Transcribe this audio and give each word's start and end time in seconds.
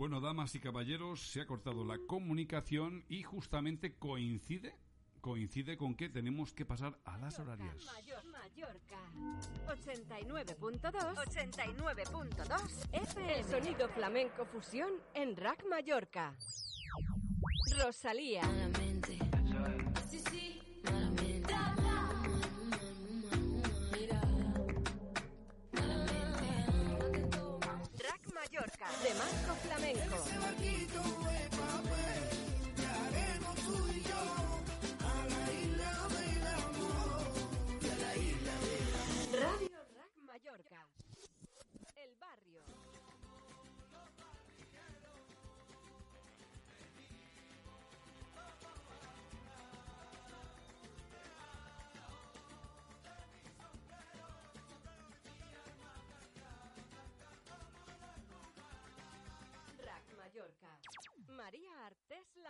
Bueno, 0.00 0.20
damas 0.22 0.54
y 0.54 0.60
caballeros, 0.60 1.20
se 1.20 1.42
ha 1.42 1.46
cortado 1.46 1.84
la 1.84 1.98
comunicación 2.06 3.04
y 3.10 3.22
justamente 3.22 3.98
coincide 3.98 4.74
coincide 5.20 5.76
con 5.76 5.94
que 5.94 6.08
tenemos 6.08 6.54
que 6.54 6.64
pasar 6.64 6.98
a 7.04 7.18
las 7.18 7.38
horarias. 7.38 7.76
Mallorca. 8.32 8.96
89.2 9.68 10.80
89.2 10.80 13.28
El 13.28 13.44
sonido 13.44 13.90
flamenco 13.90 14.46
fusión 14.46 14.90
en 15.12 15.36
Rack 15.36 15.66
Mallorca. 15.68 16.34
Rosalía. 17.78 18.40
Rack 18.40 18.78
Mallorca 18.78 19.20
de 21.20 21.39
Marco 28.80 29.54
Flamenco. 29.60 30.24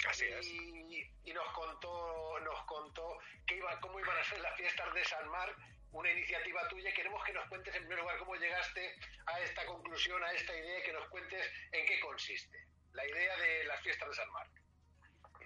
Así 0.07 0.25
es. 0.25 0.45
y, 0.45 1.11
y 1.25 1.33
nos 1.33 1.47
contó 1.53 2.39
nos 2.41 2.63
contó 2.65 3.17
que 3.47 3.55
iba, 3.57 3.79
cómo 3.79 3.99
iban 3.99 4.17
a 4.17 4.23
ser 4.23 4.39
las 4.41 4.55
fiestas 4.55 4.93
de 4.93 5.03
San 5.05 5.27
Marc, 5.29 5.57
una 5.91 6.11
iniciativa 6.11 6.67
tuya. 6.67 6.93
Queremos 6.93 7.23
que 7.23 7.33
nos 7.33 7.47
cuentes 7.49 7.73
en 7.75 7.81
primer 7.81 7.99
lugar 7.99 8.17
cómo 8.19 8.35
llegaste 8.35 8.95
a 9.25 9.39
esta 9.41 9.65
conclusión, 9.65 10.23
a 10.23 10.31
esta 10.33 10.55
idea, 10.55 10.79
y 10.79 10.83
que 10.83 10.93
nos 10.93 11.07
cuentes 11.09 11.51
en 11.71 11.85
qué 11.85 11.99
consiste 12.01 12.57
la 12.93 13.07
idea 13.07 13.37
de 13.37 13.63
las 13.65 13.81
fiestas 13.81 14.09
de 14.09 14.15
San 14.15 14.31
Marc. 14.31 14.51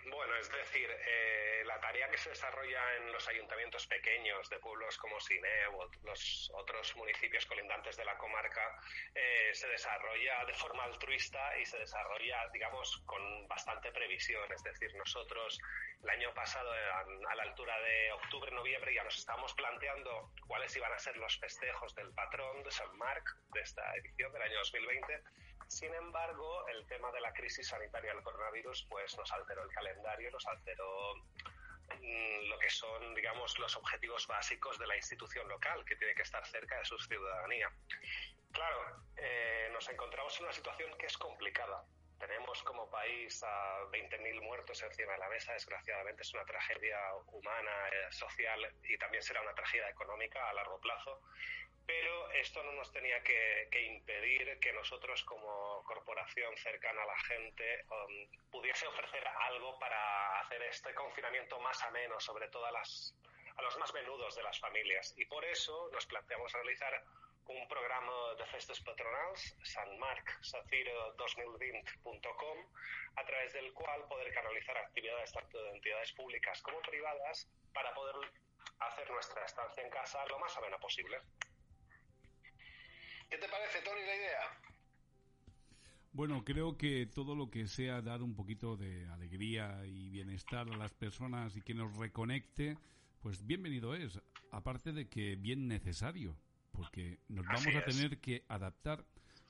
Bueno, 0.09 0.35
es 0.37 0.49
decir, 0.49 0.89
eh, 0.89 1.63
la 1.65 1.79
tarea 1.81 2.09
que 2.09 2.17
se 2.17 2.29
desarrolla 2.29 2.95
en 2.95 3.11
los 3.11 3.27
ayuntamientos 3.27 3.87
pequeños 3.87 4.49
de 4.49 4.57
pueblos 4.59 4.97
como 4.97 5.19
Sineu 5.19 5.79
o 5.79 5.89
los 6.03 6.51
otros 6.55 6.95
municipios 6.95 7.45
colindantes 7.45 7.97
de 7.97 8.05
la 8.05 8.17
comarca 8.17 8.79
eh, 9.13 9.51
se 9.53 9.67
desarrolla 9.67 10.45
de 10.45 10.53
forma 10.53 10.83
altruista 10.85 11.57
y 11.59 11.65
se 11.65 11.77
desarrolla, 11.79 12.47
digamos, 12.53 13.03
con 13.05 13.47
bastante 13.47 13.91
previsión. 13.91 14.49
Es 14.51 14.63
decir, 14.63 14.95
nosotros 14.95 15.59
el 16.01 16.09
año 16.09 16.33
pasado, 16.33 16.71
a, 16.71 17.35
la 17.35 17.43
altura 17.43 17.77
de 17.81 18.11
octubre-noviembre, 18.13 18.93
ya 18.93 19.03
nos 19.03 19.17
estábamos 19.17 19.53
planteando 19.55 20.31
cuáles 20.47 20.75
iban 20.77 20.93
a 20.93 20.99
ser 20.99 21.17
los 21.17 21.37
festejos 21.37 21.93
del 21.95 22.13
patrón 22.13 22.63
de 22.63 22.71
San 22.71 22.97
Marc 22.97 23.25
de 23.53 23.61
esta 23.61 23.95
edición 23.97 24.31
del 24.31 24.41
año 24.41 24.57
2020. 24.59 25.23
Sin 25.67 25.93
embargo, 25.93 26.67
el 26.69 26.85
tema 26.87 27.11
de 27.11 27.21
la 27.21 27.33
crisis 27.33 27.67
sanitaria 27.67 28.13
del 28.13 28.23
coronavirus 28.23 28.85
pues 28.89 29.17
nos 29.17 29.31
alteró 29.31 29.63
el 29.63 29.69
calendario, 29.69 30.31
nos 30.31 30.45
alteró 30.47 31.15
mm, 31.15 32.49
lo 32.49 32.57
que 32.59 32.69
son, 32.69 33.13
digamos, 33.15 33.59
los 33.59 33.75
objetivos 33.75 34.27
básicos 34.27 34.79
de 34.79 34.87
la 34.87 34.95
institución 34.95 35.47
local, 35.47 35.83
que 35.85 35.95
tiene 35.97 36.15
que 36.15 36.21
estar 36.23 36.45
cerca 36.47 36.79
de 36.79 36.85
su 36.85 36.97
ciudadanía. 36.97 37.71
Claro, 38.51 39.03
eh, 39.17 39.69
nos 39.73 39.87
encontramos 39.89 40.37
en 40.37 40.45
una 40.45 40.53
situación 40.53 40.97
que 40.97 41.05
es 41.05 41.17
complicada. 41.17 41.83
Tenemos 42.19 42.63
como 42.63 42.89
país 42.89 43.43
a 43.43 43.83
20.000 43.91 44.41
muertos 44.41 44.81
encima 44.81 45.13
de 45.13 45.19
la 45.19 45.29
mesa. 45.29 45.53
Desgraciadamente 45.53 46.23
es 46.23 46.33
una 46.33 46.45
tragedia 46.45 46.97
humana, 47.27 47.89
eh, 47.91 48.11
social 48.11 48.59
y 48.83 48.97
también 48.97 49.21
será 49.21 49.41
una 49.41 49.53
tragedia 49.53 49.89
económica 49.89 50.49
a 50.49 50.53
largo 50.53 50.79
plazo. 50.79 51.21
Pero 51.85 52.29
esto 52.31 52.61
no 52.63 52.73
nos 52.73 52.91
tenía 52.91 53.23
que, 53.23 53.69
impedir 53.87 54.59
que 54.59 54.73
nosotros 54.73 55.23
como 55.23 55.81
corporación 55.85 56.55
cercana 56.57 57.03
a 57.03 57.05
la 57.05 57.17
gente 57.19 57.85
um, 57.89 58.51
pudiese 58.51 58.85
ofrecer 58.87 59.25
algo 59.47 59.79
para 59.79 60.41
hacer 60.41 60.61
este 60.63 60.93
confinamiento 60.93 61.59
más 61.61 61.81
ameno, 61.83 62.19
sobre 62.19 62.49
todo 62.49 62.65
a, 62.65 62.71
las, 62.71 63.15
a 63.55 63.61
los 63.61 63.77
más 63.77 63.93
menudos 63.93 64.35
de 64.35 64.43
las 64.43 64.59
familias. 64.59 65.13
Y 65.17 65.25
por 65.25 65.45
eso 65.45 65.89
nos 65.93 66.05
planteamos 66.07 66.51
realizar 66.51 67.01
un 67.49 67.67
programa 67.67 68.35
de 68.37 68.45
festes 68.51 68.79
patronals, 68.81 69.55
Sant 69.63 69.93
Marc 69.99 70.31
Saciro 70.41 71.15
2020.com, 71.17 72.57
a 73.15 73.25
través 73.25 73.53
del 73.53 73.71
cual 73.73 74.07
poder 74.07 74.33
canalizar 74.33 74.77
actividades 74.77 75.31
tanto 75.31 75.57
de 75.63 75.71
entidades 75.71 76.11
públicas 76.13 76.61
como 76.61 76.81
privadas 76.81 77.47
para 77.73 77.93
poder 77.93 78.15
hacer 78.79 79.09
nuestra 79.11 79.45
estancia 79.45 79.83
en 79.83 79.89
casa 79.89 80.25
lo 80.27 80.39
más 80.39 80.55
amena 80.57 80.77
posible. 80.77 81.17
¿Qué 83.29 83.37
te 83.37 83.49
parece, 83.49 83.81
Tony, 83.81 84.01
la 84.01 84.15
idea? 84.15 84.61
Bueno, 86.13 86.43
creo 86.43 86.77
que 86.77 87.05
todo 87.05 87.35
lo 87.35 87.49
que 87.49 87.67
sea 87.67 88.01
dar 88.01 88.23
un 88.23 88.35
poquito 88.35 88.75
de 88.75 89.07
alegría 89.09 89.85
y 89.85 90.09
bienestar 90.09 90.67
a 90.67 90.77
las 90.77 90.93
personas 90.93 91.55
y 91.55 91.61
que 91.61 91.73
nos 91.73 91.95
reconecte, 91.95 92.77
pues 93.21 93.45
bienvenido 93.45 93.93
es. 93.93 94.19
Aparte 94.51 94.93
de 94.93 95.09
que 95.09 95.35
bien 95.35 95.67
necesario, 95.67 96.37
porque 96.77 97.17
nos 97.27 97.45
vamos 97.47 97.75
a 97.75 97.83
tener 97.83 98.21
que 98.21 98.45
adaptar 98.47 99.03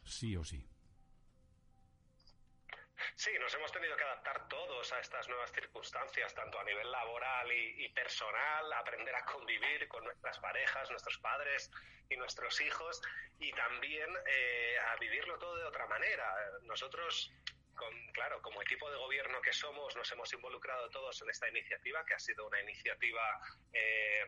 sí 0.06 0.38
o 0.38 0.46
sí. 0.46 0.66
Sí, 3.16 3.32
nos 3.40 3.54
hemos 3.54 3.72
tenido 3.72 3.96
que 3.98 4.04
adaptar 4.04 4.48
todos 4.48 4.94
a 4.94 5.00
estas 5.02 5.28
nuevas 5.28 5.52
circunstancias, 5.52 6.34
tanto 6.34 6.58
a 6.58 6.64
nivel 6.64 6.90
laboral 6.90 7.52
y, 7.52 7.90
personal, 7.90 8.74
aprender 8.74 9.14
a 9.14 9.26
convivir 9.26 9.88
con 9.90 10.04
nuestras 10.06 10.40
parejas, 10.40 10.90
nuestros 10.90 11.18
padres 11.18 11.70
y 12.10 12.16
nuestros 12.16 12.62
hijos, 12.62 13.02
y 13.40 13.52
también 13.52 14.10
eh, 14.26 14.78
a 14.80 14.96
vivirlo 14.96 15.38
todo 15.38 15.58
de 15.58 15.66
otra 15.66 15.86
manera. 15.88 16.34
Nosotros 16.64 17.32
claro, 18.14 18.42
como 18.42 18.62
equipo 18.62 18.90
de 18.90 18.98
gobierno 18.98 19.42
que 19.42 19.54
somos, 19.54 19.96
nos 19.96 20.12
hemos 20.12 20.32
involucrado 20.34 20.90
todos 20.90 21.22
en 21.22 21.30
esta 21.30 21.48
iniciativa, 21.50 22.04
que 22.06 22.14
ha 22.14 22.20
sido 22.20 22.48
una 22.48 22.62
iniciativa, 22.62 23.22
eh, 23.74 24.26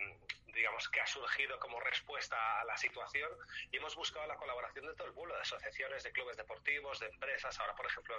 digamos, 0.48 0.88
que 0.90 1.02
ha 1.02 1.08
surgido 1.08 1.60
como 1.60 1.80
respuesta 1.80 2.62
a 2.62 2.66
la 2.66 2.78
situación 2.78 3.30
y 3.72 3.78
hemos 3.78 3.96
buscado 3.96 4.28
la 4.28 4.36
colaboración 4.36 4.86
de 4.88 4.96
todo 4.96 5.08
el 5.08 5.14
pueblo, 5.14 5.36
de 5.36 5.42
asociaciones, 5.42 6.04
de 6.04 6.12
clubes 6.12 6.38
deportivos, 6.38 7.00
de 7.00 7.08
empresas. 7.08 7.60
Ahora, 7.60 7.76
por 7.76 7.86
ejemplo, 7.86 8.16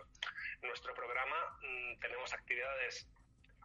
en 0.62 0.68
nuestro 0.68 0.94
programa 0.94 1.58
mm, 1.62 1.98
tenemos 2.00 2.32
actividades 2.32 3.06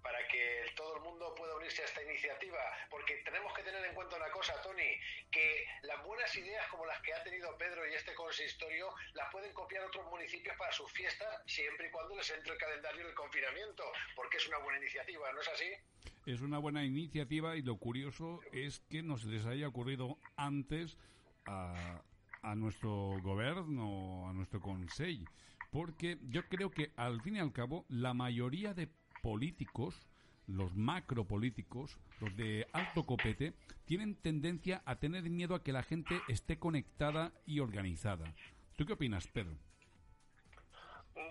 Para 0.04 0.20
que 0.28 0.66
todo 0.76 0.98
el 0.98 1.04
mundo 1.04 1.34
pueda 1.36 1.56
unirse 1.56 1.82
a 1.82 1.86
esta 1.86 2.04
iniciativa, 2.04 2.60
porque 2.90 3.16
tenemos 3.24 3.54
que 3.54 3.64
tener 3.64 3.84
en 3.86 3.96
cuenta 3.96 4.18
una 4.18 4.30
cosa, 4.32 4.54
Tony, 4.62 5.00
que 5.32 5.66
las 5.84 6.04
buenas 6.04 6.36
ideas 6.36 6.68
como 6.70 6.86
las 6.86 7.02
que 7.02 7.14
ha 7.14 7.24
tenido 7.24 7.58
Pedro 7.58 7.88
y 7.88 7.94
este 7.94 8.14
consistorio 8.14 8.94
las 9.14 9.32
pueden 9.32 9.54
copiar 9.54 9.86
otros 9.86 10.06
municipios 10.12 10.56
para 10.58 10.72
sus 10.74 10.92
fiestas 10.92 11.42
siempre 11.46 11.88
y 11.88 11.92
cuando 11.92 12.16
les 12.16 12.30
entre 12.30 12.54
el 12.54 12.60
calendario 12.60 13.06
del 13.06 13.16
confinamiento, 13.16 13.84
porque 14.16 14.38
es 14.38 14.48
una 14.48 14.58
buena 14.60 14.80
iniciativa, 14.80 15.32
¿no 15.32 15.42
es 15.42 15.48
así? 15.48 15.72
Es 16.26 16.42
una 16.42 16.60
buena 16.60 16.84
iniciativa 16.84 17.56
y 17.56 17.62
lo 17.62 17.78
curioso 17.78 18.42
es 18.52 18.82
que 18.90 19.02
no 19.02 19.18
se 19.18 19.28
les 19.28 19.46
haya 19.46 19.68
ocurrido 19.68 20.20
antes 20.36 20.98
a, 21.46 22.02
a 22.42 22.56
nuestro 22.56 23.18
gobierno, 23.22 24.28
a 24.30 24.34
nuestro 24.34 24.60
consejo, 24.60 25.24
porque 25.72 26.18
yo 26.24 26.48
creo 26.50 26.72
que 26.72 26.92
al 26.98 27.22
fin 27.22 27.38
y 27.38 27.40
al 27.40 27.54
cabo 27.54 27.86
la 27.88 28.14
mayoría 28.14 28.74
de 28.74 28.90
políticos, 29.24 30.06
los 30.48 30.76
macropolíticos, 30.76 31.98
los 32.20 32.36
de 32.36 32.68
alto 32.74 33.06
copete, 33.06 33.54
tienen 33.86 34.16
tendencia 34.16 34.84
a 34.86 34.98
tener 34.98 35.24
miedo 35.30 35.56
a 35.56 35.64
que 35.64 35.72
la 35.72 35.82
gente 35.82 36.22
esté 36.28 36.60
conectada 36.60 37.32
y 37.48 37.62
organizada. 37.62 38.36
¿Tú 38.76 38.86
qué 38.86 38.94
opinas, 38.94 39.26
Pedro? 39.28 39.56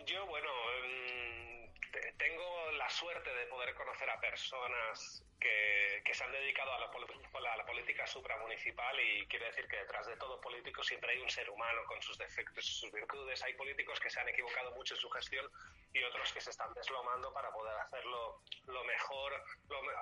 Yo, 0.06 0.26
bueno, 0.26 0.48
em, 0.84 1.70
tengo 2.16 2.72
la 2.78 2.88
suerte 2.88 3.28
de 3.28 3.48
poder 3.62 3.74
conocer 3.76 4.10
a 4.10 4.20
personas 4.20 5.22
que, 5.38 6.02
se 6.12 6.24
han 6.24 6.32
dedicado 6.32 6.72
a 6.74 6.80
la, 6.80 6.86
a 6.86 7.56
la, 7.56 7.64
política 7.64 8.06
supramunicipal 8.06 8.98
y 9.00 9.26
quiere 9.28 9.46
decir 9.46 9.66
que 9.68 9.76
detrás 9.76 10.06
de 10.06 10.16
todo 10.16 10.40
político 10.40 10.82
siempre 10.82 11.12
hay 11.12 11.20
un 11.20 11.30
ser 11.30 11.48
humano 11.48 11.80
con 11.86 12.02
sus 12.02 12.18
defectos 12.18 12.68
y 12.68 12.72
sus 12.72 12.92
virtudes. 12.92 13.42
Hay 13.42 13.54
políticos 13.54 14.00
que 14.00 14.10
se 14.10 14.20
han 14.20 14.28
equivocado 14.28 14.72
mucho 14.72 14.94
en 14.94 15.00
su 15.00 15.08
gestión 15.10 15.48
y 15.94 16.02
otros 16.02 16.32
que 16.32 16.40
se 16.40 16.50
están 16.50 16.74
deslomando 16.74 17.32
para 17.32 17.50
poder 17.52 17.74
hacerlo 17.78 18.42
lo 18.66 18.84
mejor, 18.84 19.32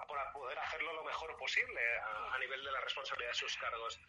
para 0.09 0.33
poder 0.33 0.59
hacerlo 0.59 0.95
lo 0.95 1.05
mejor 1.05 1.37
posible 1.37 1.81
a 2.33 2.39
nivel 2.39 2.65
de 2.65 2.73
la 2.73 2.81
responsabilidad 2.81 3.31
de 3.31 3.39
sus 3.39 3.57
cargos. 3.59 4.01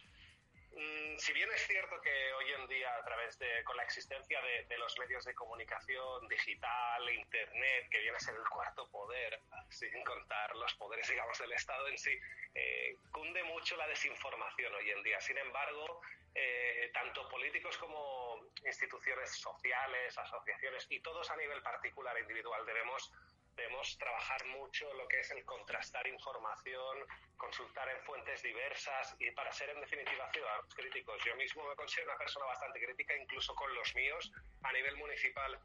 Mm, 0.74 1.18
si 1.18 1.32
bien 1.34 1.50
es 1.52 1.66
cierto 1.66 2.00
que 2.00 2.32
hoy 2.32 2.50
en 2.52 2.66
día, 2.66 2.94
a 2.96 3.04
través 3.04 3.38
de, 3.38 3.62
con 3.64 3.76
la 3.76 3.82
existencia 3.82 4.40
de, 4.40 4.78
los 4.78 4.98
medios 4.98 5.24
de 5.24 5.34
comunicación 5.34 6.26
digital, 6.28 7.10
Internet, 7.10 7.88
que 7.90 8.00
viene 8.00 8.16
a 8.16 8.20
ser 8.20 8.34
el 8.34 8.48
cuarto 8.48 8.88
poder, 8.88 9.40
sin 9.68 10.02
contar 10.02 10.56
los 10.56 10.74
poderes, 10.74 11.08
digamos, 11.08 11.38
del 11.38 11.52
Estado 11.52 11.86
en 11.88 11.98
sí, 11.98 12.18
eh, 12.54 12.96
cunde 13.10 13.42
mucho 13.44 13.76
la 13.76 13.86
desinformación 13.86 14.74
hoy 14.74 14.90
en 14.90 15.02
día. 15.02 15.20
Sin 15.20 15.38
embargo, 15.38 16.00
eh, 16.34 16.90
tanto 16.94 17.28
políticos 17.28 17.76
como 17.76 18.40
instituciones 18.66 19.30
sociales, 19.30 20.16
asociaciones 20.16 20.86
y 20.88 21.00
todos 21.00 21.30
a 21.30 21.36
nivel 21.36 21.62
particular 21.62 22.16
e 22.16 22.20
individual 22.20 22.64
debemos 22.64 23.12
debemos 23.56 23.96
trabajar 23.98 24.44
mucho 24.46 24.92
lo 24.94 25.06
que 25.08 25.20
es 25.20 25.30
el 25.30 25.44
contrastar 25.44 26.06
información, 26.06 26.98
consultar 27.36 27.88
en 27.88 28.02
fuentes 28.04 28.42
diversas 28.42 29.14
y 29.18 29.30
para 29.32 29.52
ser 29.52 29.70
en 29.70 29.80
definitiva 29.80 30.30
ciudadanos 30.32 30.74
críticos. 30.74 31.22
Yo 31.24 31.36
mismo 31.36 31.68
me 31.68 31.76
considero 31.76 32.10
una 32.10 32.18
persona 32.18 32.46
bastante 32.46 32.80
crítica, 32.80 33.16
incluso 33.16 33.54
con 33.54 33.74
los 33.74 33.94
míos. 33.94 34.30
A 34.62 34.72
nivel 34.72 34.96
municipal 34.96 35.58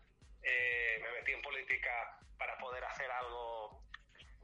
eh, 0.43 0.99
me 1.01 1.11
metí 1.11 1.31
en 1.31 1.41
política 1.41 2.19
para 2.37 2.57
poder 2.57 2.83
hacer 2.83 3.09
algo 3.11 3.83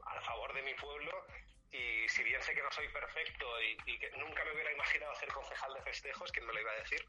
a 0.06 0.20
favor 0.20 0.52
de 0.54 0.62
mi 0.62 0.74
pueblo 0.74 1.26
y 1.74 2.08
si 2.08 2.22
bien 2.22 2.40
sé 2.42 2.54
que 2.54 2.62
no 2.62 2.70
soy 2.70 2.88
perfecto 2.88 3.46
y, 3.62 3.98
que 3.98 4.10
nunca 4.12 4.44
me 4.44 4.52
hubiera 4.52 4.72
imaginado 4.72 5.12
hacer 5.12 5.28
concejal 5.30 5.74
de 5.74 5.82
festejos, 5.82 6.30
¿quién 6.30 6.46
me 6.46 6.52
lo 6.52 6.60
iba 6.60 6.70
a 6.70 6.76
decir? 6.76 7.04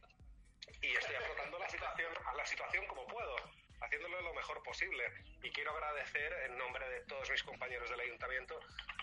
Y 0.82 0.96
estoy 0.96 1.16
afrontando 1.16 1.60
la 1.60 1.70
situación, 1.70 2.12
a 2.26 2.34
la 2.34 2.46
situación 2.46 2.88
como 2.88 3.06
puedo 3.06 3.36
haciéndolo 3.82 4.22
lo 4.22 4.34
mejor 4.34 4.62
posible. 4.64 5.04
Y 5.44 5.52
quiero 5.52 5.72
agradecer 5.72 6.34
en 6.46 6.58
nombre 6.58 6.88
de 6.90 7.02
todos 7.02 7.30
mis 7.30 7.44
compañeros 7.44 7.90
del 7.90 8.00
ayuntamiento, 8.00 8.60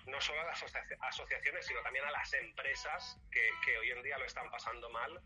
no 0.06 0.20
solo 0.20 0.40
a 0.40 0.44
las 0.44 0.64
asociaciones, 1.00 1.66
sino 1.66 1.80
también 1.82 2.04
a 2.04 2.10
las 2.10 2.32
empresas 2.34 3.18
que, 3.30 3.48
que 3.64 3.78
hoy 3.78 3.90
en 3.90 4.02
día 4.02 4.18
lo 4.18 4.24
están 4.24 4.50
pasando 4.50 4.90
mal 4.90 5.20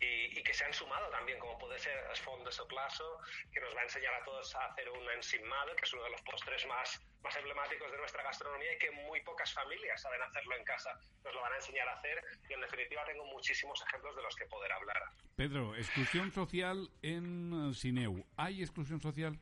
y, 0.00 0.42
que 0.42 0.54
se 0.54 0.64
han 0.64 0.72
sumado 0.72 1.10
también, 1.10 1.38
como 1.38 1.58
puede 1.58 1.78
ser 1.78 1.92
el 2.10 2.16
Fond 2.16 2.44
de 2.44 2.52
Soplaso, 2.52 3.18
que 3.52 3.60
nos 3.60 3.74
va 3.76 3.80
a 3.80 3.84
enseñar 3.84 4.14
a 4.14 4.24
todos 4.24 4.54
a 4.56 4.64
hacer 4.66 4.88
un 4.88 5.10
ensimado, 5.10 5.76
que 5.76 5.84
es 5.84 5.92
uno 5.92 6.04
de 6.04 6.10
los 6.10 6.22
postres 6.22 6.66
más, 6.66 7.00
más 7.22 7.36
emblemáticos 7.36 7.90
de 7.92 7.98
nuestra 7.98 8.22
gastronomía 8.22 8.72
y 8.74 8.78
que 8.78 8.90
muy 8.90 9.20
pocas 9.22 9.52
familias 9.52 10.00
saben 10.00 10.22
hacerlo 10.22 10.56
en 10.56 10.64
casa. 10.64 10.98
Nos 11.22 11.34
lo 11.34 11.40
van 11.42 11.52
a 11.52 11.56
enseñar 11.56 11.86
a 11.88 11.92
hacer 11.92 12.24
y 12.48 12.54
en 12.54 12.60
definitiva 12.62 13.04
tengo 13.04 13.24
muchísimos 13.26 13.82
ejemplos 13.86 14.16
de 14.16 14.22
los 14.22 14.34
que 14.36 14.46
poder 14.46 14.72
hablar. 14.72 15.02
Pedro, 15.36 15.76
exclusión 15.76 16.32
social 16.32 16.90
en 17.02 17.74
Sineu. 17.74 18.24
¿Hay 18.36 18.62
exclusión 18.62 19.00
social? 19.00 19.38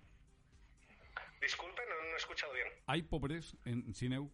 Disculpe, 1.40 1.82
no, 1.86 1.94
no 2.02 2.14
he 2.14 2.16
escuchado 2.16 2.52
bien. 2.52 2.68
¿Hay 2.86 3.02
pobreza 3.02 3.56
en 3.64 3.94
Sineu? 3.94 4.30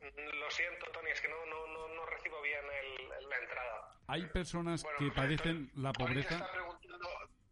Lo 0.00 0.50
siento, 0.50 0.86
Tony, 0.90 1.10
es 1.10 1.20
que 1.20 1.28
no, 1.28 1.46
no, 1.46 1.66
no, 1.68 1.88
no 1.94 2.06
recibo 2.06 2.40
bien 2.42 2.64
el, 2.64 3.28
la 3.28 3.36
entrada. 3.36 3.97
¿Hay 4.10 4.24
personas 4.24 4.84
que 4.98 5.10
padecen 5.10 5.70
la 5.76 5.92
pobreza? 5.92 6.48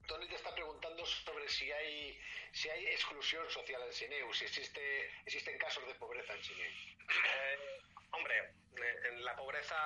Tony 0.08 0.26
te, 0.26 0.36
está 0.36 0.54
preguntando 0.54 1.04
sobre 1.04 1.46
si 1.50 1.70
hay 1.70 2.18
si 2.50 2.70
hay 2.70 2.86
exclusión 2.86 3.44
social 3.50 3.82
en 3.82 3.92
Sineu, 3.92 4.32
si 4.32 4.46
existe 4.46 5.10
existen 5.26 5.58
casos 5.58 5.86
de 5.86 5.94
pobreza 5.96 6.32
en 6.32 6.42
Sineu. 6.42 6.64
Eh, 6.66 7.80
hombre, 8.12 8.54
eh, 8.74 9.18
la 9.18 9.36
pobreza 9.36 9.76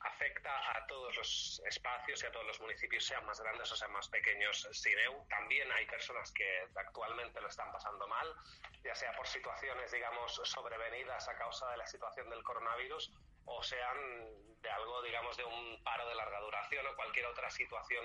afecta 0.00 0.50
a 0.76 0.84
todos 0.88 1.16
los 1.16 1.62
espacios 1.64 2.20
y 2.20 2.26
a 2.26 2.32
todos 2.32 2.46
los 2.46 2.60
municipios, 2.60 3.04
sean 3.04 3.24
más 3.24 3.40
grandes 3.40 3.70
o 3.70 3.76
sean 3.76 3.92
más 3.92 4.08
pequeños. 4.08 4.68
Sineu 4.72 5.24
también 5.28 5.70
hay 5.70 5.86
personas 5.86 6.32
que 6.32 6.66
actualmente 6.74 7.40
lo 7.40 7.46
están 7.46 7.70
pasando 7.70 8.08
mal, 8.08 8.26
ya 8.82 8.96
sea 8.96 9.14
por 9.14 9.28
situaciones, 9.28 9.92
digamos, 9.92 10.40
sobrevenidas 10.42 11.28
a 11.28 11.38
causa 11.38 11.70
de 11.70 11.76
la 11.76 11.86
situación 11.86 12.28
del 12.30 12.42
coronavirus 12.42 13.12
o 13.46 13.62
sean 13.62 13.98
de 14.60 14.70
algo, 14.70 15.02
digamos, 15.02 15.36
de 15.36 15.44
un 15.44 15.82
paro 15.82 16.06
de 16.08 16.14
larga 16.14 16.40
duración 16.40 16.86
o 16.86 16.96
cualquier 16.96 17.26
otra 17.26 17.50
situación 17.50 18.04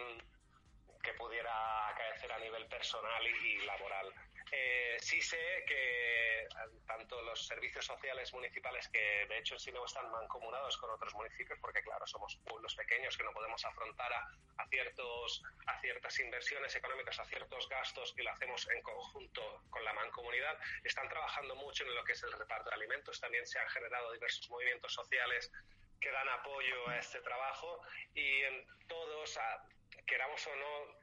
que 1.04 1.14
pudiera 1.14 1.88
acaecer 1.90 2.32
a 2.32 2.40
nivel 2.40 2.68
personal 2.68 3.28
y 3.28 3.66
laboral. 3.66 4.14
Eh, 4.52 4.98
sí 5.00 5.22
sé 5.22 5.64
que 5.66 6.48
tanto 6.86 7.22
los 7.22 7.48
servicios 7.48 7.86
sociales 7.86 8.34
municipales, 8.34 8.90
que 8.90 9.26
de 9.28 9.38
hecho 9.38 9.58
sí 9.58 9.72
no 9.72 9.86
están 9.86 10.12
mancomunados 10.12 10.78
con 10.78 10.90
otros 10.90 11.14
municipios, 11.14 11.58
porque 11.60 11.82
claro, 11.82 12.06
somos 12.06 12.38
pueblos 12.46 12.76
pequeños 12.76 13.16
que 13.18 13.24
no 13.24 13.32
podemos 13.32 13.64
afrontar 13.64 14.12
a, 14.14 14.68
ciertos, 14.68 15.42
a 15.68 15.80
ciertas 15.80 16.20
inversiones 16.20 16.76
económicas, 16.76 17.18
a 17.20 17.26
ciertos 17.26 17.70
gastos 17.70 18.14
y 18.18 18.24
lo 18.24 18.32
hacemos 18.32 18.68
en 18.70 18.82
conjunto 18.82 19.64
con 19.70 19.84
la 19.86 19.94
mancomunidad, 19.94 20.60
están 20.84 21.08
trabajando 21.08 21.56
mucho 21.56 21.86
en 21.86 21.96
lo 21.96 22.04
que 22.04 22.12
es 22.14 22.24
el 22.24 22.34
reparto 22.34 22.70
de 22.70 22.76
alimentos. 22.76 23.20
También 23.22 23.48
se 23.48 23.58
han 23.58 23.70
generado 23.70 24.12
diversos 24.12 24.50
movimientos 24.50 24.94
sociales 24.94 25.52
que 26.02 26.12
dan 26.12 26.28
apoyo 26.30 26.90
a 26.90 26.98
este 26.98 27.22
trabajo 27.22 27.82
y 28.14 28.42
en 28.42 28.66
todos, 28.88 29.40
queramos 30.06 30.46
o 30.48 30.56
no, 30.56 31.01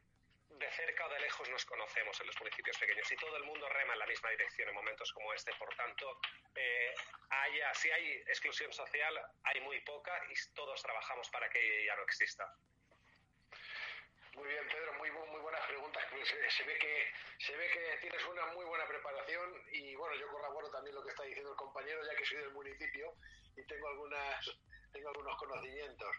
de 0.58 0.70
cerca 0.72 1.06
o 1.06 1.08
de 1.08 1.20
lejos 1.20 1.48
nos 1.50 1.64
conocemos 1.64 2.20
en 2.20 2.26
los 2.26 2.38
municipios 2.40 2.76
pequeños 2.78 3.10
y 3.10 3.16
todo 3.16 3.36
el 3.36 3.44
mundo 3.44 3.68
rema 3.68 3.92
en 3.92 3.98
la 3.98 4.06
misma 4.06 4.30
dirección 4.30 4.68
en 4.68 4.74
momentos 4.74 5.12
como 5.12 5.32
este. 5.32 5.52
Por 5.54 5.74
tanto, 5.74 6.20
eh, 6.54 6.94
haya, 7.30 7.74
si 7.74 7.90
hay 7.90 8.12
exclusión 8.26 8.72
social, 8.72 9.20
hay 9.44 9.60
muy 9.60 9.80
poca 9.80 10.12
y 10.28 10.54
todos 10.54 10.82
trabajamos 10.82 11.28
para 11.30 11.48
que 11.48 11.84
ya 11.86 11.96
no 11.96 12.02
exista. 12.02 12.44
Muy 14.34 14.48
bien, 14.48 14.68
Pedro, 14.68 14.92
muy, 14.94 15.10
muy 15.10 15.40
buenas 15.40 15.66
preguntas. 15.66 16.04
Pues, 16.10 16.32
eh, 16.32 16.50
se, 16.50 16.64
ve 16.64 16.78
que, 16.78 17.12
se 17.38 17.56
ve 17.56 17.68
que 17.70 17.98
tienes 18.00 18.24
una 18.26 18.46
muy 18.46 18.64
buena 18.66 18.86
preparación 18.86 19.62
y 19.72 19.94
bueno, 19.96 20.14
yo 20.16 20.28
corroboro 20.28 20.70
también 20.70 20.94
lo 20.94 21.02
que 21.02 21.10
está 21.10 21.24
diciendo 21.24 21.50
el 21.50 21.56
compañero, 21.56 22.04
ya 22.04 22.16
que 22.16 22.24
soy 22.24 22.38
del 22.38 22.52
municipio 22.52 23.14
y 23.56 23.66
tengo, 23.66 23.88
algunas, 23.88 24.58
tengo 24.92 25.08
algunos 25.08 25.36
conocimientos. 25.36 26.16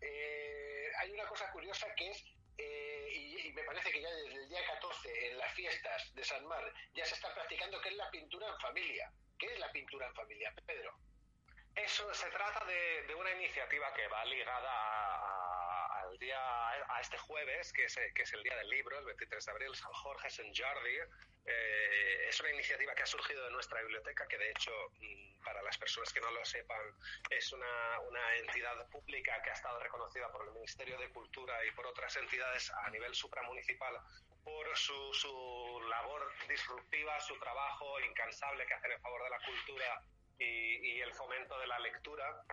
Eh, 0.00 0.90
hay 1.00 1.10
una 1.10 1.26
cosa 1.26 1.50
curiosa 1.50 1.86
que 1.94 2.10
es 2.10 2.37
eh, 2.58 3.08
y, 3.14 3.52
me 3.52 3.62
parece 3.62 3.90
que 3.90 4.00
ya 4.00 4.10
desde 4.10 4.34
el 4.34 4.48
día 4.48 4.64
14 4.66 5.30
en 5.30 5.38
las 5.38 5.52
fiestas 5.54 6.14
de 6.14 6.24
San 6.24 6.44
Mar 6.46 6.72
ya 6.94 7.04
se 7.04 7.14
está 7.14 7.32
practicando 7.34 7.80
que 7.80 7.88
es 7.88 7.96
la 7.96 8.10
pintura 8.10 8.48
en 8.48 8.60
familia. 8.60 9.10
¿Qué 9.38 9.46
es 9.46 9.58
la 9.58 9.70
pintura 9.72 10.06
en 10.06 10.14
familia, 10.14 10.52
Pedro? 10.66 10.94
Eso 11.74 12.12
se 12.12 12.28
trata 12.30 12.64
de, 12.66 13.14
una 13.14 13.30
iniciativa 13.32 13.92
que 13.94 14.08
va 14.08 14.24
ligada 14.24 15.57
día 16.18 16.38
a 16.38 17.00
este 17.00 17.18
jueves, 17.18 17.72
que 17.72 17.84
es, 17.84 17.98
que 18.14 18.22
es 18.22 18.32
el 18.32 18.42
día 18.42 18.56
del 18.56 18.68
libro, 18.68 18.98
el 18.98 19.04
23 19.04 19.44
de 19.44 19.52
abril, 19.52 19.74
San 19.74 19.92
Jorge, 19.92 20.30
San 20.30 20.46
Jordi, 20.54 20.98
eh, 21.50 22.28
es 22.28 22.38
una 22.40 22.50
iniciativa 22.50 22.94
que 22.94 23.02
ha 23.02 23.06
surgido 23.06 23.42
de 23.44 23.50
nuestra 23.50 23.80
biblioteca, 23.80 24.26
que 24.28 24.36
de 24.36 24.50
hecho, 24.50 24.70
mm, 25.00 25.42
para 25.42 25.62
las 25.62 25.78
personas 25.78 26.12
que 26.12 26.20
no 26.20 26.30
lo 26.30 26.44
sepan, 26.44 26.80
es 27.30 27.52
una, 27.52 28.00
una, 28.00 28.36
entidad 28.36 28.86
pública 28.90 29.40
que 29.42 29.50
ha 29.50 29.54
estado 29.54 29.80
reconocida 29.80 30.30
por 30.30 30.46
el 30.46 30.52
Ministerio 30.52 30.98
de 30.98 31.08
Cultura 31.10 31.64
y 31.64 31.70
por 31.70 31.86
otras 31.86 32.14
entidades 32.16 32.70
a 32.70 32.90
nivel 32.90 33.14
supramunicipal 33.14 33.94
por 34.44 34.76
su, 34.76 35.14
su 35.14 35.80
labor 35.88 36.30
disruptiva, 36.48 37.18
su 37.20 37.38
trabajo 37.38 37.98
incansable 38.00 38.66
que 38.66 38.74
hacen 38.74 38.92
en 38.92 39.00
favor 39.00 39.22
de 39.24 39.30
la 39.30 39.40
cultura 39.40 40.02
y, 40.38 40.96
y 40.96 41.00
el 41.00 41.14
fomento 41.14 41.58
de 41.58 41.66
la 41.66 41.78
lectura. 41.78 42.44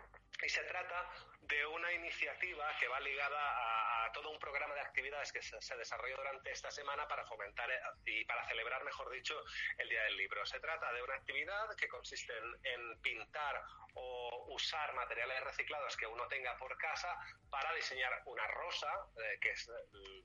Y 0.44 0.50
se 0.50 0.64
trata 0.64 1.10
de 1.42 1.66
una 1.66 1.92
iniciativa 1.94 2.66
que 2.80 2.88
va 2.88 3.00
ligada 3.00 4.06
a, 4.06 4.12
todo 4.12 4.30
un 4.30 4.40
programa 4.40 4.74
de 4.76 4.82
actividades 4.82 5.32
que 5.32 5.42
se, 5.42 5.78
desarrolló 5.78 6.16
durante 6.18 6.52
esta 6.52 6.72
semana 6.72 7.08
para 7.08 7.26
fomentar 7.26 7.70
eh, 7.70 7.80
y 8.06 8.24
para 8.26 8.48
celebrar, 8.48 8.84
mejor 8.84 9.10
dicho, 9.12 9.36
el 9.78 9.90
Día 9.90 10.04
del 10.04 10.18
Libro. 10.18 10.46
Se 10.46 10.60
trata 10.60 10.92
de 10.94 11.02
una 11.02 11.16
actividad 11.16 11.76
que 11.76 11.88
consiste 11.88 12.34
en, 12.64 13.02
pintar 13.02 13.62
o 13.94 14.46
usar 14.50 14.94
materiales 14.94 15.44
reciclados 15.44 15.98
que 15.98 16.08
uno 16.08 16.28
tenga 16.28 16.58
por 16.58 16.78
casa 16.78 17.18
para 17.50 17.74
diseñar 17.74 18.22
una 18.26 18.48
rosa, 18.48 18.92
eh, 19.18 19.38
que 19.42 19.52
es 19.52 19.70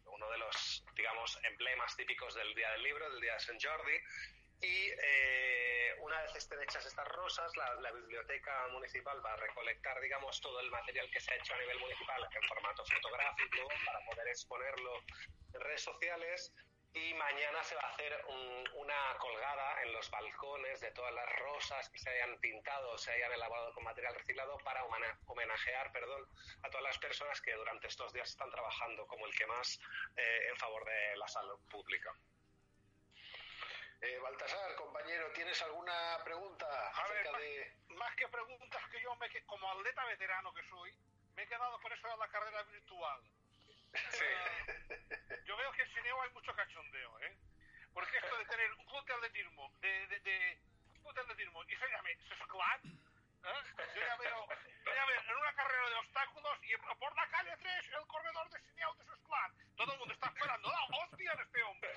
uno 0.05 0.31
de 0.31 0.39
los, 0.39 0.85
digamos, 0.95 1.39
emblemas 1.45 1.97
típicos 1.97 2.35
del 2.35 2.55
Día 2.55 2.71
del 2.73 2.83
Libro, 2.83 3.11
del 3.11 3.21
Día 3.21 3.35
de 3.35 3.41
San 3.41 3.59
Jordi, 3.61 3.99
y 4.63 4.91
eh, 4.91 5.95
una 6.01 6.21
vez 6.23 6.37
estén 6.37 6.61
hechas 6.63 6.85
estas 6.85 7.09
rosas, 7.09 7.51
la, 7.57 7.91
biblioteca 7.93 8.69
municipal 8.69 9.25
va 9.25 9.33
a 9.33 9.37
recolectar, 9.37 10.01
digamos, 10.01 10.41
todo 10.41 10.61
el 10.61 10.71
material 10.71 11.11
que 11.11 11.21
se 11.21 11.33
ha 11.33 11.37
hecho 11.37 11.55
a 11.55 11.59
nivel 11.59 11.79
municipal 11.79 12.29
en 12.35 12.49
formato 12.49 12.85
fotográfico 12.85 13.69
para 13.87 14.05
poder 14.05 14.29
exponerlo 14.29 15.03
en 15.55 15.61
redes 15.61 15.83
sociales. 15.83 16.53
Y 16.93 17.15
mañana 17.15 17.63
se 17.63 17.77
va 17.77 17.83
a 17.83 17.91
hacer 17.93 18.25
una 18.75 19.17
colgada 19.19 19.83
en 19.83 19.93
los 19.93 20.11
balcones 20.11 20.81
de 20.81 20.91
todas 20.91 21.15
las 21.15 21.33
rosas 21.39 21.89
que 21.89 21.99
se 22.01 22.11
hayan 22.11 22.37
pintado 22.41 22.99
se 22.99 23.13
hayan 23.13 23.33
elaborado 23.33 23.73
con 23.75 23.85
material 23.85 24.13
reciclado 24.17 24.59
para 24.65 24.83
homenajear 25.27 25.93
perdón, 25.93 26.27
a 26.65 26.69
todas 26.69 26.83
las 26.83 26.99
personas 26.99 27.41
que 27.43 27.55
durante 27.55 27.87
estos 27.87 28.13
días 28.13 28.29
están 28.31 28.51
trabajando 28.51 29.07
como 29.07 29.25
el 29.25 29.35
que 29.37 29.47
más 29.47 29.79
eh, 30.17 30.49
en 30.49 30.57
favor 30.57 30.85
de 30.85 31.17
la 31.17 31.29
salud 31.29 31.61
pública. 31.69 32.13
Eh, 34.03 34.19
Baltasar, 34.19 34.75
compañero, 34.77 35.31
¿tienes 35.33 35.61
alguna 35.63 36.19
pregunta 36.25 36.67
A 36.67 37.03
acerca 37.03 37.37
de...? 37.39 37.73
Más 37.89 38.15
que 38.17 38.27
preguntas 38.29 38.83
que 38.91 39.03
yo, 39.03 39.15
me, 39.17 39.29
como 39.45 39.71
atleta 39.73 40.05
veterano 40.07 40.55
que 40.55 40.63
soy, 40.71 40.95
me 41.37 41.43
he 41.43 41.47
quedado 41.47 41.79
con 41.81 41.93
eso 41.93 42.09
de 42.09 42.17
la 42.17 42.29
carrera 42.29 42.63
virtual. 42.65 43.21
Sí. 44.11 44.25
Eh, 44.25 45.43
yo 45.45 45.57
veo 45.57 45.73
que 45.73 45.83
en 45.83 45.93
Cineo 45.93 46.23
hay 46.23 46.31
mucho 46.31 46.55
cachondeo, 46.55 47.19
¿eh? 47.21 47.37
Porque 47.93 48.19
esto 48.19 48.39
de 48.39 48.45
tener 48.47 48.73
un 48.75 48.85
club 48.87 49.05
de 49.05 49.13
atletismo, 49.15 49.73
de, 49.81 50.07
de, 50.07 50.21
de 50.21 50.61
un 50.95 51.03
club 51.03 51.15
de 51.15 51.21
atletismo 51.23 51.65
y 51.65 51.77
se 51.77 51.89
llame 51.89 52.17
Sesclat, 52.29 52.83
¿eh? 53.45 53.87
yo 53.95 54.01
ya 54.01 54.17
veo, 54.17 54.47
yo 54.85 54.95
ya 54.95 55.07
veo 55.07 55.21
en 55.21 55.37
una 55.37 55.53
carrera 55.55 55.89
de 55.91 55.97
obstáculos 55.97 56.59
y 56.63 56.77
por 56.77 57.15
la 57.17 57.29
calle 57.31 57.57
3 57.59 57.89
el 57.99 58.07
corredor 58.07 58.51
de 58.51 58.61
Cineo 58.61 58.95
de 58.95 59.05
Sesclat. 59.05 59.53
Todo 59.77 59.93
el 59.93 59.99
mundo 59.99 60.15
está 60.15 60.27
esperando 60.29 60.69
la 60.69 60.99
hostia 60.99 61.35
de 61.35 61.43
este 61.43 61.63
hombre 61.63 61.91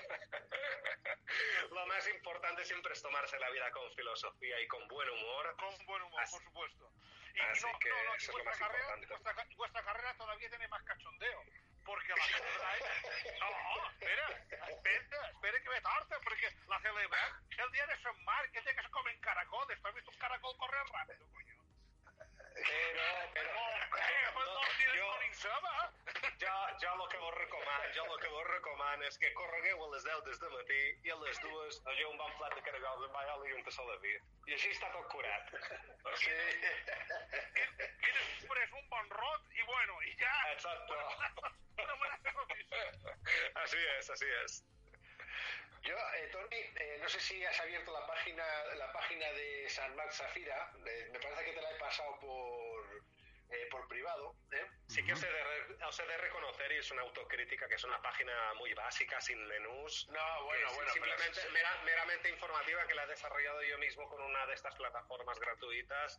lo 1.72 1.86
más 1.88 2.08
importante 2.08 2.66
siempre 2.66 2.94
es 2.94 3.02
tomarse 3.02 3.40
la 3.40 3.50
vida 3.50 3.70
con 3.72 3.92
filosofía 3.94 4.60
y 4.62 4.68
con 4.68 4.88
buen 4.88 5.10
humor. 5.10 5.56
Con 5.58 5.86
buen 5.86 6.02
humor, 6.04 6.24
por 6.30 6.44
supuesto. 6.44 6.92
Y, 7.36 7.40
así 7.40 7.66
que 7.80 7.90
eso 7.90 8.32
es 8.32 8.38
lo 8.38 8.44
más 8.44 8.58
carrera, 8.58 8.98
importante. 8.98 9.08
Vuestra, 9.08 9.56
vuestra, 9.58 9.84
carrera 9.84 10.14
todavía 10.16 10.50
tiene 10.50 10.68
más 10.68 10.84
cachondeo. 10.84 11.44
Porque 11.86 12.14
la 12.16 12.26
celebráis. 12.26 12.84
No, 13.40 13.90
espera, 13.90 14.28
espera, 14.70 15.30
espera 15.30 15.60
que 15.60 15.70
me 15.70 15.82
tarde, 15.82 16.16
porque 16.24 16.48
la 16.68 16.80
celebran 16.80 17.32
el 17.58 17.72
día 17.72 17.88
de 17.88 18.02
San 18.02 18.24
Mar, 18.24 18.46
el 18.46 18.52
día 18.52 18.76
que 18.76 18.82
se 18.82 18.90
comen 18.90 19.20
caracoles. 19.20 19.82
¿Tú 19.82 19.88
has 19.88 19.96
visto 19.96 20.12
un 20.12 20.18
caracol 20.18 20.58
correr 20.58 20.86
rápido, 20.88 21.26
coño? 21.34 21.53
Pero, 22.54 23.04
pero, 23.34 23.50
ja, 26.44 26.78
ja 26.80 26.94
el 26.94 27.10
que 27.10 27.18
vos 27.18 27.36
recoman, 27.36 27.82
ja 27.94 28.04
el 28.04 28.20
que 28.22 28.28
vos 28.28 28.48
recoman 28.48 29.04
és 29.08 29.18
que 29.18 29.32
corregueu 29.38 29.84
a 29.86 29.88
les 29.94 30.04
10 30.08 30.24
des 30.28 30.40
de 30.44 30.50
matí 30.56 30.82
i 31.08 31.14
a 31.14 31.18
les 31.24 31.40
dues 31.46 31.80
allò 31.92 32.10
un 32.12 32.18
bon 32.22 32.34
plat 32.40 32.56
de 32.58 32.64
caragols 32.68 33.06
amb 33.08 33.16
all 33.22 33.48
i 33.48 33.54
un 33.58 33.64
tassó 33.68 33.86
de 33.90 33.98
vi. 34.04 34.14
I 34.50 34.58
així 34.58 34.74
està 34.76 34.92
tot 34.96 35.08
curat. 35.14 35.54
Sí. 36.24 36.34
I, 36.34 37.66
i 38.10 38.14
després 38.20 38.78
un 38.82 38.90
bon 38.96 39.10
rot 39.18 39.58
i 39.58 39.68
bueno, 39.72 40.02
i 40.10 40.16
ja... 40.22 40.36
Noticia. 42.34 42.84
Así 43.64 43.82
es, 43.98 44.10
así 44.10 44.30
es. 44.44 44.64
Yo, 45.84 45.96
eh, 46.16 46.30
Tony, 46.32 46.60
eh, 46.80 46.98
no 47.02 47.10
sé 47.10 47.20
si 47.20 47.44
has 47.44 47.60
abierto 47.60 47.92
la 47.92 48.08
página, 48.08 48.44
la 48.76 48.92
página 48.94 49.30
de 49.34 49.70
San 49.70 49.94
Marc 49.98 50.14
Zafira. 50.14 50.72
Eh, 50.86 51.10
me 51.12 51.20
parece 51.20 51.44
que 51.44 51.52
te 51.52 51.62
la 51.62 51.72
he 51.72 51.76
pasado 51.76 52.18
por, 52.22 53.04
eh, 53.50 53.68
por 53.70 53.86
privado. 53.90 54.34
¿eh? 54.52 54.66
Sí 54.88 55.04
que 55.04 55.12
os 55.12 55.22
he, 55.22 55.28
de, 55.28 56.18
reconocer, 56.18 56.72
y 56.72 56.78
es 56.78 56.90
una 56.92 57.02
autocrítica, 57.02 57.68
que 57.68 57.76
es 57.76 57.84
una 57.84 58.02
página 58.02 58.54
muy 58.54 58.74
básica, 58.74 59.20
sin 59.20 59.46
menús. 59.46 60.08
No, 60.10 60.44
bueno, 60.46 60.74
bueno. 60.74 60.94
Simplemente, 60.94 61.42
meramente 61.84 62.30
informativa, 62.30 62.88
que 62.88 62.96
la 62.96 63.04
he 63.04 63.08
desarrollado 63.08 63.62
yo 63.64 63.78
mismo 63.78 64.08
con 64.08 64.22
una 64.22 64.46
de 64.46 64.54
estas 64.54 64.76
plataformas 64.76 65.38
gratuitas, 65.38 66.18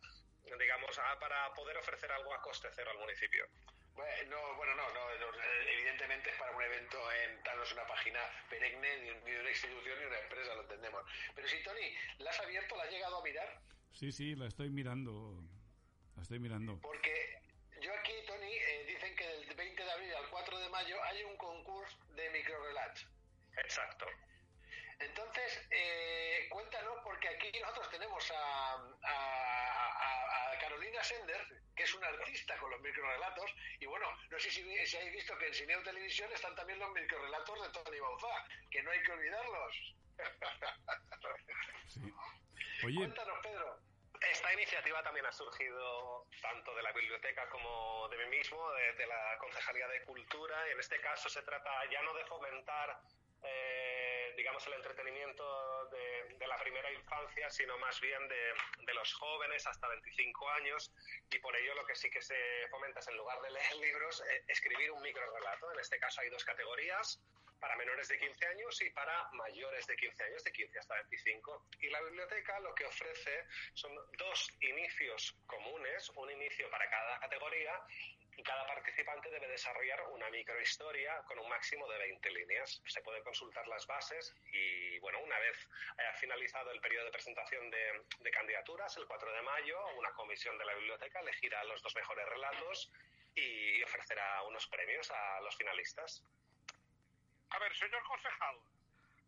digamos, 0.59 0.99
ah, 0.99 1.17
para 1.19 1.51
poder 1.55 1.77
ofrecer 1.77 2.11
algo 2.11 2.35
a 2.35 2.41
coste 2.41 2.69
cero 2.75 2.91
al 2.91 2.99
municipio. 2.99 3.47
Bueno, 3.95 4.29
no, 4.29 4.55
bueno, 4.55 4.75
no, 4.75 4.89
no, 4.93 5.11
evidentemente 5.71 6.29
es 6.29 6.35
para 6.37 6.55
un 6.55 6.61
evento, 6.61 6.97
en, 7.13 7.41
no 7.43 7.63
es 7.63 7.71
una 7.71 7.87
página 7.87 8.19
perenne, 8.49 9.21
ni, 9.25 9.31
una 9.31 9.49
institución 9.49 9.99
ni 9.99 10.05
una 10.05 10.19
empresa, 10.19 10.55
lo 10.55 10.61
entendemos. 10.63 11.03
Pero 11.33 11.47
si, 11.47 11.63
Tony, 11.63 11.95
¿la 12.19 12.29
has 12.29 12.39
abierto, 12.39 12.75
la 12.75 12.83
has 12.83 12.91
llegado 12.91 13.17
a 13.17 13.23
mirar? 13.23 13.61
Sí, 13.93 14.11
sí, 14.11 14.35
la 14.35 14.47
estoy 14.47 14.69
mirando, 14.69 15.41
la 16.15 16.21
estoy 16.21 16.39
mirando. 16.39 16.79
Porque 16.81 17.39
yo 17.81 17.93
aquí, 17.93 18.13
Tony, 18.27 18.53
eh, 18.53 18.85
dicen 18.87 19.15
que 19.15 19.25
del 19.27 19.55
20 19.55 19.83
de 19.83 19.91
abril 19.91 20.15
al 20.15 20.29
4 20.29 20.59
de 20.59 20.69
mayo 20.69 21.01
hay 21.03 21.23
un 21.23 21.37
concurso 21.37 21.97
de 22.15 22.29
microrelats. 22.31 23.07
Exacto. 23.57 24.05
Entonces, 24.99 25.67
eh, 25.71 26.47
cuéntanos, 26.49 26.97
porque 27.03 27.27
aquí 27.27 27.51
nosotros 27.59 27.89
tenemos 27.91 28.31
a, 28.31 28.75
a, 29.03 29.94
Carolina 30.95 31.03
Sender, 31.03 31.47
que 31.75 31.83
es 31.83 31.93
una 31.93 32.07
artista 32.07 32.57
con 32.57 32.71
los 32.71 32.81
microrelatos, 32.81 33.53
y 33.79 33.85
bueno, 33.85 34.07
no 34.29 34.39
sé 34.39 34.49
si, 34.49 34.85
si 34.85 34.97
habéis 34.97 35.13
visto 35.13 35.37
que 35.37 35.47
en 35.47 35.53
Cineo 35.53 35.83
Televisión 35.83 36.31
están 36.31 36.55
también 36.55 36.79
los 36.79 36.91
microrelatos 36.91 37.61
de 37.61 37.69
Tony 37.69 37.99
Bauzá, 37.99 38.47
que 38.71 38.81
no 38.83 38.91
hay 38.91 39.01
que 39.01 39.11
olvidarlos. 39.11 39.95
Sí. 41.87 42.13
Cuéntanos, 42.95 43.39
Pedro. 43.41 43.79
Esta 44.31 44.53
iniciativa 44.53 45.03
también 45.03 45.25
ha 45.25 45.31
surgido 45.31 46.25
tanto 46.41 46.73
de 46.75 46.83
la 46.83 46.91
biblioteca 46.93 47.47
como 47.49 48.07
de 48.09 48.17
mí 48.17 48.37
mismo, 48.37 48.71
de, 48.71 49.05
la 49.05 49.37
Concejalía 49.39 49.87
de 49.87 50.03
Cultura, 50.03 50.67
y 50.69 50.71
en 50.71 50.79
este 50.79 50.99
caso 51.01 51.29
se 51.29 51.41
trata 51.43 51.69
ya 51.91 52.01
no 52.03 52.13
de 52.13 52.25
fomentar 52.25 53.01
eh, 53.45 54.33
digamos, 54.35 54.65
el 54.67 54.73
entretenimiento 54.73 55.89
de, 55.89 56.47
la 56.47 56.57
primera 56.59 56.91
infancia, 56.91 57.49
sino 57.49 57.77
más 57.79 57.99
bien 57.99 58.27
de, 58.27 58.93
los 58.93 59.13
jóvenes 59.13 59.65
hasta 59.67 59.87
25 59.87 60.49
años. 60.51 60.93
Y 61.31 61.39
por 61.39 61.55
ello 61.55 61.73
lo 61.75 61.85
que 61.85 61.95
sí 61.95 62.09
que 62.09 62.21
se 62.21 62.35
fomenta 62.69 62.99
es, 62.99 63.07
en 63.07 63.17
lugar 63.17 63.41
de 63.41 63.51
leer 63.51 63.75
libros, 63.77 64.21
eh, 64.21 64.43
escribir 64.47 64.91
un 64.91 65.01
micro 65.01 65.23
relato. 65.33 65.71
En 65.73 65.79
este 65.79 65.97
caso 65.97 66.21
hay 66.21 66.29
dos 66.29 66.45
categorías 66.45 67.19
para 67.59 67.75
menores 67.77 68.07
de 68.07 68.19
15 68.19 68.45
años 68.47 68.81
y 68.81 68.89
para 68.91 69.27
mayores 69.33 69.87
de 69.87 69.95
15 69.95 70.23
años, 70.23 70.43
de 70.43 70.51
15 70.51 70.79
hasta 70.79 70.95
25. 70.95 71.65
Y 71.79 71.89
la 71.89 72.01
biblioteca 72.01 72.59
lo 72.59 72.75
que 72.75 72.85
ofrece 72.85 73.45
son 73.73 73.91
dos 74.17 74.49
inicios 74.61 75.35
comunes, 75.47 76.09
un 76.15 76.29
inicio 76.31 76.69
para 76.69 76.89
cada 76.89 77.19
categoría 77.19 77.73
y 78.37 78.43
cada 78.43 78.65
participante 78.67 79.29
debe 79.29 79.47
desarrollar 79.47 80.01
una 80.09 80.29
microhistoria 80.29 81.21
con 81.27 81.39
un 81.39 81.47
máximo 81.47 81.87
de 81.87 81.97
20 81.97 82.31
líneas. 82.31 82.81
Se 82.85 83.01
pueden 83.01 83.23
consultar 83.23 83.67
las 83.67 83.85
bases 83.87 84.35
y, 84.51 84.99
bueno, 84.99 85.19
una 85.21 85.39
vez 85.39 85.57
haya 85.97 86.13
finalizado 86.13 86.71
el 86.71 86.81
periodo 86.81 87.05
de 87.05 87.11
presentación 87.11 87.69
de, 87.69 88.31
candidaturas, 88.31 88.97
el 88.97 89.05
4 89.07 89.31
de 89.31 89.41
mayo, 89.41 89.87
una 89.97 90.11
comisión 90.11 90.57
de 90.57 90.65
la 90.65 90.73
biblioteca 90.75 91.19
elegirá 91.21 91.63
los 91.63 91.81
dos 91.81 91.95
mejores 91.95 92.27
relatos 92.27 92.91
y 93.33 93.81
ofrecerá 93.83 94.43
unos 94.43 94.67
premios 94.67 95.09
a 95.11 95.41
los 95.41 95.55
finalistas. 95.55 96.23
A 97.51 97.59
ver, 97.59 97.75
señor 97.75 98.03
concejal. 98.03 98.57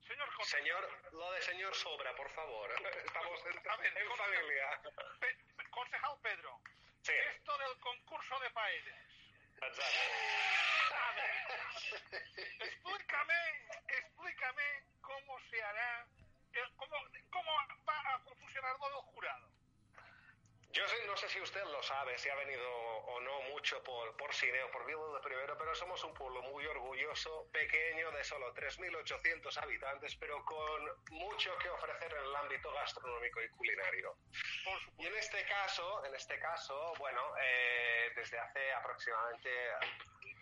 Señor, 0.01 0.33
concejal. 0.35 0.63
señor 0.63 1.13
lo 1.13 1.31
de 1.31 1.41
señor 1.41 1.75
sobra, 1.75 2.15
por 2.15 2.29
favor. 2.31 2.69
Estamos 3.05 3.45
en, 3.45 3.61
familia. 3.61 4.81
concejal 5.71 6.19
Pedro. 6.21 6.61
Esto 7.09 7.57
del 7.57 7.79
concurso 7.79 8.37
de 8.39 8.49
paellas. 8.49 8.95
Ver, 9.61 9.71
explícame, 12.59 13.33
explícame 13.87 14.83
cómo 15.01 15.39
se 15.49 15.63
hará, 15.63 16.05
cómo, 16.75 16.95
cómo 17.31 17.51
va 17.87 18.13
a 18.13 18.19
funcionar 18.19 18.77
todo 18.77 18.99
el 18.99 19.05
jurado. 19.05 19.56
Yo 20.77 20.83
no 21.07 21.17
sé 21.17 21.27
si 21.27 21.41
usted 21.41 21.63
lo 21.63 21.81
sabe, 21.81 22.15
si 22.19 22.29
ha 22.29 22.35
venido 22.35 22.69
o 22.69 23.19
no 23.21 23.41
mucho 23.49 23.81
por, 23.81 24.15
por 24.15 24.31
Sineo, 24.31 24.69
por 24.69 24.85
Vigo 24.85 25.11
de 25.15 25.21
Primero, 25.21 25.57
pero 25.57 25.73
somos 25.73 26.03
un 26.03 26.13
pueblo 26.13 26.39
muy 26.43 26.67
orgulloso, 26.67 27.49
pequeño, 27.51 28.11
de 28.11 28.23
solo 28.23 28.53
3.800 28.53 29.57
habitantes, 29.57 30.15
pero 30.17 30.45
con 30.45 30.83
mucho 31.09 31.57
que 31.57 31.69
ofrecer 31.69 32.13
en 32.13 32.23
el 32.23 32.35
ámbito 32.35 32.71
gastronómico 32.73 33.41
y 33.41 33.49
culinario. 33.49 34.17
Y 34.99 35.07
en 35.07 35.15
este 35.15 35.43
caso, 35.47 36.05
en 36.05 36.13
este 36.13 36.37
caso, 36.37 36.93
bueno, 36.99 37.21
eh, 37.41 38.11
desde 38.15 38.37
hace 38.37 38.71
aproximadamente 38.73 39.49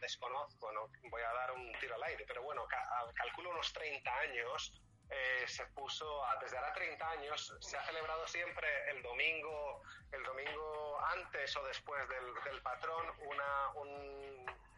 desconozco, 0.01 0.69
no 0.73 0.89
voy 1.09 1.21
a 1.21 1.31
dar 1.31 1.53
un 1.53 1.71
tiro 1.79 1.95
al 1.95 2.03
aire, 2.03 2.25
pero 2.27 2.43
bueno, 2.43 2.67
calculo 3.15 3.51
unos 3.51 3.71
30 3.71 4.19
años, 4.19 4.73
eh, 5.09 5.45
se 5.47 5.65
puso, 5.67 6.23
desde 6.41 6.57
ahora 6.57 6.73
30 6.73 7.09
años, 7.11 7.55
se 7.59 7.77
ha 7.77 7.83
celebrado 7.85 8.27
siempre 8.27 8.67
el 8.89 9.01
domingo, 9.03 9.81
el 10.11 10.23
domingo 10.23 10.99
antes 11.13 11.55
o 11.57 11.63
después 11.65 12.07
del, 12.09 12.61
patrón, 12.61 13.05
una, 13.19 13.69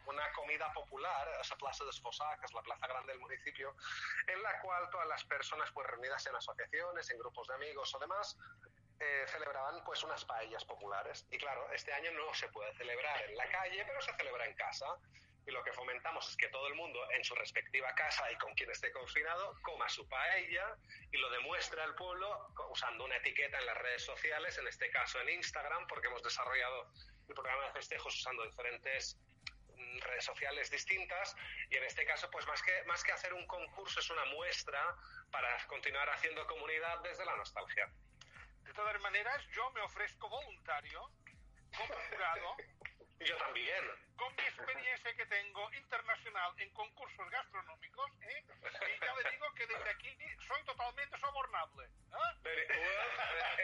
una 0.06 0.32
comida 0.34 0.72
popular, 0.74 1.30
esa 1.42 1.56
plaza 1.56 1.84
de 1.86 1.92
Esposá, 1.92 2.38
que 2.40 2.46
es 2.46 2.54
la 2.54 2.62
plaza 2.62 2.88
grande 2.88 3.14
del 3.14 3.22
municipio, 3.22 3.76
en 4.28 4.42
la 4.44 4.60
cual 4.62 4.90
todas 4.90 5.08
las 5.08 5.24
personas 5.26 5.72
pues 5.72 5.88
reunidas 5.88 6.26
en 6.28 6.36
asociaciones, 6.36 7.10
en 7.10 7.20
grupos 7.20 7.48
de 7.48 7.54
amigos 7.54 7.94
o 7.96 8.00
demás, 8.00 8.38
eh, 9.00 9.26
celebraban 9.28 9.84
pues 9.86 10.04
unas 10.04 10.26
paellas 10.26 10.66
populares. 10.66 11.26
Y 11.32 11.38
claro, 11.38 11.70
este 11.72 11.94
año 11.94 12.12
no 12.12 12.34
se 12.34 12.50
puede 12.50 12.74
celebrar 12.76 13.22
en 13.30 13.38
la 13.38 13.48
calle, 13.50 13.84
pero 13.86 14.02
se 14.02 14.14
celebra 14.16 14.46
en 14.46 14.56
casa 14.56 14.88
y 15.48 15.52
lo 15.52 15.64
que 15.64 15.72
fomentamos 15.72 16.30
es 16.30 16.36
que 16.36 16.50
todo 16.50 16.68
el 16.68 16.76
mundo 16.76 17.00
en 17.12 17.24
su 17.24 17.34
respectiva 17.34 17.94
casa 17.96 18.30
y 18.32 18.36
con 18.36 18.54
quien 18.54 18.70
esté 18.70 18.92
confinado 18.92 19.56
coma 19.62 19.88
su 19.88 20.08
paella 20.10 20.76
y 21.10 21.18
lo 21.18 21.30
demuestre 21.30 21.82
al 21.82 21.96
pueblo 21.96 22.54
usando 22.70 23.06
una 23.06 23.16
etiqueta 23.16 23.58
en 23.58 23.66
las 23.66 23.78
redes 23.78 24.04
sociales, 24.04 24.58
en 24.58 24.68
este 24.68 24.90
caso 24.92 25.22
en 25.22 25.30
Instagram, 25.30 25.88
porque 25.88 26.08
hemos 26.08 26.22
desarrollado 26.22 26.92
el 27.30 27.34
programa 27.34 27.64
de 27.68 27.72
festejos 27.72 28.14
usando 28.14 28.44
diferentes 28.44 29.18
mm, 29.74 30.00
redes 30.00 30.26
sociales 30.26 30.70
distintas 30.70 31.34
y 31.70 31.78
en 31.78 31.84
este 31.86 32.06
caso 32.06 32.30
pues 32.30 32.46
más 32.46 32.62
que 32.62 32.84
más 32.84 33.02
que 33.06 33.14
hacer 33.14 33.34
un 33.34 33.48
concurso 33.48 34.02
es 34.02 34.10
una 34.10 34.26
muestra 34.26 34.96
para 35.32 35.66
continuar 35.68 36.10
haciendo 36.10 36.46
comunidad 36.46 37.00
desde 37.04 37.24
la 37.24 37.38
nostalgia. 37.38 37.90
De 38.64 38.74
todas 38.74 39.00
maneras, 39.02 39.42
yo 39.56 39.72
me 39.72 39.80
ofrezco 39.80 40.28
voluntario 40.28 41.10
como 41.78 41.94
jurado 42.10 42.56
yo 43.20 43.38
también. 43.38 43.84
Con 44.16 44.34
mi 44.36 44.44
experiencia 44.44 45.16
que 45.16 45.26
tengo 45.28 45.70
internacional 45.74 46.54
en 46.58 46.70
concursos 46.72 47.30
gastronómicos, 47.30 48.12
¿eh? 48.22 48.44
y 48.46 49.06
ya 49.06 49.14
le 49.16 49.30
digo 49.30 49.46
que 49.56 49.68
desde 49.68 49.90
aquí 49.90 50.18
soy 50.48 50.64
totalmente 50.66 51.18
sobornable. 51.20 51.86
¿eh? 51.86 52.68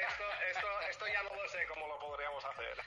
Esto, 0.08 0.24
esto, 0.50 0.82
esto 0.90 1.08
ya 1.08 1.24
no 1.24 1.36
lo 1.36 1.50
sé 1.50 1.66
cómo 1.68 1.88
lo 1.88 2.00
podríamos 2.00 2.44
hacer. 2.46 2.78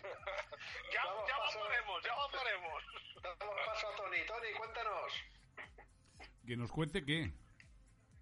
Ya, 0.92 1.02
ya 1.02 1.37
lo 1.37 1.64
haremos, 1.64 2.02
ya 2.05 2.14
lo 2.14 2.40
haremos. 2.40 2.85
Damos 3.22 3.66
paso 3.66 3.88
a 3.88 3.96
Tony. 3.96 4.24
Tony, 4.26 4.52
cuéntanos. 4.52 5.12
Que 6.46 6.57
nos 6.57 6.70
cuente 6.70 7.05
qué. 7.05 7.31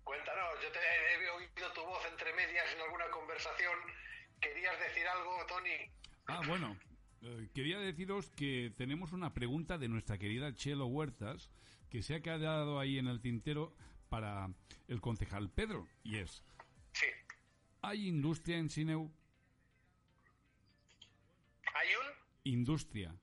Cuéntanos, 0.02 0.61
yo 0.62 0.72
te 0.72 0.78
he 0.78 1.30
oído 1.30 1.72
tu 1.72 1.85
voz 1.85 2.04
entre 2.07 2.33
medias 2.33 2.72
en 2.72 2.80
alguna 2.80 3.09
conversación. 3.11 3.78
¿Querías 4.40 4.78
decir 4.80 5.07
algo, 5.09 5.44
Tony? 5.46 5.90
Ah, 6.26 6.40
bueno, 6.46 6.76
eh, 7.25 7.49
quería 7.55 7.79
deciros 7.79 8.31
que 8.31 8.73
tenemos 8.77 9.13
una 9.13 9.33
pregunta 9.33 9.79
de 9.79 9.89
nuestra 9.89 10.19
querida 10.19 10.55
Chelo 10.55 10.87
Huertas 10.87 11.51
que 11.91 12.03
se 12.03 12.15
ha 12.15 12.21
quedado 12.21 12.79
ahí 12.79 12.99
en 12.99 13.07
el 13.07 13.21
tintero 13.21 13.75
para 14.09 14.49
el 14.89 15.01
concejal 15.01 15.51
Pedro 15.51 15.89
y 16.03 16.19
es 16.19 16.45
Sí. 16.93 17.07
¿Hay 17.83 18.07
industria 18.07 18.59
en 18.59 18.71
Sineu? 18.71 19.11
¿Hay 21.75 21.89
un? 21.89 22.07
Industria. 22.45 23.15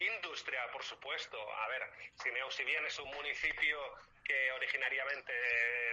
Industria, 0.00 0.60
por 0.72 0.82
supuesto. 0.82 1.36
A 1.36 1.68
ver, 1.68 1.82
Sineu, 2.14 2.50
si 2.50 2.64
bien 2.64 2.84
es 2.86 2.98
un 2.98 3.10
municipio 3.10 3.76
que 4.28 4.52
originariamente, 4.52 5.32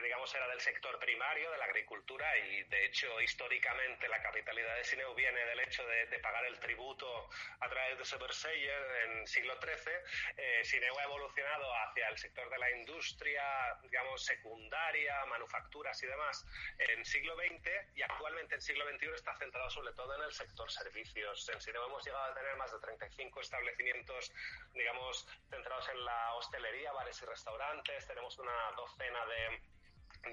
digamos, 0.04 0.36
era 0.36 0.46
del 0.50 0.60
sector 0.60 1.00
primario, 1.00 1.50
de 1.52 1.58
la 1.58 1.66
agricultura, 1.66 2.38
y 2.38 2.64
de 2.64 2.86
hecho, 2.86 3.22
históricamente, 3.22 4.10
la 4.10 4.22
capitalidad 4.22 4.76
de 4.76 4.84
Sineu 4.84 5.16
viene 5.16 5.40
del 5.46 5.62
hecho 5.62 5.88
de, 5.88 6.20
pagar 6.20 6.46
el 6.46 6.60
tributo 6.60 7.30
a 7.62 7.70
través 7.70 7.98
de 7.98 8.04
Soberseyer 8.04 8.82
en 9.06 9.26
siglo 9.26 9.56
XIII. 9.62 9.94
Eh, 10.36 10.66
Sineu 10.66 11.00
ha 11.00 11.04
evolucionado 11.04 11.74
hacia 11.76 12.10
el 12.10 12.18
sector 12.18 12.50
de 12.50 12.58
la 12.58 12.72
industria, 12.72 13.44
digamos, 13.84 14.26
secundaria, 14.26 15.26
manufacturas 15.28 16.02
y 16.04 16.08
demás 16.08 16.46
en 16.78 17.06
siglo 17.06 17.36
XX, 17.36 17.96
y 17.96 18.02
actualmente 18.02 18.56
en 18.56 18.62
siglo 18.62 18.86
XXI 18.90 19.12
está 19.16 19.34
centrado 19.38 19.70
sobre 19.70 19.94
todo 19.94 20.14
en 20.16 20.24
el 20.24 20.34
sector 20.34 20.70
servicios. 20.70 21.48
En 21.48 21.62
Sineu 21.62 21.86
hemos 21.86 22.04
llegado 22.04 22.32
a 22.32 22.34
tener 22.34 22.58
más 22.58 22.72
de 22.74 22.80
35 22.80 23.40
establecimientos, 23.40 24.34
digamos, 24.74 25.26
centrados 25.50 25.88
en 25.90 26.04
la 26.04 26.34
hostelería, 26.34 26.92
bares 26.92 27.22
y 27.22 27.26
restaurantes. 27.26 28.06
Tenemos 28.08 28.25
una 28.40 28.72
docena 28.76 29.26
de 29.26 29.62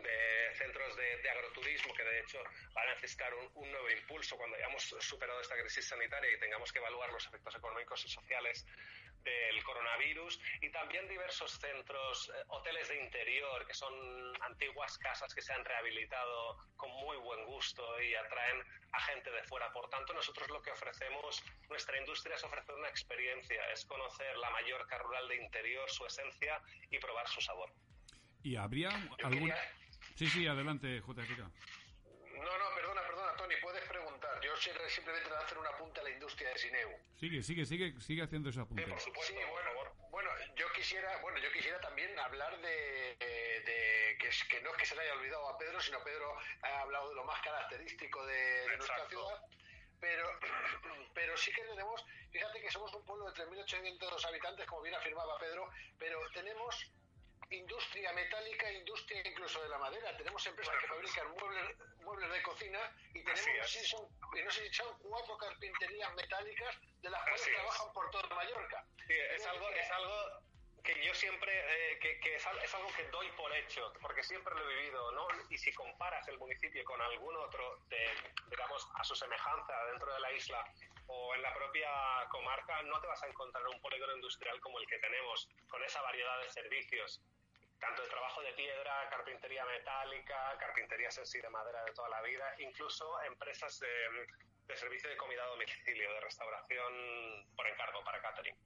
de 0.01 0.55
centros 0.55 0.97
de, 0.97 1.31
agroturismo 1.31 1.93
que 1.95 2.05
de 2.05 2.21
hecho 2.21 2.43
van 2.73 2.89
a 2.89 2.95
necesitar 2.95 3.33
un, 3.35 3.71
nuevo 3.71 3.91
impulso 3.91 4.37
cuando 4.37 4.57
hayamos 4.57 4.83
superado 5.01 5.41
esta 5.41 5.57
crisis 5.57 5.87
sanitaria 5.87 6.33
y 6.33 6.39
tengamos 6.41 6.73
que 6.73 6.79
evaluar 6.79 7.13
los 7.13 7.27
efectos 7.27 7.55
económicos 7.57 8.05
y 8.05 8.09
sociales 8.09 8.67
del 9.25 9.63
coronavirus 9.65 10.41
y 10.61 10.71
también 10.71 11.09
diversos 11.09 11.53
centros, 11.59 12.29
eh, 12.29 12.45
hoteles 12.49 12.89
de 12.89 13.03
interior, 13.03 13.67
que 13.67 13.75
son 13.75 13.93
antiguas 14.43 14.99
casas 14.99 15.35
que 15.35 15.43
se 15.43 15.53
han 15.53 15.65
rehabilitado 15.65 16.59
con 16.77 16.91
muy 16.91 17.17
buen 17.19 17.45
gusto 17.47 17.83
y 18.03 18.15
atraen 18.15 18.63
a 18.93 19.01
gente 19.01 19.31
de 19.31 19.43
fuera. 19.45 19.73
Por 19.73 19.89
tanto, 19.89 20.13
nosotros 20.13 20.49
lo 20.51 20.63
que 20.63 20.71
ofrecemos, 20.71 21.43
nuestra 21.69 21.99
industria 21.99 22.37
es 22.37 22.45
ofrecer 22.45 22.75
una 22.75 22.89
experiencia, 22.89 23.63
es 23.73 23.85
conocer 23.87 24.37
la 24.39 24.51
Mallorca 24.51 24.99
rural 24.99 25.29
de 25.29 25.37
interior, 25.37 25.91
su 25.91 26.07
esencia 26.07 26.61
y 26.91 26.99
probar 26.99 27.29
su 27.29 27.41
sabor. 27.41 27.73
¿Y 28.43 28.57
habría 28.57 28.91
algún...? 29.23 29.53
Sí, 30.15 30.27
sí, 30.27 30.47
adelante, 30.47 31.01
JFK. 31.01 31.51
No, 32.43 32.59
no, 32.59 32.75
perdona, 32.75 33.03
perdona, 33.03 33.37
Tony, 33.37 33.55
puedes 33.63 33.85
preguntar. 33.89 34.41
Yo 34.41 34.57
simplemente 34.57 35.29
voy 35.29 35.39
a 35.39 35.45
hacer 35.45 35.59
una 35.59 35.71
apunta 35.71 36.01
a 36.01 36.05
la 36.05 36.11
industria 36.11 36.51
de 36.51 36.59
Sineu. 36.59 36.91
Sigue, 37.17 37.43
sigue, 37.43 37.65
sigue, 37.65 38.01
sigue 38.01 38.23
haciendo 38.23 38.51
esa 38.51 38.63
apunte. 38.63 38.85
Sí, 38.85 38.91
por 38.91 39.01
supuesto, 39.01 39.35
bueno, 39.51 39.71
bueno, 40.11 40.31
yo 40.57 40.67
quisiera, 40.73 41.17
bueno, 41.23 41.39
yo 41.39 41.53
quisiera 41.53 41.81
también 41.81 42.19
hablar 42.19 42.61
de, 42.61 43.17
que, 44.19 44.31
que, 44.49 44.61
no 44.63 44.71
es 44.71 44.77
que 44.77 44.87
se 44.87 44.97
le 44.97 45.03
haya 45.03 45.15
olvidado 45.15 45.49
a 45.49 45.59
Pedro, 45.59 45.81
sino 45.81 46.03
Pedro 46.03 46.37
ha 46.63 46.81
hablado 46.81 47.09
de 47.11 47.15
lo 47.15 47.25
más 47.25 47.41
característico 47.43 48.25
de, 48.27 48.77
nuestra 48.77 49.09
ciudad. 49.09 49.41
Pero, 50.01 50.29
pero 51.15 51.37
sí 51.37 51.53
que 51.53 51.63
tenemos, 51.63 52.05
fíjate 52.31 52.61
que 52.61 52.71
somos 52.71 52.93
un 52.95 53.05
pueblo 53.07 53.31
de 53.31 53.45
3.800 53.45 54.25
habitantes, 54.27 54.67
como 54.67 54.83
bien 54.83 54.95
afirmaba 54.97 55.39
Pedro, 55.39 55.71
pero 55.99 56.19
tenemos 56.35 56.91
industria 57.53 58.13
metálica, 58.13 58.73
industria 58.73 59.23
incluso 59.25 59.63
de 59.63 59.69
la 59.69 59.79
madera. 59.79 60.17
Tenemos 60.17 60.47
empresas 60.47 60.75
que 60.81 60.87
fabrican 60.87 61.31
muebles, 61.33 61.79
muebles 62.01 62.33
de 62.33 62.43
cocina 62.43 62.81
y 63.15 63.23
tenemos, 63.23 63.71
sí, 63.71 63.85
son, 63.85 64.07
no 64.21 64.51
sé 64.51 64.69
si 64.69 64.75
son 64.75 64.99
cuatro 64.99 65.37
carpinterías 65.37 66.15
metálicas 66.15 66.77
de 67.01 67.11
las 67.11 67.23
cuales 67.23 67.43
trabajan 67.43 67.93
por 67.93 68.11
toda 68.11 68.35
Mallorca. 68.35 68.85
Sí, 69.07 69.15
es 69.15 69.47
algo, 69.47 69.69
es 69.71 69.91
algo 69.91 70.43
que 70.83 71.01
yo 71.05 71.15
siempre, 71.15 71.53
eh, 71.55 71.99
que, 71.99 72.19
que 72.19 72.37
es, 72.37 72.47
algo 72.47 72.89
que 72.97 73.05
doy 73.09 73.31
por 73.33 73.55
hecho, 73.55 73.93
porque 74.01 74.23
siempre 74.23 74.55
lo 74.55 74.69
he 74.69 74.77
vivido, 74.77 75.13
¿no? 75.13 75.29
Y 75.49 75.57
si 75.57 75.73
comparas 75.73 76.27
el 76.29 76.39
municipio 76.39 76.85
con 76.85 77.01
algún 77.01 77.37
otro, 77.37 77.79
de, 77.89 78.09
digamos, 78.51 78.89
a 78.97 79.05
su 79.05 79.15
semejanza 79.15 79.73
dentro 79.87 80.13
de 80.13 80.21
la 80.21 80.33
isla 80.33 80.65
o 81.07 81.35
en 81.35 81.43
la 81.43 81.55
propia 81.55 81.89
comarca, 82.31 82.83
no 82.83 83.01
te 83.01 83.07
vas 83.07 83.23
a 83.23 83.29
encontrar 83.29 83.67
un 83.69 83.81
polígono 83.81 84.15
industrial 84.17 84.61
como 84.61 84.81
el 84.81 84.87
que 84.87 84.99
tenemos, 84.99 85.49
con 85.69 85.83
esa 85.85 86.03
variedad 86.03 86.41
de 86.43 86.51
servicios 86.51 87.21
tanto 87.83 88.01
de 88.01 88.09
trabajo 88.09 88.41
de 88.43 88.53
piedra, 88.53 89.09
carpintería 89.11 89.65
metálica, 89.65 90.57
carpinterías 90.59 91.19
en 91.19 91.27
sí 91.27 91.41
de 91.41 91.51
madera 91.51 91.83
de 91.83 91.93
toda 91.93 92.09
la 92.11 92.23
vida, 92.23 92.55
incluso 92.59 93.21
empresas 93.23 93.81
de, 93.81 94.77
servicio 94.77 95.11
de 95.11 95.17
comida 95.17 95.43
a 95.43 95.49
domicilio, 95.49 96.15
de 96.15 96.21
restauración 96.21 96.93
por 97.57 97.67
encargo 97.67 98.05
para 98.05 98.23
catering. 98.23 98.57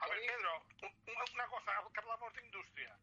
A 0.00 0.08
ver, 0.08 0.18
Pedro, 0.26 0.66
una 1.34 1.46
cosa, 1.46 1.72
que 1.94 2.00
hablamos 2.00 2.34
de 2.34 2.44
industria. 2.44 2.98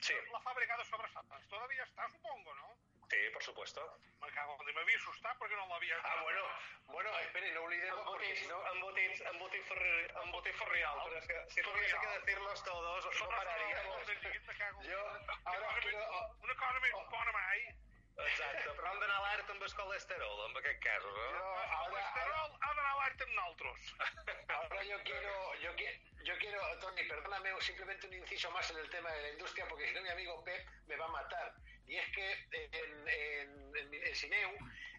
Sí. 0.00 0.14
La 0.32 0.40
fábrica 0.40 0.76
de 0.78 0.84
sobrasatas 0.86 1.48
todavía 1.48 1.84
está, 1.84 2.08
supongo, 2.08 2.54
¿no? 2.54 2.74
Sí, 3.12 3.18
por 3.30 3.42
supuesto. 3.42 3.98
Me 4.22 4.30
cago, 4.32 4.56
me 4.56 4.80
había 4.80 4.96
asustado 4.96 5.36
porque 5.38 5.54
no 5.54 5.66
lo 5.66 5.74
había... 5.74 5.96
Ah, 6.02 6.22
bueno, 6.22 6.42
bueno, 6.86 7.18
espere, 7.18 7.52
no 7.52 7.64
olvidemos 7.64 8.06
porque 8.06 8.36
si 8.36 8.46
no... 8.46 8.58
For, 9.68 9.82
embotits 10.24 10.56
for 10.56 10.68
real, 10.70 10.96
pero 11.04 11.18
es 11.18 11.26
que 11.26 11.34
si 11.50 11.60
tuviese 11.60 11.96
que 12.00 12.06
decirlos 12.06 12.64
todos, 12.64 13.04
no 13.20 13.28
pararíamos. 13.28 14.06
Yo, 14.88 14.98
ahora 15.44 15.78
quiero... 15.82 15.98
Una 16.40 16.54
cosa 16.54 16.80
me 16.80 16.90
pone 16.90 17.32
ahí. 17.50 17.68
Exacte, 18.22 18.72
però 18.76 18.90
hem 18.92 18.98
d'anar 19.00 19.18
alerta 19.18 19.54
amb 19.54 19.62
el 19.64 19.72
colesterol, 19.74 20.40
en 20.44 20.56
aquest 20.60 20.80
cas, 20.84 21.04
no? 21.04 21.12
Yo, 21.32 21.44
ahora, 21.48 21.86
colesterol 21.88 22.56
ha 22.60 22.74
d'anar 22.74 22.90
alerta 22.90 23.24
amb 23.24 23.32
nosaltres. 23.38 23.94
Ahora 24.56 24.82
yo 24.84 24.98
quiero, 25.02 25.54
yo, 25.64 25.70
yo 26.22 26.38
quiero, 26.38 26.78
Tony, 26.80 27.04
perdóname, 27.08 27.54
simplemente 27.60 28.06
un 28.06 28.14
inciso 28.14 28.50
más 28.50 28.70
en 28.70 28.78
el 28.78 28.90
tema 28.90 29.10
de 29.12 29.22
la 29.22 29.28
industria, 29.30 29.66
porque 29.68 29.88
si 29.88 29.94
no 29.94 30.02
mi 30.02 30.10
amigo 30.10 30.44
Pep 30.44 30.68
me 30.86 30.96
va 30.96 31.06
a 31.06 31.08
matar 31.08 31.54
y 31.86 31.96
es 31.96 32.08
que 32.14 32.32
en, 32.52 33.08
en, 33.08 33.94
en, 33.94 34.14
Sineu 34.14 34.50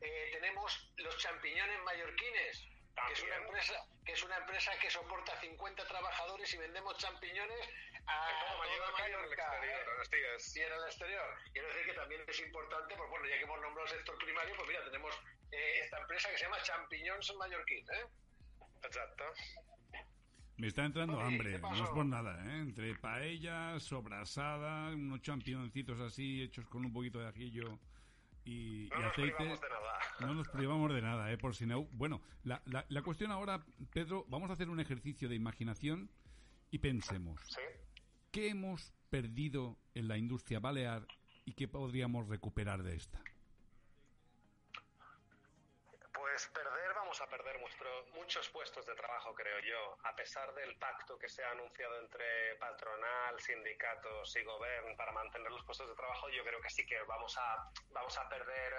eh, 0.02 0.30
tenemos 0.34 0.92
los 0.98 1.18
champiñones 1.18 1.82
mallorquines, 1.84 2.68
que 3.08 3.14
es, 3.14 3.24
una 3.24 3.36
empresa, 3.38 3.86
que 4.06 4.12
es 4.12 4.24
una 4.24 4.38
empresa 4.38 4.72
que 4.80 4.90
soporta 4.90 5.40
50 5.40 5.88
trabajadores 5.88 6.54
y 6.54 6.58
vendemos 6.58 6.98
champiñones 6.98 7.70
a 8.06 8.30
toda 8.40 8.58
Mallorca, 8.58 9.08
y 9.08 10.60
en 10.60 10.74
el 10.74 10.84
exterior. 10.86 11.38
Quiero 11.54 11.68
decir 11.70 11.86
que 11.86 11.94
también 11.94 12.24
es 12.28 12.40
importante, 12.40 12.96
pues 12.96 13.10
bueno, 13.10 13.26
ya 13.28 13.38
que 13.38 13.44
hemos 13.44 13.62
nombrado 13.62 13.90
el 13.90 13.98
sector 13.98 14.18
primario, 14.18 14.56
pues 14.56 14.68
mira, 14.68 14.84
tenemos 14.84 15.16
eh, 15.52 15.80
esta 15.84 16.00
empresa 16.00 16.30
que 16.30 16.38
se 16.38 16.44
llama 16.44 16.62
Champiñones 16.62 17.34
Mallorquín. 17.36 17.86
¿eh? 17.92 18.06
Exacto. 18.84 19.34
Me 20.64 20.70
está 20.70 20.86
entrando 20.86 21.20
hambre, 21.20 21.60
no 21.60 21.84
es 21.84 21.90
por 21.90 22.06
nada, 22.06 22.42
¿eh? 22.46 22.62
Entre 22.62 22.96
paella, 22.96 23.78
sobrasada, 23.82 24.96
unos 24.96 25.22
championcitos 25.22 26.00
así 26.00 26.42
hechos 26.42 26.66
con 26.68 26.86
un 26.86 26.94
poquito 26.94 27.20
de 27.20 27.28
ajillo 27.28 27.80
y, 28.46 28.88
no 28.98 29.08
aceite. 29.08 29.44
Nos 29.44 29.60
de 29.60 29.68
nada. 29.68 30.00
No 30.22 30.34
nos 30.36 30.48
privamos 30.48 30.94
de 30.94 31.02
nada, 31.02 31.30
¿eh? 31.34 31.38
Por 31.38 31.54
si 31.54 31.66
no. 31.66 31.84
Bueno, 31.92 32.22
la, 32.46 32.62
la, 32.64 32.86
la, 32.88 33.02
cuestión 33.02 33.34
ahora, 33.34 33.62
Pedro, 33.92 34.26
vamos 34.30 34.50
a 34.52 34.54
hacer 34.54 34.70
un 34.70 34.80
ejercicio 34.80 35.28
de 35.28 35.36
imaginación 35.36 36.10
y 36.72 36.78
pensemos. 36.78 37.42
¿Sí? 37.46 37.60
¿Qué 38.32 38.48
hemos 38.48 38.94
perdido 39.10 39.78
en 39.96 40.08
la 40.08 40.18
industria 40.18 40.62
balear 40.62 41.06
y 41.44 41.56
qué 41.56 41.68
podríamos 41.68 42.30
recuperar 42.30 42.84
de 42.84 42.96
esta? 42.96 43.22
Pues 46.34 46.48
perder, 46.48 46.96
vamos 46.96 47.22
a 47.22 47.28
perder 47.28 47.60
muchos 48.16 48.50
puestos 48.50 48.84
de 48.88 48.96
trabajo, 48.96 49.36
creo 49.36 49.60
yo, 49.60 49.98
a 50.04 50.16
pesar 50.16 50.52
del 50.56 50.76
pacto 50.78 51.16
que 51.20 51.30
se 51.30 51.44
ha 51.44 51.52
anunciado 51.52 52.00
entre 52.00 52.56
patronal, 52.56 53.40
sindicatos 53.40 54.36
y 54.36 54.44
gobierno 54.44 54.96
para 54.98 55.12
mantener 55.12 55.52
los 55.52 55.64
puestos 55.64 55.88
de 55.88 55.94
trabajo, 55.94 56.30
yo 56.30 56.44
creo 56.44 56.60
que 56.60 56.72
sí 56.72 56.88
que 56.88 57.00
vamos 57.04 57.38
a, 57.38 57.70
vamos 57.92 58.18
a 58.18 58.28
perder, 58.30 58.74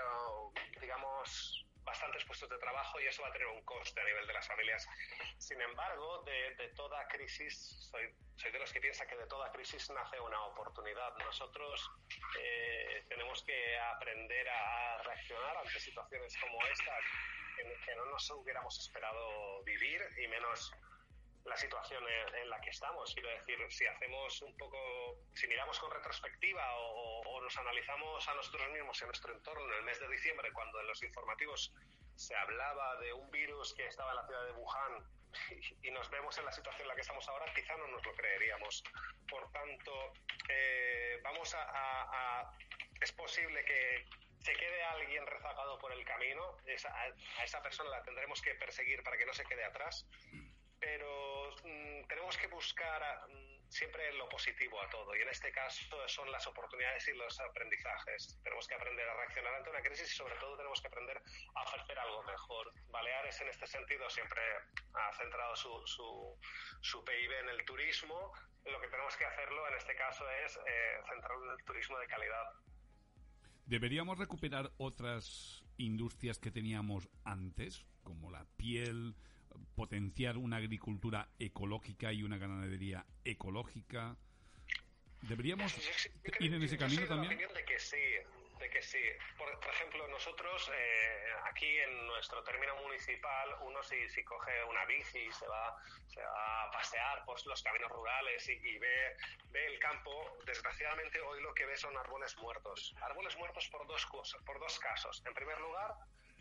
digamos, 0.81 1.65
bastantes 1.85 2.25
puestos 2.25 2.49
de 2.49 2.59
trabajo 2.59 3.01
y 3.01 3.07
eso 3.07 3.23
va 3.23 3.29
a 3.29 3.33
tener 3.33 3.47
un 3.47 3.63
coste 3.63 4.01
a 4.01 4.05
nivel 4.05 4.27
de 4.27 4.33
las 4.33 4.49
familias. 4.49 4.89
Sin 5.39 5.61
embargo, 5.61 6.23
de, 6.25 6.57
de 6.57 6.69
toda 6.71 7.07
crisis, 7.07 7.89
soy, 7.89 8.13
soy, 8.35 8.51
de 8.51 8.59
los 8.59 8.73
que 8.73 8.81
piensa 8.81 9.07
que 9.07 9.17
de 9.17 9.27
toda 9.27 9.53
crisis 9.53 9.89
nace 9.91 10.19
una 10.19 10.43
oportunidad. 10.47 11.17
Nosotros 11.19 11.89
eh, 12.41 13.05
tenemos 13.09 13.45
que 13.45 13.79
aprender 13.79 14.49
a 14.49 15.03
reaccionar 15.05 15.57
ante 15.59 15.79
situaciones 15.79 16.37
como 16.41 16.59
esta 16.67 16.99
que, 17.57 17.95
no 17.97 18.07
nos 18.07 18.31
hubiéramos 18.31 18.79
esperado 18.79 19.63
vivir 19.65 20.01
y 20.23 20.29
menos 20.29 20.73
la 21.45 21.57
situación 21.57 22.03
en, 22.41 22.49
la 22.49 22.61
que 22.61 22.71
estamos. 22.71 23.13
Quiero 23.15 23.29
decir, 23.31 23.59
si 23.69 23.87
hacemos 23.87 24.41
un 24.43 24.57
poco, 24.57 24.79
si 25.35 25.47
miramos 25.47 25.79
con 25.79 25.91
retrospectiva 25.91 26.65
o, 26.77 27.41
nos 27.43 27.57
analizamos 27.59 28.27
a 28.27 28.35
nosotros 28.35 28.71
mismos 28.73 28.99
y 28.99 29.05
a 29.05 29.07
nuestro 29.07 29.35
entorno 29.35 29.67
en 29.67 29.79
el 29.79 29.83
mes 29.83 30.01
de 30.01 30.09
diciembre, 30.09 30.51
cuando 30.55 30.81
en 30.81 30.87
los 30.87 31.03
informativos 31.03 31.75
se 32.17 32.35
hablaba 32.35 32.97
de 33.01 33.13
un 33.13 33.31
virus 33.31 33.75
que 33.75 33.87
estaba 33.87 34.11
en 34.13 34.17
la 34.17 34.27
ciudad 34.27 34.47
de 34.47 34.53
Wuhan 34.53 35.05
y, 35.83 35.91
nos 35.91 36.09
vemos 36.11 36.39
en 36.39 36.45
la 36.45 36.53
situación 36.53 36.83
en 36.83 36.89
la 36.89 36.95
que 36.95 37.03
estamos 37.03 37.29
ahora, 37.29 37.53
quizá 37.55 37.77
no 37.77 37.87
nos 37.89 38.05
lo 38.05 38.15
creeríamos. 38.15 38.83
Por 39.29 39.51
tanto, 39.53 40.13
eh, 40.49 41.21
vamos 41.23 41.55
a, 41.55 42.51
es 43.01 43.13
posible 43.13 43.65
que, 43.65 44.07
se 44.45 44.53
quede 44.53 44.85
alguien 44.85 45.27
rezagado 45.27 45.79
por 45.79 45.91
el 45.91 46.05
camino, 46.05 46.59
a 47.39 47.43
esa 47.45 47.63
persona 47.63 47.89
la 47.89 48.03
tendremos 48.03 48.43
que 48.43 48.55
perseguir 48.57 49.03
para 49.03 49.17
que 49.17 49.25
no 49.25 49.33
se 49.33 49.45
quede 49.45 49.65
atrás, 49.65 50.07
pero 50.79 51.51
mm, 51.65 52.07
tenemos 52.07 52.37
que 52.37 52.47
buscar 52.49 53.03
mm, 53.27 53.71
siempre 53.71 54.13
lo 54.13 54.29
positivo 54.29 54.83
a 54.83 54.91
todo 54.91 55.17
y 55.17 55.23
en 55.23 55.31
este 55.31 55.51
caso 55.51 56.07
son 56.09 56.31
las 56.31 56.47
oportunidades 56.47 57.09
y 57.09 57.15
los 57.15 57.41
aprendizajes. 57.41 58.39
Tenemos 58.43 58.69
que 58.69 58.75
aprender 58.75 59.09
a 59.09 59.15
reaccionar 59.15 59.55
ante 59.55 59.71
una 59.71 59.81
crisis 59.81 60.13
y 60.13 60.15
sobre 60.15 60.37
todo 60.37 60.59
tenemos 60.59 60.79
que 60.83 60.89
aprender 60.89 61.23
a 61.55 61.63
ofrecer 61.63 61.99
algo 61.99 62.23
mejor. 62.25 62.71
Baleares 62.91 63.41
en 63.41 63.49
este 63.49 63.67
sentido 63.67 64.11
siempre 64.11 64.43
ha 64.93 65.13
centrado 65.15 65.57
su, 65.57 65.87
su, 65.87 66.39
su 66.83 67.03
PIB 67.03 67.33
en 67.33 67.49
el 67.49 67.65
turismo. 67.65 68.31
Lo 68.67 68.79
que 68.79 68.89
tenemos 68.89 69.17
que 69.17 69.25
hacerlo 69.25 69.67
en 69.69 69.75
este 69.77 69.97
caso 69.97 70.29
es 70.31 70.59
eh, 70.67 71.01
centrarlo 71.09 71.47
en 71.47 71.59
el 71.59 71.65
turismo 71.65 71.99
de 71.99 72.07
calidad 72.09 72.53
¿Deberíamos 73.67 74.19
recuperar 74.19 74.73
otras 74.77 75.65
industrias 75.79 76.39
que 76.39 76.51
teníamos 76.51 77.09
antes, 77.25 77.85
como 78.03 78.31
la 78.31 78.45
piel, 78.57 79.15
potenciar 79.75 80.37
una 80.37 80.57
agricultura 80.57 81.29
ecológica 81.39 82.13
y 82.13 82.23
una 82.23 82.39
ganadería 82.39 83.07
ecológica? 83.25 84.17
¿Deberíamos 85.23 85.75
ir 86.41 86.53
en 86.55 86.63
ese 86.63 86.77
camino 86.77 87.07
también? 87.07 87.39
de 87.39 87.65
que 87.65 87.79
sí, 87.79 87.97
de 88.65 88.71
que 88.71 88.83
sí. 88.83 89.03
Por, 89.37 89.49
ejemplo, 89.75 90.09
nosotros 90.09 90.71
eh, 90.75 91.35
aquí 91.45 91.79
en 91.81 92.07
nuestro 92.07 92.43
término 92.43 92.75
municipal, 92.77 93.57
uno 93.61 93.83
si, 93.83 94.09
si 94.09 94.25
coge 94.25 94.65
una 94.65 94.87
bici 94.87 95.19
y 95.19 95.33
se 95.33 95.47
va, 95.47 95.77
se 96.07 96.23
va 96.23 96.63
a 96.63 96.71
pasear 96.71 97.25
por 97.27 97.37
los 97.47 97.63
caminos 97.63 97.91
rurales 97.91 98.49
y, 98.49 98.79
ve, 98.79 99.17
ve 99.51 99.67
el 99.67 99.79
campo, 99.79 100.39
desgraciadamente 100.47 101.21
hoy 101.21 101.43
lo 101.43 101.53
que 101.53 101.67
ve 101.67 101.77
son 101.77 101.97
árboles 101.97 102.37
muertos. 102.39 102.95
Árboles 103.03 103.37
muertos 103.37 103.69
por 103.69 103.87
dos 103.87 104.07
cosas, 104.07 104.43
por 104.45 104.59
dos 104.59 104.79
casos. 104.79 105.23
En 105.27 105.35
primer 105.35 105.61
lugar, 105.61 105.93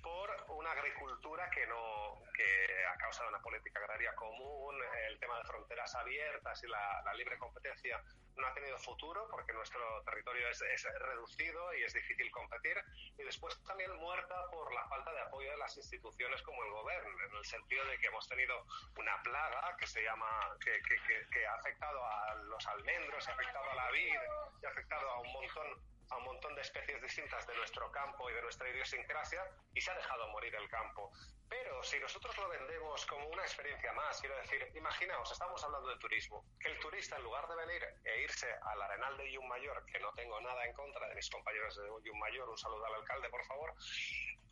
por 0.02 0.30
una 0.50 0.72
agricultura 0.72 1.50
que 1.50 1.68
no 1.68 2.22
que 2.36 2.86
a 2.86 2.98
causa 2.98 3.24
de 3.24 3.30
una 3.30 3.42
política 3.42 3.80
agraria 3.80 4.16
común, 4.16 4.76
el 5.10 5.20
tema 5.20 5.38
de 5.40 5.44
fronteras 5.46 5.94
abiertas 5.96 6.64
y 6.64 6.68
la, 6.68 7.02
la 7.04 7.14
libre 7.16 7.38
competencia 7.38 8.02
no 8.36 8.48
ha 8.48 8.54
tenido 8.54 8.78
futuro 8.80 9.28
porque 9.30 9.54
nuestro 9.54 9.80
territorio 10.04 10.50
es, 10.50 10.62
reducido 11.00 11.74
y 11.76 11.84
es 11.84 11.94
difícil 11.94 12.32
competir. 12.32 12.78
Y 13.18 13.24
después 13.24 13.62
también 13.64 13.96
muerta 13.98 14.36
por 14.52 14.74
la 14.74 14.88
falta 14.88 15.12
de 15.12 15.22
apoyo 15.22 15.52
de 15.52 15.58
las 15.58 15.76
instituciones 15.78 16.42
como 16.42 16.64
el 16.64 16.72
gobierno, 16.72 17.10
en 17.26 17.36
el 17.36 17.46
sentido 17.46 17.86
de 17.86 17.98
que 18.00 18.08
hemos 18.08 18.28
tenido 18.28 18.66
una 18.98 19.22
plaga 19.24 19.76
que 19.78 19.88
se 19.88 20.04
llama, 20.04 20.28
que, 20.64 20.72
que, 20.84 21.28
que 21.32 21.46
ha 21.46 21.56
afectado 21.56 22.04
a 22.06 22.36
los 22.36 22.68
almendros, 22.68 23.28
ha 23.28 23.34
afectado 23.34 23.72
a 23.72 23.76
la 23.76 23.92
vid, 23.92 24.14
y 24.62 24.66
ha 24.66 24.70
afectado 24.70 25.10
a 25.10 25.20
un 25.20 25.32
montón 25.34 25.93
a 26.10 26.18
un 26.18 26.24
montón 26.26 26.56
de 26.56 26.62
especies 26.62 27.02
distintas 27.02 27.46
de 27.48 27.56
nuestro 27.56 27.92
campo 27.92 28.30
y 28.30 28.34
de 28.34 28.42
nuestra 28.42 28.70
idiosincrasia 28.70 29.44
y 29.74 29.82
se 29.82 29.92
ha 29.92 29.96
dejado 29.96 30.28
morir 30.30 30.54
el 30.56 30.68
campo. 30.70 31.12
Pero 31.50 31.84
si 31.84 32.00
nosotros 32.00 32.38
lo 32.38 32.50
vendemos 32.50 33.06
como 33.06 33.28
una 33.30 33.44
experiencia 33.44 33.94
más, 33.94 34.20
quiero 34.20 34.36
decir, 34.38 34.72
imaginaos, 34.76 35.32
estamos 35.32 35.64
hablando 35.64 35.90
de 35.90 35.98
turismo, 35.98 36.44
que 36.60 36.70
el 36.70 36.80
turista 36.80 37.18
en 37.18 37.24
lugar 37.24 37.48
de 37.48 37.56
venir 37.56 37.84
e 38.04 38.22
irse 38.22 38.48
al 38.64 38.82
Arenal 38.82 39.18
de 39.18 39.40
Mayor, 39.48 39.86
que 39.86 40.00
no 40.00 40.12
tengo 40.14 40.40
nada 40.42 40.66
en 40.66 40.74
contra 40.74 41.08
de 41.08 41.16
mis 41.16 41.30
compañeros 41.30 41.76
de 41.76 42.12
Mayor, 42.14 42.50
un 42.50 42.58
saludo 42.58 42.86
al 42.86 42.96
alcalde, 42.96 43.30
por 43.30 43.46
favor, 43.46 43.74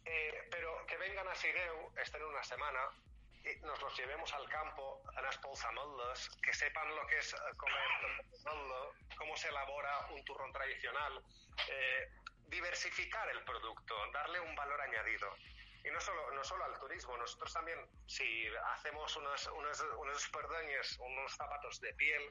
eh, 0.06 0.48
pero 0.52 0.86
que 0.86 0.98
vengan 0.98 1.28
a 1.28 1.36
Sireu, 1.36 1.92
estén 1.98 2.24
una 2.24 2.44
semana, 2.44 2.90
nos 3.64 3.82
los 3.82 3.98
llevemos 3.98 4.32
al 4.34 4.48
campo, 4.50 5.02
a 5.16 5.22
las 5.22 5.38
polzamoldes, 5.38 6.30
que 6.44 6.54
sepan 6.54 6.96
lo 6.96 7.06
que 7.08 7.18
es 7.18 7.36
comer 7.58 7.90
cómo 9.18 9.38
se 9.38 9.50
elabora 9.50 10.08
un 10.12 10.24
turrón 10.26 10.52
tradicional, 10.52 11.24
eh, 11.70 12.10
diversificar 12.48 13.30
el 13.30 13.44
producto, 13.44 13.96
darle 14.12 14.40
un 14.40 14.56
valor 14.56 14.82
añadido. 14.82 15.36
Y 15.84 15.90
no 15.90 16.00
solo, 16.00 16.32
no 16.32 16.44
solo 16.44 16.66
al 16.66 16.78
turismo, 16.80 17.18
nosotros 17.18 17.54
también, 17.54 17.80
si 18.06 18.48
hacemos 18.76 19.16
unos, 19.18 19.48
unos, 19.48 19.82
unos 19.98 20.30
perdoñes, 20.30 20.98
unos 21.00 21.36
zapatos 21.36 21.80
de 21.82 21.94
piel, 21.96 22.22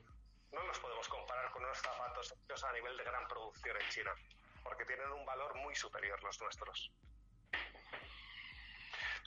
no 0.53 0.63
los 0.65 0.79
podemos 0.79 1.09
comparar 1.09 1.51
con 1.53 1.65
unos 1.65 1.79
zapatos 1.79 2.33
hechos 2.33 2.65
a 2.65 2.73
nivel 2.73 2.97
de 2.97 3.05
gran 3.05 3.27
producción 3.29 3.77
en 3.81 3.89
China, 3.89 4.15
porque 4.63 4.85
tienen 4.85 5.11
un 5.11 5.25
valor 5.25 5.55
muy 5.57 5.75
superior 5.75 6.23
los 6.23 6.41
nuestros. 6.41 6.93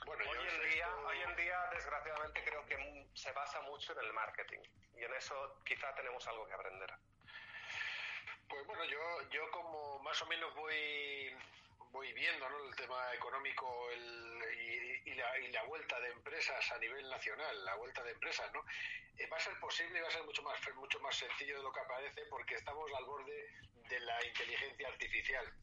Bueno, 0.06 0.24
hoy, 0.30 0.38
en 0.38 0.70
día, 0.70 0.88
hoy 1.06 1.20
en 1.22 1.36
día, 1.36 1.58
desgraciadamente, 1.72 2.44
creo 2.44 2.64
que 2.66 3.06
se 3.14 3.32
basa 3.32 3.60
mucho 3.62 3.92
en 3.92 4.04
el 4.04 4.12
marketing 4.12 4.60
y 4.96 5.04
en 5.04 5.14
eso 5.14 5.60
quizá 5.64 5.94
tenemos 5.94 6.26
algo 6.28 6.46
que 6.46 6.52
aprender. 6.54 6.92
Pues 8.48 8.66
bueno, 8.66 8.84
yo, 8.84 9.30
yo 9.30 9.50
como 9.50 9.98
más 10.00 10.20
o 10.22 10.26
menos 10.26 10.54
voy 10.54 11.34
voy 11.90 12.12
viendo 12.12 12.48
¿no? 12.48 12.68
el 12.68 12.74
tema 12.74 13.14
económico 13.14 13.88
y, 13.92 15.10
y, 15.10 15.14
la, 15.14 15.38
y, 15.38 15.52
la, 15.52 15.62
vuelta 15.62 15.98
de 16.00 16.08
empresas 16.10 16.72
a 16.72 16.78
nivel 16.78 17.08
nacional, 17.08 17.64
la 17.64 17.76
vuelta 17.76 18.02
de 18.02 18.10
empresas, 18.10 18.52
¿no? 18.52 18.64
Eh, 19.16 19.28
va 19.28 19.36
a 19.36 19.40
ser 19.40 19.56
posible 19.60 20.00
y 20.00 20.02
va 20.02 20.08
a 20.08 20.10
ser 20.10 20.24
mucho 20.24 20.42
más 20.42 20.58
mucho 20.74 20.98
más 21.00 21.14
sencillo 21.14 21.56
de 21.58 21.62
lo 21.62 21.72
que 21.72 21.80
parece 21.88 22.26
porque 22.28 22.56
estamos 22.56 22.90
al 22.92 23.04
borde 23.04 23.48
de 23.88 24.00
la 24.00 24.26
inteligencia 24.26 24.88
artificial 24.88 25.54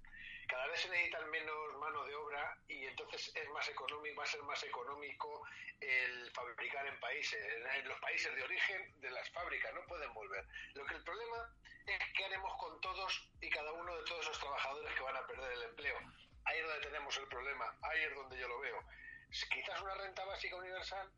cada 0.51 0.67
vez 0.67 0.81
se 0.81 0.89
necesitan 0.89 1.29
menos 1.29 1.77
mano 1.79 2.03
de 2.03 2.13
obra 2.13 2.57
y 2.67 2.85
entonces 2.85 3.31
es 3.33 3.49
más 3.51 3.67
económico, 3.69 4.17
va 4.17 4.25
a 4.25 4.27
ser 4.27 4.43
más 4.43 4.61
económico 4.63 5.47
el 5.79 6.29
fabricar 6.31 6.85
en 6.87 6.99
países, 6.99 7.41
en 7.79 7.87
los 7.87 7.97
países 8.01 8.35
de 8.35 8.43
origen 8.43 8.99
de 8.99 9.11
las 9.11 9.29
fábricas, 9.29 9.73
no 9.73 9.81
pueden 9.87 10.13
volver. 10.13 10.45
Lo 10.73 10.85
que 10.85 10.95
el 10.95 11.03
problema 11.05 11.55
es 11.87 11.99
qué 12.17 12.25
haremos 12.25 12.53
con 12.59 12.81
todos 12.81 13.29
y 13.39 13.49
cada 13.49 13.71
uno 13.71 13.95
de 13.95 14.03
todos 14.03 14.25
esos 14.25 14.39
trabajadores 14.39 14.93
que 14.93 15.03
van 15.03 15.15
a 15.15 15.25
perder 15.25 15.53
el 15.53 15.63
empleo. 15.63 15.97
Ahí 16.43 16.59
es 16.59 16.65
donde 16.65 16.85
tenemos 16.85 17.17
el 17.17 17.27
problema, 17.29 17.73
ahí 17.83 18.03
es 18.03 18.13
donde 18.13 18.37
yo 18.37 18.47
lo 18.49 18.59
veo. 18.59 18.83
Quizás 19.29 19.81
una 19.81 19.95
renta 19.95 20.25
básica 20.25 20.57
universal 20.57 21.09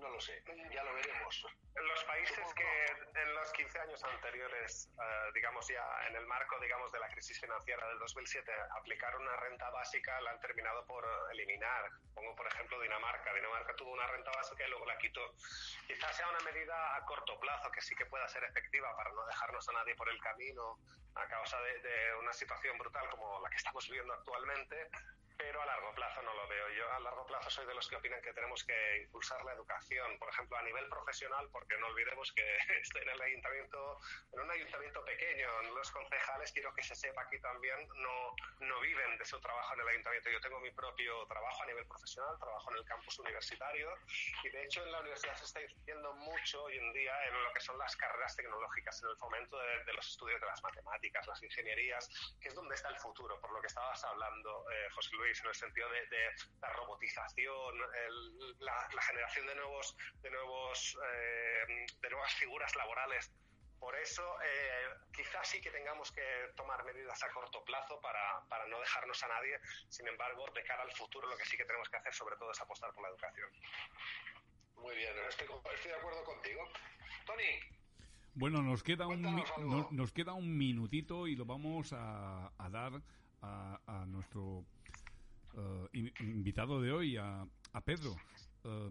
no 0.00 0.08
lo 0.08 0.20
sé, 0.20 0.42
ya 0.72 0.82
lo 0.84 0.94
veremos. 0.94 1.46
En 1.76 1.86
los 1.86 2.04
países 2.04 2.54
que 2.54 3.20
en 3.20 3.34
los 3.34 3.52
15 3.52 3.78
años 3.80 4.04
anteriores, 4.04 4.90
uh, 4.96 5.32
digamos 5.32 5.66
ya 5.68 5.84
en 6.08 6.16
el 6.16 6.26
marco 6.26 6.58
digamos 6.60 6.90
de 6.92 6.98
la 6.98 7.08
crisis 7.10 7.40
financiera 7.40 7.86
del 7.88 7.98
2007, 7.98 8.52
aplicaron 8.78 9.22
una 9.22 9.36
renta 9.36 9.70
básica, 9.70 10.20
la 10.20 10.30
han 10.30 10.40
terminado 10.40 10.84
por 10.86 11.04
eliminar. 11.32 11.90
Pongo 12.14 12.34
por 12.34 12.46
ejemplo 12.46 12.80
Dinamarca. 12.80 13.32
Dinamarca 13.34 13.74
tuvo 13.76 13.92
una 13.92 14.06
renta 14.06 14.30
básica 14.32 14.66
y 14.66 14.70
luego 14.70 14.86
la 14.86 14.98
quitó. 14.98 15.34
Quizás 15.86 16.16
sea 16.16 16.28
una 16.28 16.40
medida 16.40 16.96
a 16.96 17.04
corto 17.04 17.38
plazo 17.40 17.70
que 17.70 17.80
sí 17.80 17.94
que 17.94 18.06
pueda 18.06 18.26
ser 18.28 18.44
efectiva 18.44 18.94
para 18.96 19.10
no 19.12 19.24
dejarnos 19.26 19.68
a 19.68 19.72
nadie 19.72 19.94
por 19.94 20.08
el 20.08 20.20
camino 20.20 20.78
a 21.14 21.26
causa 21.26 21.60
de, 21.62 21.80
de 21.80 22.14
una 22.16 22.32
situación 22.32 22.78
brutal 22.78 23.08
como 23.10 23.40
la 23.40 23.50
que 23.50 23.56
estamos 23.56 23.86
viviendo 23.88 24.12
actualmente, 24.14 24.88
pero 25.38 25.62
a 25.62 25.66
largo 25.66 25.94
plazo 25.94 26.20
no 26.22 26.34
lo 26.34 26.48
veo. 26.48 26.68
Yo 26.70 26.92
a 26.92 26.98
largo 26.98 27.24
plazo 27.24 27.48
soy 27.48 27.66
de 27.66 27.74
los 27.74 27.88
que 27.88 27.96
opinan 27.96 28.20
que 28.20 28.32
tenemos 28.32 28.64
que 28.64 29.02
impulsar 29.04 29.42
la 29.44 29.52
educación, 29.52 30.18
por 30.18 30.28
ejemplo, 30.28 30.58
a 30.58 30.62
nivel 30.62 30.88
profesional, 30.88 31.48
porque 31.52 31.78
no 31.78 31.86
olvidemos 31.86 32.32
que 32.32 32.56
estoy 32.82 33.02
en 33.02 33.10
el 33.10 33.22
ayuntamiento, 33.22 33.98
en 34.32 34.40
un 34.40 34.50
ayuntamiento 34.50 35.04
pequeño, 35.04 35.62
los 35.62 35.90
concejales, 35.92 36.52
quiero 36.52 36.74
que 36.74 36.82
se 36.82 36.96
sepa 36.96 37.22
aquí 37.22 37.38
también, 37.40 37.88
no, 37.94 38.34
no 38.66 38.80
viven 38.80 39.16
de 39.16 39.24
su 39.24 39.40
trabajo 39.40 39.74
en 39.74 39.80
el 39.80 39.88
ayuntamiento. 39.88 40.28
Yo 40.30 40.40
tengo 40.40 40.58
mi 40.60 40.72
propio 40.72 41.24
trabajo 41.26 41.62
a 41.62 41.66
nivel 41.66 41.86
profesional, 41.86 42.36
trabajo 42.40 42.70
en 42.72 42.78
el 42.78 42.84
campus 42.84 43.18
universitario 43.20 43.94
y 44.42 44.48
de 44.48 44.64
hecho 44.64 44.82
en 44.82 44.90
la 44.90 45.00
universidad 45.00 45.36
se 45.36 45.44
está 45.44 45.60
invirtiendo 45.62 46.12
mucho 46.14 46.64
hoy 46.64 46.78
en 46.78 46.92
día 46.92 47.14
en 47.26 47.44
lo 47.44 47.52
que 47.52 47.60
son 47.60 47.78
las 47.78 47.94
carreras 47.96 48.34
tecnológicas, 48.34 49.00
en 49.04 49.10
el 49.10 49.16
fomento 49.16 49.56
de, 49.56 49.84
de 49.84 49.92
los 49.92 50.08
estudios 50.08 50.40
de 50.40 50.46
las 50.46 50.62
matemáticas, 50.64 51.26
las 51.28 51.42
ingenierías, 51.42 52.08
que 52.40 52.48
es 52.48 52.54
donde 52.56 52.74
está 52.74 52.88
el 52.88 52.98
futuro, 52.98 53.40
por 53.40 53.52
lo 53.52 53.60
que 53.60 53.68
estabas 53.68 54.02
hablando, 54.04 54.64
eh, 54.72 54.88
José 54.90 55.14
Luis 55.14 55.27
en 55.28 55.46
el 55.46 55.54
sentido 55.54 55.88
de, 55.90 56.06
de 56.06 56.30
la 56.60 56.68
robotización, 56.70 57.74
el, 58.06 58.56
la, 58.60 58.88
la, 58.94 59.02
generación 59.02 59.46
de 59.46 59.54
nuevos, 59.56 59.96
de 60.22 60.30
nuevos, 60.30 60.98
eh, 61.12 61.86
de 62.00 62.10
nuevas 62.10 62.34
figuras 62.34 62.74
laborales. 62.76 63.30
Por 63.78 63.94
eso, 63.94 64.22
eh, 64.42 64.88
quizás 65.12 65.46
sí 65.46 65.60
que 65.60 65.70
tengamos 65.70 66.10
que 66.10 66.22
tomar 66.56 66.82
medidas 66.84 67.22
a 67.22 67.30
corto 67.30 67.62
plazo 67.64 68.00
para, 68.00 68.42
para, 68.48 68.66
no 68.66 68.80
dejarnos 68.80 69.22
a 69.22 69.28
nadie. 69.28 69.60
Sin 69.88 70.08
embargo, 70.08 70.46
de 70.52 70.64
cara 70.64 70.82
al 70.82 70.92
futuro, 70.92 71.28
lo 71.28 71.36
que 71.36 71.44
sí 71.44 71.56
que 71.56 71.64
tenemos 71.64 71.88
que 71.88 71.98
hacer, 71.98 72.12
sobre 72.12 72.36
todo, 72.36 72.50
es 72.50 72.60
apostar 72.60 72.92
por 72.92 73.02
la 73.02 73.10
educación. 73.10 73.48
Muy 74.76 74.96
bien, 74.96 75.12
estoy, 75.28 75.46
estoy 75.74 75.90
de 75.90 75.96
acuerdo 75.96 76.24
contigo. 76.24 76.68
Tony. 77.24 77.60
Bueno, 78.34 78.62
nos 78.62 78.82
queda, 78.82 79.06
un, 79.06 79.22
nos, 79.22 79.92
nos, 79.92 80.12
queda 80.12 80.32
un 80.32 80.56
minutito 80.56 81.26
y 81.26 81.34
lo 81.34 81.44
vamos 81.44 81.92
a, 81.92 82.52
a 82.56 82.70
dar 82.70 82.92
a, 83.42 83.80
a 83.86 84.06
nuestro 84.06 84.64
uh, 85.54 85.88
invitado 85.92 86.80
de 86.80 86.92
hoy, 86.92 87.16
a, 87.16 87.46
a 87.72 87.80
Pedro. 87.80 88.16
Uh, 88.64 88.90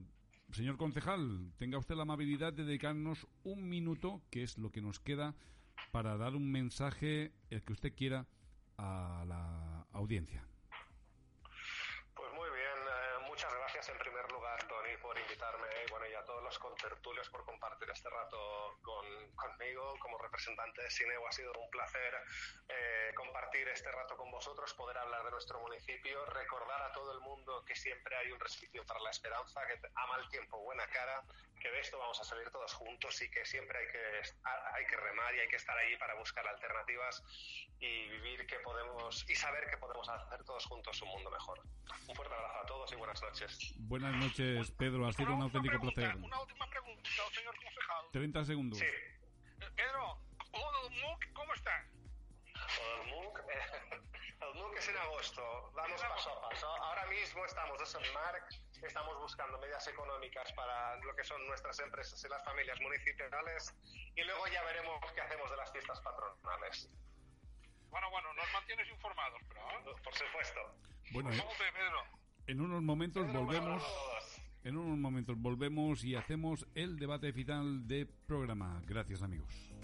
señor 0.53 0.77
concejal, 0.77 1.51
tenga 1.57 1.77
usted 1.77 1.95
la 1.95 2.03
amabilidad 2.03 2.53
de 2.53 2.63
dedicarnos 2.63 3.27
un 3.43 3.67
minuto, 3.67 4.21
que 4.31 4.43
es 4.43 4.57
lo 4.57 4.71
que 4.71 4.81
nos 4.81 4.99
queda, 4.99 5.35
para 5.91 6.17
dar 6.17 6.35
un 6.35 6.51
mensaje, 6.51 7.31
el 7.49 7.63
que 7.63 7.73
usted 7.73 7.93
quiera, 7.93 8.25
a 8.77 9.23
la 9.27 9.87
audiencia. 9.91 10.43
Pues 12.15 12.31
muy 12.33 12.49
bien, 12.49 12.79
eh, 12.85 13.27
muchas 13.27 13.51
gracias 13.53 13.89
en 13.89 13.97
primer 13.97 14.31
lugar, 14.31 14.59
Tony, 14.67 14.95
por 15.01 15.17
invitarme 15.17 15.67
y, 15.85 15.91
bueno, 15.91 16.05
y 16.07 16.13
a 16.13 16.23
todos 16.25 16.43
los 16.43 16.57
contertulios 16.59 17.29
por 17.29 17.43
compartir 17.45 17.89
este 17.89 18.09
rato 18.09 18.37
con, 18.81 19.05
conmigo 19.67 19.95
como 19.99 20.17
representante 20.17 20.81
de 20.81 20.89
Cineo. 20.89 21.27
Ha 21.27 21.31
sido 21.31 21.51
un 21.53 21.69
placer 21.69 22.13
eh, 22.69 23.11
compartir 23.15 23.67
este 23.67 23.91
rato 23.91 24.15
con 24.15 24.31
vosotros, 24.31 24.73
poder 24.73 24.97
hablar 24.97 25.23
de 25.25 25.31
nuestro 25.31 25.59
municipio, 25.59 26.25
recordar 26.27 26.81
a 26.83 26.91
todo 26.93 27.13
el 27.13 27.19
mundo 27.21 27.63
que 27.65 27.75
siempre 27.75 28.15
hay 28.15 28.31
un 28.31 28.39
resquicio 28.39 28.85
para 28.85 28.99
la 29.01 29.09
esperanza, 29.09 29.61
que 29.67 29.79
a 29.93 30.07
mal 30.07 30.27
tiempo, 30.29 30.57
buena 30.59 30.87
cara, 30.87 31.23
que 31.59 31.69
de 31.69 31.79
esto 31.79 31.97
vamos 31.97 32.19
a 32.19 32.23
salir 32.23 32.49
todos 32.51 32.73
juntos 32.73 33.21
y 33.21 33.29
que 33.29 33.45
siempre 33.45 33.77
hay 33.79 33.87
que, 33.87 34.21
hay 34.73 34.85
que 34.85 34.97
remar 34.97 35.35
y 35.35 35.39
hay 35.39 35.47
que 35.47 35.55
estar 35.55 35.77
ahí 35.77 35.97
para 35.97 36.15
buscar 36.15 36.47
alternativas 36.47 37.23
y 37.79 38.09
vivir 38.09 38.45
que 38.47 38.59
podemos 38.59 39.25
y 39.29 39.35
saber 39.35 39.69
que 39.69 39.77
podemos 39.77 40.07
hacer 40.07 40.43
todos 40.43 40.65
juntos 40.65 41.01
un 41.01 41.09
mundo 41.09 41.31
mejor. 41.31 41.61
Un 42.07 42.15
fuerte 42.15 42.33
abrazo 42.33 42.59
a 42.59 42.65
todos 42.65 42.91
y 42.91 42.95
buenas 42.95 43.21
noches. 43.21 43.73
Buenas 43.77 44.15
noches, 44.15 44.71
Pedro. 44.71 45.07
Ha 45.07 45.13
sido 45.13 45.33
un 45.33 45.41
auténtico 45.41 45.77
pregunta, 45.77 46.01
placer. 46.01 46.23
Una 46.23 46.41
última 46.41 46.69
pregunta, 46.69 47.09
señor 47.33 47.55
concejal. 47.55 48.05
30 48.11 48.45
segundos. 48.45 48.79
Sí. 48.79 48.85
Pedro, 49.77 50.17
MOOC, 50.53 51.33
¿cómo 51.33 51.53
está? 51.53 51.85
El 52.81 53.11
MOOC, 53.11 53.39
el 54.41 54.53
MOOC 54.55 54.75
es 54.75 54.89
en 54.89 54.97
agosto. 54.97 55.71
Vamos 55.75 56.01
paso 56.01 56.31
a 56.31 56.49
paso. 56.49 56.67
Ahora 56.67 57.05
mismo 57.05 57.45
estamos 57.45 57.95
en 57.95 58.13
MARC, 58.13 58.49
estamos 58.81 59.15
buscando 59.19 59.59
medidas 59.59 59.87
económicas 59.87 60.51
para 60.53 60.95
lo 60.97 61.15
que 61.15 61.23
son 61.23 61.45
nuestras 61.45 61.79
empresas 61.79 62.23
y 62.25 62.27
las 62.27 62.43
familias 62.43 62.81
municipales 62.81 63.75
y 64.15 64.23
luego 64.23 64.47
ya 64.47 64.63
veremos 64.63 64.99
qué 65.13 65.21
hacemos 65.21 65.49
de 65.51 65.57
las 65.57 65.71
fiestas 65.71 66.01
patronales. 66.01 66.89
Bueno, 67.91 68.09
bueno, 68.09 68.33
nos 68.33 68.51
mantienes 68.53 68.89
informados, 68.89 69.39
pero... 69.47 69.61
¿eh? 69.61 69.95
Por 70.03 70.13
supuesto. 70.15 70.59
Bueno, 71.11 71.29
en 72.47 72.61
unos 72.61 72.81
momentos 72.81 73.25
Pedro, 73.27 73.43
volvemos. 73.43 73.83
En 74.67 74.75
unos 74.75 74.97
momentos 74.97 75.39
volvemos 75.39 76.03
y 76.03 76.15
hacemos 76.15 76.67
el 76.75 76.99
debate 76.99 77.31
final 77.31 77.87
de 77.87 78.05
programa. 78.05 78.83
Gracias, 78.85 79.21
amigos. 79.21 79.76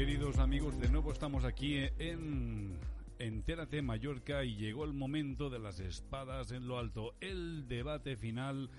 Queridos, 0.00 0.38
amigos, 0.38 0.80
de 0.80 0.88
nuevo 0.88 1.12
estamos 1.12 1.44
aquí 1.44 1.76
en 1.98 2.78
Entérate 3.18 3.82
Mallorca 3.82 4.44
y 4.44 4.56
llegó 4.56 4.86
el 4.86 4.94
momento 4.94 5.50
de 5.50 5.58
las 5.58 5.78
espadas 5.78 6.52
en 6.52 6.66
lo 6.66 6.78
alto, 6.78 7.14
el 7.20 7.68
debate 7.68 8.16
final 8.16 8.70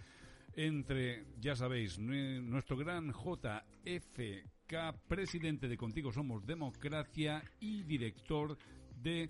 entre, 0.55 1.25
ya 1.39 1.55
sabéis, 1.55 1.99
nue- 1.99 2.41
nuestro 2.41 2.75
gran 2.75 3.11
JFK, 3.13 4.97
presidente 5.07 5.67
de 5.67 5.77
Contigo 5.77 6.11
Somos 6.11 6.43
Democracia 6.47 7.43
y 7.59 7.83
director 7.83 8.57
de 8.95 9.29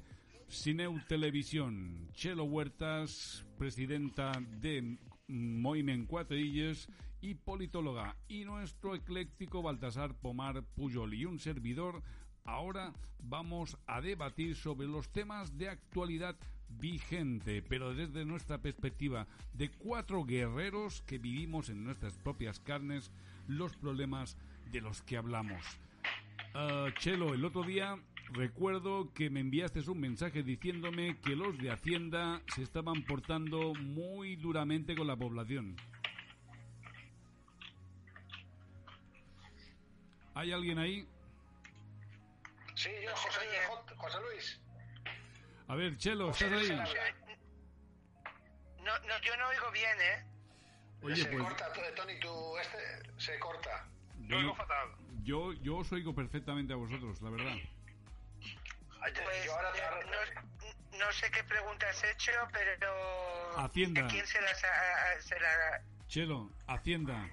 Cineu 0.49 0.97
Televisión, 1.09 2.07
Chelo 2.13 2.45
Huertas, 2.45 3.45
presidenta 3.57 4.31
de 4.61 4.97
Moviment 5.27 6.07
Cuatro 6.07 6.37
Illes 6.37 6.87
y 7.21 7.35
politóloga, 7.35 8.15
y 8.27 8.45
nuestro 8.45 8.95
ecléctico 8.95 9.61
Baltasar 9.61 10.15
Pomar 10.15 10.63
Puyol 10.63 11.13
y 11.13 11.25
un 11.25 11.39
servidor. 11.39 12.01
Ahora 12.43 12.93
vamos 13.19 13.77
a 13.85 14.01
debatir 14.01 14.55
sobre 14.55 14.87
los 14.87 15.09
temas 15.09 15.57
de 15.57 15.69
actualidad 15.69 16.35
vigente, 16.79 17.61
pero 17.61 17.93
desde 17.93 18.25
nuestra 18.25 18.57
perspectiva 18.57 19.27
de 19.53 19.69
cuatro 19.69 20.23
guerreros 20.23 21.01
que 21.03 21.19
vivimos 21.19 21.69
en 21.69 21.83
nuestras 21.83 22.17
propias 22.17 22.59
carnes 22.59 23.11
los 23.47 23.75
problemas 23.75 24.37
de 24.71 24.81
los 24.81 25.01
que 25.01 25.17
hablamos. 25.17 25.63
Ah, 26.53 26.87
Chelo, 26.99 27.33
el 27.33 27.45
otro 27.45 27.63
día 27.63 27.97
recuerdo 28.33 29.11
que 29.13 29.29
me 29.29 29.41
enviaste 29.41 29.81
un 29.89 29.99
mensaje 29.99 30.41
diciéndome 30.41 31.17
que 31.17 31.35
los 31.35 31.57
de 31.57 31.71
Hacienda 31.71 32.41
se 32.55 32.63
estaban 32.63 33.03
portando 33.03 33.73
muy 33.73 34.35
duramente 34.35 34.95
con 34.95 35.07
la 35.07 35.15
población. 35.15 35.75
¿Hay 40.33 40.51
alguien 40.51 40.79
ahí? 40.79 41.07
Sí, 42.75 42.89
yo, 43.03 43.15
José, 43.15 43.39
José 43.97 44.17
Luis. 44.21 44.59
A 45.67 45.75
ver, 45.75 45.97
Chelo, 45.97 46.31
¿estás 46.31 46.51
ahí? 46.51 46.69
No, 48.83 48.97
no, 48.99 49.19
yo 49.21 49.37
no 49.37 49.47
oigo 49.49 49.71
bien, 49.71 50.01
¿eh? 50.01 50.25
Oye, 51.03 51.15
se 51.17 51.25
pues 51.29 51.43
corta, 51.43 51.71
Tony, 51.95 52.19
tú, 52.19 52.57
este 52.57 52.79
se 53.17 53.39
corta. 53.39 53.87
Yo 54.19 54.27
yo, 54.27 54.37
oigo 54.37 54.47
no- 54.49 54.55
fatal. 54.55 54.89
yo, 55.23 55.53
yo 55.53 55.77
os 55.77 55.91
oigo 55.91 56.13
perfectamente 56.15 56.73
a 56.73 56.75
vosotros, 56.77 57.21
la 57.21 57.29
verdad. 57.29 57.55
Pues 58.99 59.45
yo 59.45 59.55
ahora 59.55 59.71
te 59.73 59.81
agarro- 59.81 60.05
no, 60.05 60.97
no 60.99 61.11
sé 61.11 61.29
qué 61.31 61.43
pregunta 61.43 61.89
has 61.89 62.03
hecho, 62.03 62.31
pero... 62.51 63.57
Hacienda. 63.57 64.05
¿A 64.05 64.07
quién 64.07 64.25
se 64.27 64.41
las 64.41 64.63
ha- 64.63 65.21
se 65.21 65.39
la... 65.39 65.81
Chelo, 66.07 66.51
Hacienda, 66.67 67.29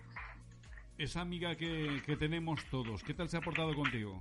esa 0.98 1.20
amiga 1.20 1.56
que, 1.56 2.02
que 2.04 2.16
tenemos 2.16 2.64
todos, 2.70 3.02
¿qué 3.04 3.14
tal 3.14 3.28
se 3.28 3.36
ha 3.36 3.40
portado 3.40 3.74
contigo? 3.74 4.20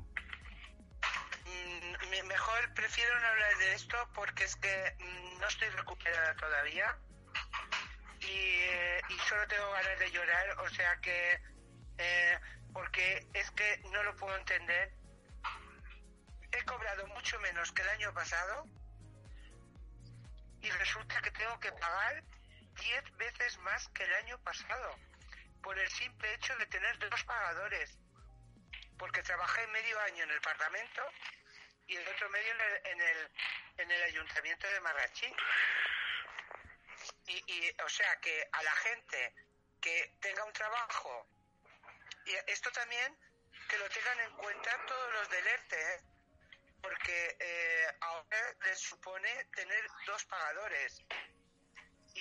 Mm, 1.45 2.09
me- 2.09 2.23
mejor 2.23 2.73
prefiero 2.75 3.19
no 3.19 3.27
hablar 3.27 3.57
de 3.57 3.73
esto 3.73 3.97
porque 4.13 4.43
es 4.43 4.55
que 4.57 4.95
mm, 4.99 5.39
no 5.39 5.47
estoy 5.47 5.69
recuperada 5.69 6.35
todavía 6.35 6.95
y, 8.21 8.25
eh, 8.29 9.01
y 9.09 9.13
solo 9.27 9.47
tengo 9.47 9.71
ganas 9.71 9.99
de 9.99 10.11
llorar, 10.11 10.59
o 10.59 10.69
sea 10.69 10.95
que... 11.01 11.39
eh, 11.97 12.37
porque 12.73 13.25
es 13.33 13.49
que 13.51 13.81
no 13.91 14.03
lo 14.03 14.15
puedo 14.17 14.35
entender. 14.37 14.93
He 16.51 16.63
cobrado 16.65 17.07
mucho 17.07 17.39
menos 17.39 17.71
que 17.71 17.81
el 17.81 17.89
año 17.89 18.13
pasado 18.13 18.65
y 20.61 20.69
resulta 20.69 21.19
que 21.21 21.31
tengo 21.31 21.59
que 21.59 21.71
pagar 21.71 22.23
10 22.75 23.17
veces 23.17 23.57
más 23.59 23.87
que 23.89 24.03
el 24.03 24.13
año 24.13 24.37
pasado 24.43 24.95
por 25.67 25.77
el 25.77 25.89
simple 25.89 26.33
hecho 26.33 26.55
de 26.55 26.65
tener 26.67 26.97
dos 26.97 27.23
pagadores. 27.25 27.97
Porque 28.97 29.21
trabajé 29.21 29.67
medio 29.67 29.99
año 29.99 30.23
en 30.23 30.31
el 30.31 30.39
Parlamento 30.39 31.01
y 31.87 31.97
el 31.97 32.07
otro 32.07 32.29
medio 32.29 32.53
en 32.53 32.61
el, 32.61 32.81
en 32.85 33.01
el, 33.01 33.31
en 33.79 33.91
el 33.91 34.03
Ayuntamiento 34.03 34.65
de 34.65 34.79
Marrachí. 34.79 35.35
Y, 37.25 37.43
y, 37.51 37.75
o 37.83 37.89
sea, 37.89 38.17
que 38.21 38.47
a 38.49 38.63
la 38.63 38.71
gente 38.77 39.33
que 39.81 40.15
tenga 40.21 40.45
un 40.45 40.53
trabajo, 40.53 41.27
y 42.25 42.31
esto 42.49 42.71
también 42.71 43.13
que 43.67 43.77
lo 43.77 43.89
tengan 43.89 44.21
en 44.21 44.37
cuenta 44.37 44.85
todos 44.85 45.13
los 45.15 45.29
del 45.29 45.47
ERTE, 45.47 45.95
¿eh? 45.95 45.99
porque 46.81 47.35
eh, 47.41 47.87
ahora 47.99 48.55
les 48.63 48.79
supone 48.79 49.45
tener 49.53 49.85
dos 50.05 50.23
pagadores. 50.27 51.03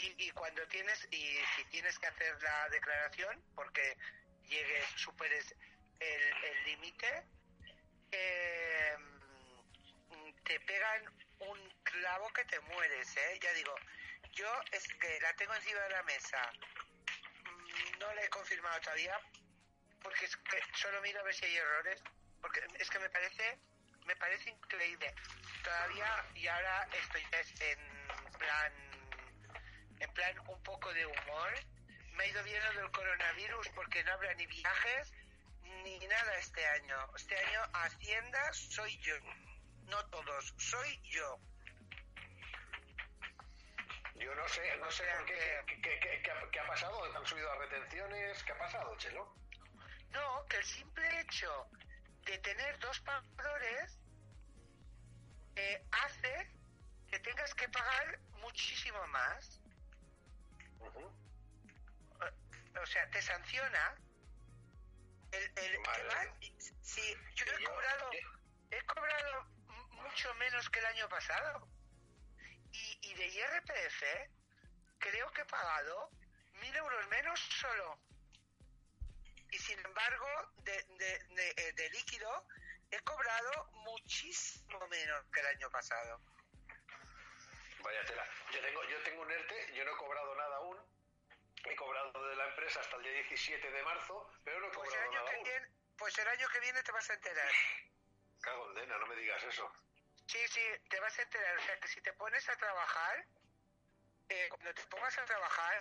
Y, 0.02 0.14
y 0.26 0.30
cuando 0.32 0.66
tienes, 0.68 1.08
y 1.10 1.38
si 1.56 1.64
tienes 1.70 1.98
que 1.98 2.06
hacer 2.06 2.42
la 2.42 2.68
declaración, 2.68 3.42
porque 3.54 3.96
llegues, 4.48 4.84
superes 4.96 5.54
el 5.98 6.64
límite, 6.64 7.24
eh, 8.12 8.96
te 10.44 10.60
pegan 10.60 11.02
un 11.40 11.70
clavo 11.82 12.32
que 12.32 12.44
te 12.44 12.60
mueres, 12.60 13.16
¿eh? 13.16 13.38
Ya 13.42 13.52
digo, 13.54 13.74
yo 14.32 14.48
es 14.72 14.86
que 15.00 15.20
la 15.20 15.32
tengo 15.34 15.54
encima 15.54 15.80
de 15.80 15.90
la 15.90 16.02
mesa. 16.02 16.52
Mm, 17.44 17.98
No 17.98 18.14
la 18.14 18.22
he 18.22 18.28
confirmado 18.28 18.80
todavía, 18.80 19.18
porque 20.02 20.26
es 20.26 20.36
que 20.36 20.60
solo 20.74 21.00
miro 21.02 21.20
a 21.20 21.24
ver 21.24 21.34
si 21.34 21.46
hay 21.46 21.56
errores, 21.56 22.02
porque 22.40 22.60
es 22.78 22.90
que 22.90 22.98
me 22.98 23.10
parece, 23.10 23.58
me 24.04 24.16
parece 24.16 24.50
increíble. 24.50 25.14
Todavía, 25.64 26.24
y 26.34 26.46
ahora 26.46 26.88
estoy 26.92 27.26
es 27.32 27.60
en 27.60 27.78
plan, 28.38 28.72
en 30.00 30.12
plan 30.12 30.38
un 30.48 30.62
poco 30.62 30.92
de 30.94 31.06
humor. 31.06 31.52
Me 32.14 32.24
ha 32.24 32.26
ido 32.28 32.42
bien 32.44 32.62
lo 32.64 32.80
del 32.82 32.90
coronavirus 32.90 33.68
porque 33.74 34.02
no 34.04 34.12
habrá 34.12 34.32
ni 34.34 34.46
viajes 34.46 35.12
ni 35.62 35.98
nada 36.06 36.38
este 36.38 36.66
año. 36.66 36.96
Este 37.16 37.36
año 37.36 37.60
Hacienda 37.74 38.52
soy 38.52 38.96
yo. 38.98 39.14
No 39.84 40.04
todos, 40.06 40.54
soy 40.58 41.00
yo. 41.04 41.38
Yo 44.18 44.34
no 44.34 44.48
sé, 44.48 44.76
no 44.78 44.90
sé 44.90 45.04
por 45.18 45.26
qué, 45.26 45.62
qué, 45.66 45.80
qué- 46.00 46.22
qué 46.50 46.60
ha 46.60 46.66
pasado, 46.66 47.04
han 47.16 47.26
subido 47.26 47.48
las 47.50 47.58
retenciones, 47.70 48.42
¿qué 48.44 48.52
ha 48.52 48.58
pasado, 48.58 48.96
Chelo? 48.96 49.34
No, 50.10 50.46
que 50.46 50.56
el 50.56 50.64
simple 50.64 51.20
hecho 51.20 51.68
de 52.24 52.38
tener 52.38 52.78
dos 52.78 52.98
pagadores 53.00 53.98
eh, 55.56 55.82
hace 55.92 56.50
que 57.10 57.18
tengas 57.20 57.54
que 57.54 57.68
pagar 57.68 58.18
muchísimo 58.40 59.06
más. 59.08 59.60
Ujú. 60.88 61.06
O, 62.20 62.80
o 62.82 62.86
sea, 62.86 63.10
te 63.10 63.22
sanciona. 63.22 63.94
El, 65.32 65.52
que 65.54 66.52
si 66.82 67.02
yo 67.34 67.44
he 67.44 67.62
Yo- 67.62 67.70
cobrado, 67.70 68.10
he 68.70 68.82
cobrado 68.86 69.44
mucho 69.90 70.34
menos 70.34 70.68
que 70.70 70.78
el 70.78 70.86
año 70.86 71.08
pasado. 71.08 71.68
Y, 72.72 72.98
y 73.02 73.14
de 73.14 73.26
IRPF 73.26 74.02
creo 74.98 75.30
que 75.32 75.42
he 75.42 75.46
pagado 75.46 76.10
mil 76.60 76.74
euros 76.76 77.06
menos 77.08 77.40
solo. 77.40 77.98
Y 79.50 79.58
sin 79.58 79.78
embargo, 79.84 80.26
de, 80.64 80.72
de, 80.72 81.18
de, 81.34 81.54
eh, 81.56 81.72
de 81.72 81.90
líquido 81.90 82.46
he 82.90 83.00
cobrado 83.00 83.66
muchísimo 83.72 84.86
menos 84.88 85.24
que 85.32 85.40
el 85.40 85.46
año 85.46 85.70
pasado. 85.70 86.20
Vaya 87.86 88.04
tela. 88.04 88.26
Yo 88.50 88.60
tengo, 88.60 88.82
yo 88.84 89.02
tengo 89.04 89.22
un 89.22 89.30
ERTE, 89.30 89.72
yo 89.74 89.84
no 89.84 89.92
he 89.92 89.96
cobrado 89.96 90.34
nada 90.34 90.56
aún. 90.56 90.76
He 91.64 91.76
cobrado 91.76 92.28
de 92.28 92.34
la 92.34 92.48
empresa 92.48 92.80
hasta 92.80 92.96
el 92.96 93.02
día 93.04 93.12
17 93.12 93.70
de 93.70 93.82
marzo, 93.84 94.28
pero 94.42 94.58
no 94.58 94.66
he 94.66 94.70
Pues 94.70 94.90
cobrado 94.90 95.02
el 95.04 95.08
año 95.08 95.18
nada 95.20 95.30
que 95.30 95.36
aún. 95.36 95.44
viene, 95.44 95.66
Pues 95.96 96.18
el 96.18 96.28
año 96.28 96.48
que 96.48 96.60
viene 96.60 96.82
te 96.82 96.90
vas 96.90 97.08
a 97.10 97.14
enterar. 97.14 97.48
Cago 98.42 98.68
en 98.70 98.74
Dena, 98.74 98.98
no 98.98 99.06
me 99.06 99.14
digas 99.14 99.42
eso. 99.44 99.72
Sí, 100.26 100.38
sí, 100.48 100.62
te 100.90 100.98
vas 100.98 101.16
a 101.16 101.22
enterar. 101.22 101.56
O 101.58 101.62
sea, 101.62 101.78
que 101.78 101.86
si 101.86 102.00
te 102.00 102.12
pones 102.14 102.48
a 102.48 102.56
trabajar, 102.56 103.24
eh, 104.30 104.48
cuando 104.48 104.74
te 104.74 104.84
pongas 104.86 105.16
a 105.18 105.24
trabajar, 105.24 105.80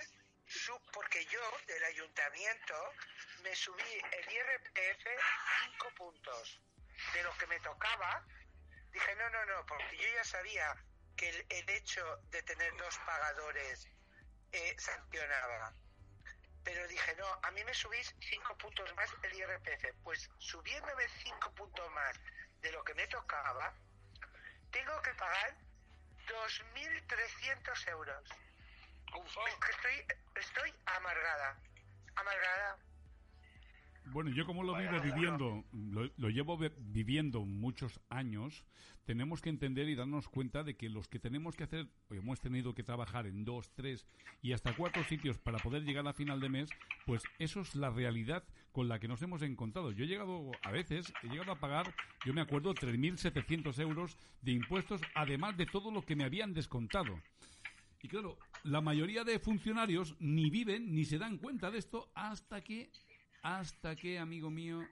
porque 0.93 1.25
yo 1.25 1.41
del 1.65 1.83
ayuntamiento 1.85 2.93
me 3.41 3.55
subí 3.55 4.01
el 4.11 4.31
IRPF 4.31 5.07
cinco 5.63 5.89
puntos 5.95 6.61
de 7.13 7.23
lo 7.23 7.35
que 7.39 7.47
me 7.47 7.59
tocaba. 7.61 8.23
Dije, 8.91 9.15
no, 9.15 9.27
no, 9.31 9.45
no, 9.47 9.65
porque 9.65 9.97
yo 9.97 10.07
ya 10.13 10.23
sabía 10.23 10.75
que 11.15 11.29
el, 11.29 11.45
el 11.49 11.69
hecho 11.69 12.03
de 12.31 12.41
tener 12.43 12.75
dos 12.77 12.97
pagadores 13.05 13.87
eh, 14.51 14.75
sancionaba. 14.77 15.73
Pero 16.63 16.87
dije, 16.87 17.15
no, 17.17 17.27
a 17.43 17.51
mí 17.51 17.63
me 17.63 17.73
subís 17.73 18.15
cinco 18.19 18.57
puntos 18.57 18.93
más 18.95 19.09
el 19.23 19.33
IRPF. 19.33 19.85
Pues 20.03 20.29
subiéndome 20.39 21.03
cinco 21.23 21.51
puntos 21.53 21.91
más 21.91 22.19
de 22.61 22.71
lo 22.71 22.83
que 22.83 22.93
me 22.95 23.07
tocaba, 23.07 23.73
tengo 24.71 25.01
que 25.01 25.13
pagar 25.13 25.55
2.300 26.27 27.89
euros. 27.89 28.29
Es 29.47 29.55
que 29.55 29.71
estoy, 29.71 30.07
estoy 30.35 30.73
amargada. 30.85 31.57
Amargada. 32.15 32.77
Bueno, 34.11 34.29
yo 34.29 34.45
como 34.45 34.63
lo 34.63 34.75
vivo 34.75 35.01
viviendo, 35.01 35.65
lo, 35.71 36.09
lo 36.17 36.29
llevo 36.29 36.57
viviendo 36.57 37.43
muchos 37.43 37.99
años, 38.09 38.63
tenemos 39.05 39.41
que 39.41 39.49
entender 39.49 39.87
y 39.89 39.95
darnos 39.95 40.27
cuenta 40.27 40.63
de 40.63 40.75
que 40.75 40.89
los 40.89 41.07
que 41.07 41.19
tenemos 41.19 41.55
que 41.55 41.63
hacer, 41.63 41.87
o 42.09 42.13
hemos 42.13 42.39
tenido 42.39 42.73
que 42.73 42.83
trabajar 42.83 43.27
en 43.27 43.45
dos, 43.45 43.71
tres 43.73 44.05
y 44.41 44.53
hasta 44.53 44.75
cuatro 44.75 45.03
sitios 45.03 45.37
para 45.37 45.59
poder 45.59 45.83
llegar 45.83 46.07
a 46.07 46.13
final 46.13 46.39
de 46.39 46.49
mes, 46.49 46.69
pues 47.05 47.23
eso 47.39 47.61
es 47.61 47.75
la 47.75 47.89
realidad 47.89 48.43
con 48.71 48.87
la 48.87 48.99
que 48.99 49.07
nos 49.07 49.21
hemos 49.21 49.41
encontrado. 49.41 49.91
Yo 49.91 50.05
he 50.05 50.07
llegado, 50.07 50.51
a 50.63 50.71
veces, 50.71 51.13
he 51.23 51.27
llegado 51.27 51.51
a 51.51 51.59
pagar, 51.59 51.93
yo 52.25 52.33
me 52.33 52.41
acuerdo, 52.41 52.73
3.700 52.73 53.79
euros 53.79 54.17
de 54.41 54.53
impuestos, 54.53 55.01
además 55.13 55.55
de 55.57 55.65
todo 55.65 55.91
lo 55.91 56.01
que 56.01 56.15
me 56.15 56.23
habían 56.23 56.53
descontado. 56.53 57.21
Y 58.01 58.07
claro, 58.07 58.37
la 58.63 58.81
mayoría 58.81 59.23
de 59.23 59.39
funcionarios 59.39 60.15
ni 60.19 60.49
viven 60.49 60.93
ni 60.93 61.05
se 61.05 61.17
dan 61.17 61.37
cuenta 61.37 61.71
de 61.71 61.79
esto 61.79 62.11
hasta 62.13 62.61
que, 62.61 62.91
hasta 63.45 63.95
que, 63.95 64.17
amigo 64.17 64.49
mío, 64.49 64.83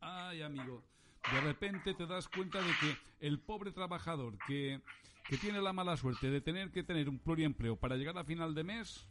ay 0.00 0.42
amigo, 0.42 0.84
de 1.32 1.40
repente 1.40 1.94
te 1.94 2.06
das 2.06 2.28
cuenta 2.28 2.60
de 2.60 2.70
que 2.78 2.98
el 3.20 3.40
pobre 3.40 3.72
trabajador 3.72 4.36
que, 4.46 4.82
que 5.24 5.38
tiene 5.38 5.62
la 5.62 5.72
mala 5.72 5.96
suerte 5.96 6.28
de 6.28 6.42
tener 6.42 6.70
que 6.70 6.82
tener 6.82 7.08
un 7.08 7.18
pluriempleo 7.18 7.76
para 7.76 7.96
llegar 7.96 8.18
a 8.18 8.24
final 8.24 8.54
de 8.54 8.64
mes, 8.64 9.08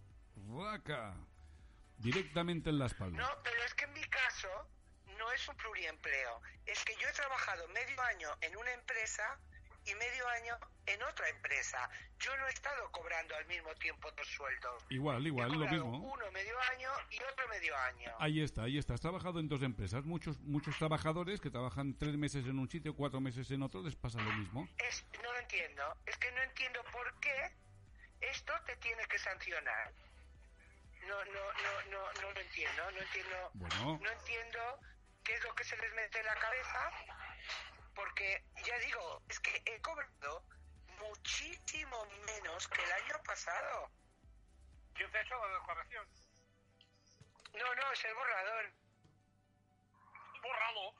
raca, 0.56 1.18
directamente 1.98 2.70
en 2.70 2.78
la 2.78 2.86
espalda. 2.86 3.18
No, 3.18 3.28
pero 3.44 3.58
es 3.66 3.74
que 3.74 3.86
en 3.86 3.94
mi 3.94 4.04
caso 4.04 4.50
no 5.18 5.32
es 5.32 5.50
un 5.50 5.58
pluriempleo. 5.58 6.42
Es 6.68 6.86
que 6.86 6.94
yo 7.02 7.08
he 7.10 7.14
trabajado 7.14 7.68
medio 7.70 8.00
año 8.04 8.30
en 8.42 8.56
una 8.56 8.72
empresa 8.72 9.40
y 9.86 9.96
medio 9.96 10.28
año 10.30 10.58
en 10.88 11.02
otra 11.04 11.30
empresa. 11.30 11.90
Yo 12.20 12.36
no 12.38 12.48
he 12.48 12.52
estado 12.52 12.92
cobrando 12.92 13.36
al 13.36 13.46
mismo 13.46 13.74
tiempo 13.76 14.12
dos 14.12 14.28
sueldos. 14.28 14.84
Igual, 14.90 15.24
He 15.24 15.28
igual, 15.30 15.50
lo 15.50 15.60
cobrado 15.60 15.86
mismo. 15.86 16.14
Uno 16.14 16.32
medio 16.32 16.60
año 16.74 16.90
y 17.10 17.18
otro 17.32 17.48
medio 17.50 17.78
año. 17.78 18.12
Ahí 18.20 18.42
está, 18.42 18.64
ahí 18.64 18.78
está. 18.78 18.94
Has 18.94 19.02
trabajado 19.02 19.40
en 19.40 19.48
dos 19.48 19.62
empresas. 19.64 20.04
Muchos, 20.06 20.40
muchos 20.42 20.78
trabajadores 20.78 21.40
que 21.40 21.50
trabajan 21.50 21.98
tres 21.98 22.18
meses 22.18 22.46
en 22.46 22.60
un 22.60 22.70
sitio, 22.70 22.96
cuatro 22.96 23.20
meses 23.20 23.50
en 23.52 23.64
otro, 23.64 23.82
les 23.82 23.96
pasa 23.96 24.22
lo 24.22 24.32
mismo. 24.34 24.68
Es, 24.78 25.06
no 25.24 25.32
lo 25.32 25.40
entiendo. 25.40 25.84
Es 26.06 26.18
que 26.18 26.32
no 26.32 26.42
entiendo 26.42 26.80
por 26.92 27.20
qué 27.20 27.52
esto 28.22 28.54
te 28.66 28.76
tiene 28.78 29.04
que 29.06 29.20
sancionar. 29.20 29.92
No, 31.08 31.26
no, 31.26 31.34
no, 31.34 31.92
no, 31.92 32.22
no 32.22 32.32
lo 32.32 32.40
entiendo. 32.40 32.92
No 32.92 33.02
entiendo. 33.02 33.52
Bueno. 33.54 34.00
No 34.02 34.12
entiendo 34.12 34.60
qué 35.24 35.34
es 35.34 35.44
lo 35.44 35.54
que 35.56 35.64
se 35.64 35.78
les 35.78 35.94
mete 35.94 36.20
en 36.20 36.26
la 36.26 36.36
cabeza. 36.36 36.92
Porque 37.96 38.44
ya 38.66 38.78
digo, 38.80 39.24
es 39.30 39.40
que 39.40 39.62
he 39.66 39.82
cobrado 39.82 40.44
muchísimo 41.00 42.06
menos 42.26 42.68
que 42.68 42.84
el 42.84 42.92
año 42.92 43.24
pasado. 43.24 43.90
¿Quién 44.94 45.10
te 45.12 45.18
ha 45.18 45.22
hecho 45.22 45.36
la 45.36 45.60
declaración? 45.60 46.08
No, 47.54 47.76
no, 47.76 47.92
es 47.92 48.06
el 48.06 48.14
borrador. 48.14 48.72
Bórralo. 50.42 50.94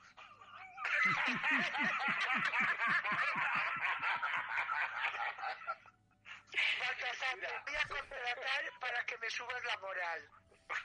Baltasar, 6.80 7.38
te 7.38 7.70
voy 7.70 7.76
a 7.76 7.88
contratar 7.88 8.78
para 8.80 9.04
que 9.04 9.18
me 9.18 9.30
subas 9.30 9.64
la 9.64 9.76
moral. 9.78 10.30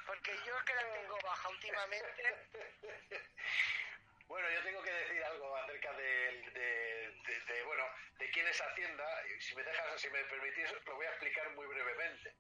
Porque 0.06 0.38
yo 0.46 0.66
que 0.66 0.76
la 0.76 0.94
tengo 0.94 1.18
baja 1.24 1.50
últimamente. 1.50 2.50
Bueno, 4.32 4.50
yo 4.50 4.64
tengo 4.64 4.82
que 4.82 4.94
decir 4.94 5.22
algo 5.26 5.58
acerca 5.58 5.92
de, 5.92 7.64
bueno, 7.66 7.84
de 8.18 8.30
quién 8.30 8.48
es 8.48 8.62
Hacienda. 8.62 9.04
Si 9.42 9.54
me 9.54 9.62
dejas, 9.62 10.00
si 10.00 10.10
me 10.10 10.24
permitís, 10.24 10.72
lo 10.86 10.96
voy 10.96 11.06
a 11.06 11.10
explicar 11.10 11.54
muy 11.54 11.68
brevemente. 11.68 12.34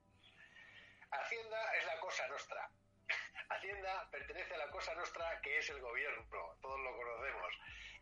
Hacienda 1.12 1.76
es 1.76 1.86
la 1.86 2.00
cosa 2.00 2.26
nuestra. 2.30 2.70
Hacienda 3.50 4.10
pertenece 4.10 4.54
a 4.54 4.60
la 4.60 4.70
cosa 4.70 4.96
nuestra 4.96 5.42
que 5.42 5.58
es 5.58 5.70
el 5.70 5.82
gobierno, 5.82 6.26
todos 6.62 6.80
lo 6.80 6.96
conocemos. 6.96 7.54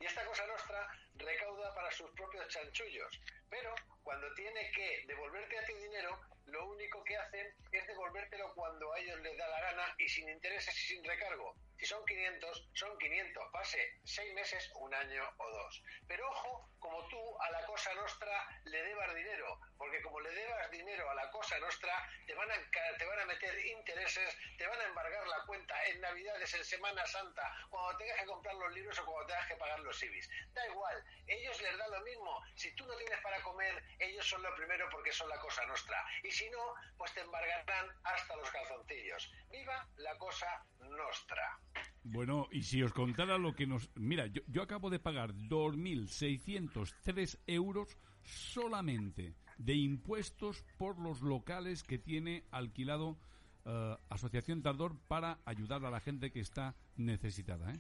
Y 0.02 0.06
esta 0.06 0.26
cosa 0.26 0.46
nuestra 0.48 0.88
recauda 1.16 1.76
para 1.76 1.92
sus 1.92 2.10
propios 2.12 2.48
chanchullos. 2.48 3.20
Pero 3.50 3.76
cuando 4.02 4.34
tiene 4.34 4.72
que 4.72 5.04
devolverte 5.06 5.60
a 5.60 5.66
ti 5.66 5.74
dinero, 5.74 6.18
lo 6.46 6.70
único 6.70 7.04
que 7.04 7.18
hacen 7.18 7.54
es 7.72 7.86
devolvértelo 7.86 8.54
cuando 8.56 8.94
a 8.94 9.00
ellos 9.00 9.20
les 9.20 9.38
da 9.38 9.48
la 9.48 9.62
gana 9.62 9.96
y 9.98 10.08
sin 10.08 10.30
intereses 10.30 10.76
y 10.76 10.88
sin 10.96 11.04
recargo. 11.04 11.54
Si 11.78 11.86
son 11.86 12.04
500, 12.06 12.70
son 12.74 12.98
500. 12.98 13.52
Pase 13.54 14.00
seis 14.04 14.34
meses, 14.34 14.70
un 14.76 14.94
año 14.94 15.24
o 15.38 15.50
dos. 15.50 15.84
Pero 16.08 16.30
ojo, 16.30 16.70
como 16.80 17.08
tú 17.08 17.42
a 17.42 17.52
la 17.52 17.66
cosa 17.66 17.94
nostra 17.96 18.48
le 18.66 18.84
debas 18.84 19.16
dinero, 19.16 19.60
porque 19.78 20.02
como 20.02 20.20
le 20.20 20.32
debas 20.32 20.72
dinero 20.72 21.10
a 21.10 21.16
la 21.16 21.30
cosa 21.30 21.58
nostra, 21.60 21.94
te 22.26 22.34
van 22.34 22.52
a, 22.52 22.56
te 22.98 23.06
van 23.06 23.20
a 23.20 23.26
meter 23.26 23.66
intereses, 23.66 24.36
te 24.58 24.68
van 24.68 24.80
a 24.82 24.86
embargar 24.86 25.26
la 25.28 25.46
cuenta 25.46 25.76
en 25.86 26.02
Navidades, 26.02 26.54
en 26.54 26.66
Semana 26.66 27.06
Santa, 27.06 27.44
cuando 27.70 27.98
tengas 27.98 28.20
que 28.20 28.26
comprar 28.26 28.56
los 28.56 28.74
libros 28.74 29.00
o 29.00 29.06
cuando 29.06 29.28
tengas 29.28 29.48
que 29.48 29.56
pagar 29.56 29.80
los 29.80 29.89
IBIs. 30.04 30.30
Da 30.54 30.68
igual, 30.68 31.04
ellos 31.28 31.62
les 31.62 31.78
da 31.78 31.88
lo 31.88 32.04
mismo. 32.04 32.42
Si 32.56 32.74
tú 32.76 32.86
no 32.86 32.96
tienes 32.98 33.20
para 33.22 33.42
comer, 33.42 33.82
ellos 34.00 34.28
son 34.28 34.44
lo 34.44 34.54
primero 34.56 34.88
porque 34.92 35.12
son 35.12 35.30
la 35.30 35.40
cosa 35.40 35.66
nostra. 35.66 35.98
Y 36.24 36.32
si 36.32 36.50
no, 36.50 36.74
pues 36.98 37.14
te 37.14 37.22
embargarán 37.22 37.88
hasta 38.04 38.36
los 38.36 38.50
calzoncillos. 38.52 39.32
¡Viva 39.52 39.88
la 39.98 40.18
cosa 40.18 40.66
nostra! 40.80 41.60
Bueno, 42.04 42.48
y 42.52 42.64
si 42.64 42.82
os 42.82 42.94
contara 42.94 43.38
lo 43.38 43.54
que 43.54 43.68
nos... 43.68 43.90
Mira, 43.96 44.28
yo, 44.28 44.42
yo 44.48 44.64
acabo 44.64 44.90
de 44.90 45.00
pagar 45.00 45.34
2.603 45.34 47.40
euros 47.48 47.98
solamente 48.24 49.36
de 49.58 49.76
impuestos 49.76 50.64
por 50.78 51.00
los 51.00 51.22
locales 51.22 51.84
que 51.84 52.00
tiene 52.00 52.46
alquilado 52.52 53.18
eh, 53.66 53.98
Asociación 54.10 54.62
Tardor 54.62 54.98
para 55.08 55.40
ayudar 55.46 55.86
a 55.86 55.92
la 55.92 56.00
gente 56.00 56.32
que 56.32 56.40
está 56.40 56.76
necesitada, 56.96 57.72
¿eh? 57.72 57.80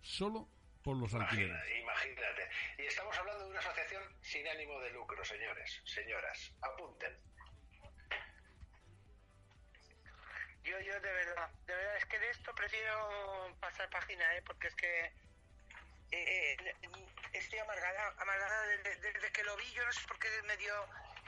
Solo 0.00 0.48
por 0.86 0.96
los 0.98 1.12
alquileres. 1.14 1.50
Imagina- 1.50 1.80
Imagínate. 1.82 2.48
Y 2.78 2.86
estamos 2.86 3.18
hablando 3.18 3.44
de 3.44 3.50
una 3.50 3.58
asociación 3.58 4.02
sin 4.22 4.46
ánimo 4.46 4.78
de 4.80 4.90
lucro, 4.90 5.24
señores, 5.24 5.82
señoras. 5.84 6.52
Apunten. 6.62 7.18
Yo, 10.62 10.78
yo 10.80 11.00
de 11.00 11.12
verdad, 11.12 11.50
de 11.66 11.74
verdad, 11.74 11.96
es 11.96 12.04
que 12.06 12.18
de 12.20 12.30
esto 12.30 12.54
prefiero 12.54 13.56
pasar 13.60 13.90
página, 13.90 14.36
¿eh? 14.36 14.42
Porque 14.46 14.68
es 14.68 14.74
que 14.76 15.06
eh, 15.06 15.12
eh, 16.12 16.74
estoy 17.32 17.58
amargada, 17.58 18.14
amargada 18.18 18.62
desde, 18.68 18.96
desde 19.12 19.32
que 19.32 19.42
lo 19.42 19.56
vi, 19.56 19.72
yo 19.72 19.84
no 19.84 19.92
sé 19.92 20.06
por 20.06 20.18
qué 20.20 20.28
me 20.44 20.56
dio 20.56 20.72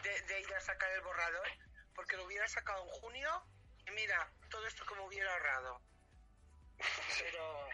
de, 0.05 0.21
de 0.23 0.41
ir 0.41 0.55
a 0.55 0.61
sacar 0.61 0.91
el 0.93 1.01
borrador, 1.01 1.49
porque 1.97 2.17
lo 2.17 2.25
hubiera 2.27 2.47
sacado 2.47 2.85
en 2.85 2.91
junio 2.91 3.43
y 3.87 3.91
mira, 3.91 4.31
todo 4.51 4.65
esto 4.69 4.85
que 4.87 4.95
me 4.95 5.01
hubiera 5.03 5.33
ahorrado. 5.33 5.81
Pero 7.19 7.69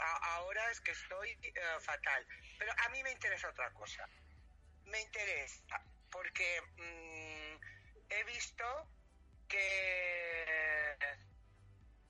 ahora 0.00 0.70
es 0.70 0.80
que 0.80 0.92
estoy 0.92 1.30
eh, 1.42 1.60
fatal. 1.80 2.26
Pero 2.58 2.72
a 2.84 2.88
mí 2.90 3.02
me 3.02 3.12
interesa 3.12 3.48
otra 3.48 3.70
cosa. 3.72 4.08
Me 4.84 5.00
interesa 5.00 5.82
porque 6.10 6.60
mm, 6.76 8.12
he 8.12 8.24
visto 8.24 8.88
que, 9.48 10.98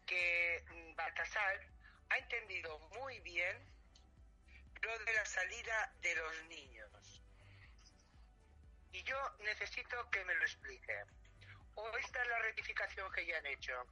que 0.07 0.65
Baltasar 0.95 1.61
ha 2.11 2.19
entendido 2.19 2.79
muy 3.01 3.21
bien 3.21 3.57
lo 4.83 4.99
de 5.05 5.13
la 5.13 5.25
salida 5.25 5.93
de 6.01 6.15
los 6.15 6.45
niños. 6.45 7.23
Y 8.93 9.03
yo 9.03 9.17
necesito 9.41 10.11
que 10.11 10.25
me 10.25 10.35
lo 10.35 10.43
explique. 10.43 11.05
O 11.75 11.97
esta 11.99 12.23
es 12.23 12.29
la 12.29 12.39
rectificación 12.41 13.13
que 13.13 13.27
ya 13.27 13.39
han 13.39 13.47
hecho. 13.47 13.87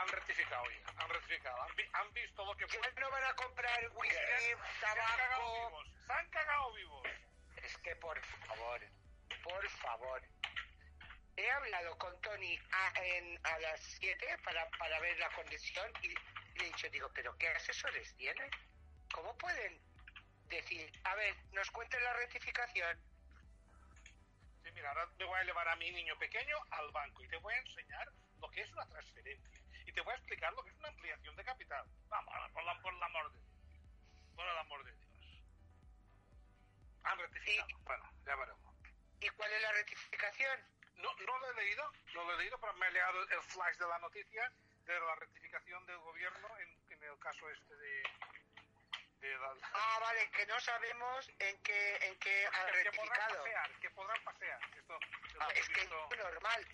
Han 0.00 0.08
rectificado 0.08 0.64
ya, 0.70 1.02
han 1.02 1.08
rectificado. 1.08 1.62
Han, 1.62 1.76
vi- 1.76 1.88
han 1.92 2.12
visto 2.12 2.44
lo 2.44 2.56
que 2.56 2.66
fue. 2.66 2.80
no 3.00 3.10
van 3.10 3.24
a 3.24 3.34
comprar 3.34 3.88
whisky, 3.94 4.14
Se 4.16 4.86
han 4.86 4.96
cagado 4.96 5.16
tabaco. 5.16 5.68
vivos. 5.68 5.88
Se 6.06 6.12
han 6.12 6.30
cagado 6.30 6.72
vivos. 6.72 7.08
Es 7.56 7.76
que 7.78 7.96
por 7.96 8.20
favor, 8.24 8.80
por 9.44 9.68
favor. 9.70 10.22
He 11.36 11.50
hablado 11.50 11.96
con 11.98 12.20
Tony 12.20 12.58
a, 12.72 12.92
en- 13.02 13.40
a 13.46 13.58
las 13.60 13.80
7 13.98 14.36
para, 14.44 14.68
para 14.70 15.00
ver 15.00 15.18
la 15.18 15.28
condición 15.30 15.90
y 16.02 16.08
Y 16.08 16.58
le 16.58 16.64
he 16.64 16.66
dicho, 16.66 16.88
digo, 16.90 17.10
¿pero 17.14 17.34
qué 17.38 17.48
asesores 17.48 18.14
tienen? 18.16 18.50
¿Cómo 19.14 19.34
pueden 19.38 19.80
decir, 20.48 20.92
a 21.04 21.14
ver, 21.14 21.34
nos 21.52 21.70
cuenten 21.70 22.02
la 22.04 22.12
rectificación? 22.14 22.98
Sí, 24.62 24.70
mira, 24.72 24.90
ahora 24.90 25.06
me 25.18 25.24
voy 25.24 25.40
a 25.40 25.44
llevar 25.44 25.66
a 25.68 25.76
mi 25.76 25.90
niño 25.90 26.14
pequeño 26.18 26.56
al 26.70 26.90
banco 26.92 27.24
y 27.24 27.28
te 27.28 27.36
voy 27.38 27.54
a 27.54 27.58
enseñar 27.58 28.12
lo 28.38 28.50
que 28.50 28.60
es 28.60 28.70
una 28.72 28.86
transferencia. 28.86 29.61
Y 29.92 29.94
te 29.94 30.00
voy 30.00 30.12
a 30.12 30.16
explicar 30.16 30.50
lo 30.54 30.62
que 30.64 30.70
es 30.70 30.76
una 30.78 30.88
ampliación 30.88 31.36
de 31.36 31.44
capital. 31.44 31.84
Vamos, 32.08 32.34
por, 32.54 32.64
la, 32.64 32.80
por 32.80 32.94
el 32.94 33.02
amor 33.02 33.30
de 33.30 33.38
Dios. 33.38 33.52
Por 34.34 34.46
el 34.46 34.58
amor 34.58 34.84
de 34.84 34.92
Dios. 34.92 35.10
Han 37.04 37.18
rectificado. 37.18 37.68
Bueno, 37.84 38.04
ya 38.24 38.36
veremos. 38.36 38.74
¿Y 39.20 39.28
cuál 39.30 39.52
es 39.52 39.60
la 39.62 39.72
rectificación? 39.72 40.60
No, 40.96 41.12
no 41.26 41.38
lo 41.38 41.50
he 41.50 41.54
leído, 41.56 41.92
no 42.14 42.24
lo 42.24 42.34
he 42.34 42.38
leído, 42.38 42.58
pero 42.58 42.72
me 42.74 42.86
he 42.88 42.92
leído 42.92 43.22
el 43.28 43.42
flash 43.42 43.76
de 43.76 43.86
la 43.86 43.98
noticia 43.98 44.50
de 44.86 44.98
la 44.98 45.14
rectificación 45.16 45.84
del 45.86 45.98
gobierno 45.98 46.48
en, 46.58 46.92
en 46.92 47.02
el 47.04 47.18
caso 47.18 47.50
este 47.50 47.76
de, 47.76 48.02
de 49.20 49.38
la- 49.38 49.54
Ah, 49.74 49.98
vale, 50.00 50.30
que 50.30 50.46
no 50.46 50.58
sabemos 50.60 51.28
en 51.38 51.62
qué, 51.62 51.96
en 52.06 52.18
qué 52.18 52.46
ha 52.46 52.66
que, 52.72 52.90
podrán 52.92 53.28
pasear, 53.36 53.70
que 53.80 53.90
podrán 53.90 54.24
pasear. 54.24 54.60
Esto 54.76 54.98
es 55.02 55.36
Ah, 55.40 55.48
que 55.74 55.80
es 55.82 55.90
normal. 55.90 56.66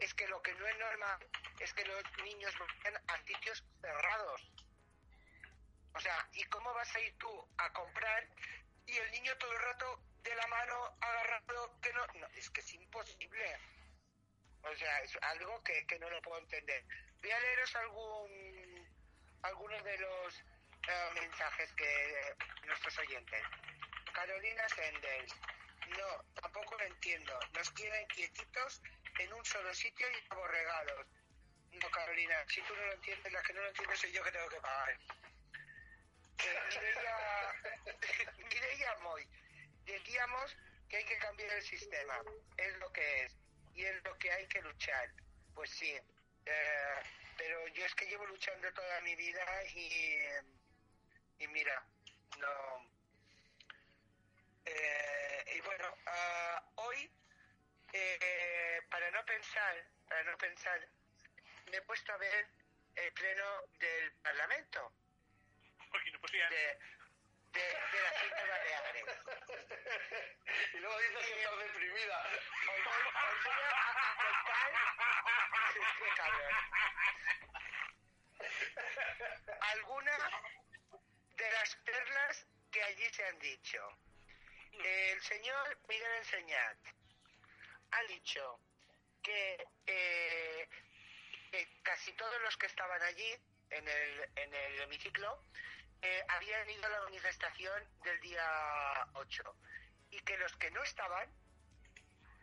Es 0.00 0.12
que 0.14 0.26
lo 0.28 0.40
que 0.42 0.52
no 0.54 0.66
es 0.66 0.78
normal 0.78 1.18
es 1.60 1.72
que 1.72 1.84
los 1.84 2.02
niños 2.22 2.54
vayan 2.58 3.02
a 3.08 3.22
sitios 3.24 3.64
cerrados. 3.80 4.52
O 5.94 6.00
sea, 6.00 6.28
¿y 6.32 6.44
cómo 6.44 6.72
vas 6.74 6.94
a 6.94 7.00
ir 7.00 7.16
tú 7.18 7.48
a 7.58 7.72
comprar 7.72 8.28
y 8.86 8.96
el 8.96 9.10
niño 9.12 9.36
todo 9.38 9.52
el 9.52 9.60
rato 9.60 10.00
de 10.22 10.34
la 10.34 10.46
mano 10.48 10.96
agarrado 11.00 11.80
que 11.80 11.92
no? 11.92 12.06
no 12.14 12.26
es 12.34 12.50
que 12.50 12.60
es 12.60 12.74
imposible. 12.74 13.58
O 14.62 14.74
sea, 14.76 15.00
es 15.00 15.16
algo 15.22 15.62
que, 15.62 15.86
que 15.86 15.98
no 15.98 16.10
lo 16.10 16.20
puedo 16.22 16.40
entender. 16.40 16.84
Voy 17.22 17.30
a 17.30 17.40
leeros 17.40 17.76
algún, 17.76 18.88
algunos 19.42 19.82
de 19.84 19.98
los 19.98 20.40
eh, 20.88 21.10
mensajes 21.14 21.72
que 21.72 22.36
nuestros 22.66 22.98
oyentes. 22.98 23.42
Carolina 24.12 24.68
Senders. 24.68 25.34
No, 25.88 26.40
tampoco 26.40 26.76
lo 26.78 26.84
entiendo. 26.84 27.38
Nos 27.54 27.70
quieren 27.70 28.06
quietitos 28.08 28.82
en 29.18 29.32
un 29.32 29.44
solo 29.44 29.74
sitio 29.74 30.06
y 30.10 30.24
aborregados. 30.30 31.06
No, 31.72 31.90
Carolina, 31.90 32.44
si 32.48 32.62
tú 32.62 32.74
no 32.74 32.86
lo 32.86 32.92
entiendes, 32.94 33.32
la 33.32 33.42
que 33.42 33.52
no 33.52 33.60
lo 33.60 33.68
entiende 33.68 33.96
soy 33.96 34.12
yo 34.12 34.24
que 34.24 34.32
tengo 34.32 34.48
que 34.48 34.60
pagar. 34.60 34.98
Moy, 39.02 39.26
decíamos 39.84 40.56
que 40.88 40.96
hay 40.98 41.04
que 41.04 41.18
cambiar 41.18 41.52
el 41.52 41.62
sistema. 41.62 42.22
Es 42.56 42.76
lo 42.78 42.92
que 42.92 43.24
es. 43.24 43.36
Y 43.74 43.84
es 43.84 44.02
lo 44.04 44.16
que 44.18 44.32
hay 44.32 44.46
que 44.46 44.62
luchar. 44.62 45.10
Pues 45.54 45.70
sí. 45.70 45.98
Eh, 46.46 47.02
pero 47.36 47.68
yo 47.68 47.84
es 47.84 47.94
que 47.94 48.06
llevo 48.06 48.24
luchando 48.26 48.72
toda 48.72 49.00
mi 49.02 49.14
vida 49.16 49.44
y, 49.74 50.18
y 51.38 51.48
mira, 51.48 51.84
no. 52.38 52.90
Eh, 54.64 55.44
y 55.56 55.60
bueno, 55.60 55.94
ah, 56.06 56.62
hoy, 56.76 57.10
eh, 57.98 58.82
para 58.90 59.10
no 59.10 59.24
pensar, 59.24 59.84
para 60.08 60.22
no 60.24 60.36
pensar, 60.38 60.80
me 61.70 61.76
he 61.78 61.82
puesto 61.82 62.12
a 62.12 62.16
ver 62.16 62.48
el 62.94 63.12
pleno 63.12 63.62
del 63.78 64.12
Parlamento 64.22 64.92
Porque 65.90 66.10
no, 66.10 66.18
¿eh? 66.18 66.48
de, 66.50 66.78
de, 67.52 67.66
de 67.92 68.02
las 68.02 68.24
Islas 68.24 68.48
Baleares. 68.48 69.04
Y 70.74 70.76
luego 70.78 70.98
dices 70.98 71.26
que 71.26 71.42
estás 71.42 71.58
deprimida. 71.58 72.22
Os 72.26 72.84
voy, 72.84 73.02
os 73.02 73.44
voy 73.44 73.54
a, 73.64 73.80
a 74.00 74.16
contar. 74.16 74.70
Qué 75.98 76.08
cabrón. 76.16 76.54
Algunas 79.60 80.22
de 81.36 81.50
las 81.50 81.76
perlas 81.76 82.46
que 82.70 82.82
allí 82.82 83.08
se 83.10 83.24
han 83.26 83.38
dicho. 83.38 83.88
El 84.72 85.22
señor 85.22 85.78
Miguel 85.88 86.12
Enseñat 86.18 86.78
ha 87.90 88.02
dicho 88.04 88.60
que, 89.22 89.66
eh, 89.86 90.68
que 91.50 91.80
casi 91.82 92.12
todos 92.12 92.40
los 92.42 92.56
que 92.56 92.66
estaban 92.66 93.02
allí 93.02 93.34
en 93.70 93.88
el, 93.88 94.30
en 94.36 94.54
el 94.54 94.80
hemiciclo 94.82 95.44
eh, 96.02 96.24
habían 96.28 96.68
ido 96.70 96.86
a 96.86 96.90
la 96.90 97.00
manifestación 97.02 97.82
del 98.02 98.20
día 98.20 99.08
8 99.14 99.56
y 100.10 100.20
que 100.20 100.38
los 100.38 100.54
que 100.56 100.70
no 100.70 100.82
estaban 100.82 101.28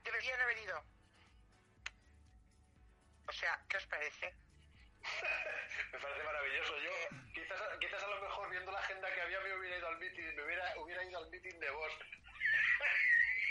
deberían 0.03 0.39
haber 0.41 0.57
ido. 0.57 0.83
O 3.27 3.31
sea, 3.31 3.63
¿qué 3.69 3.77
os 3.77 3.85
parece? 3.87 4.33
Me 5.91 5.99
parece 5.99 6.23
maravilloso. 6.23 6.77
Yo, 6.79 6.91
quizás, 7.33 7.61
quizás 7.79 8.03
a 8.03 8.07
lo 8.07 8.21
mejor 8.21 8.49
viendo 8.49 8.71
la 8.71 8.79
agenda 8.79 9.13
que 9.13 9.21
había, 9.21 9.39
me 9.41 9.55
hubiera 9.55 9.77
ido 9.77 9.87
al 9.87 9.97
meeting, 9.97 10.35
me 10.35 10.43
hubiera, 10.43 10.73
hubiera 10.77 11.03
ido 11.03 11.19
al 11.19 11.29
meeting 11.29 11.59
de 11.59 11.69
vos. 11.71 11.93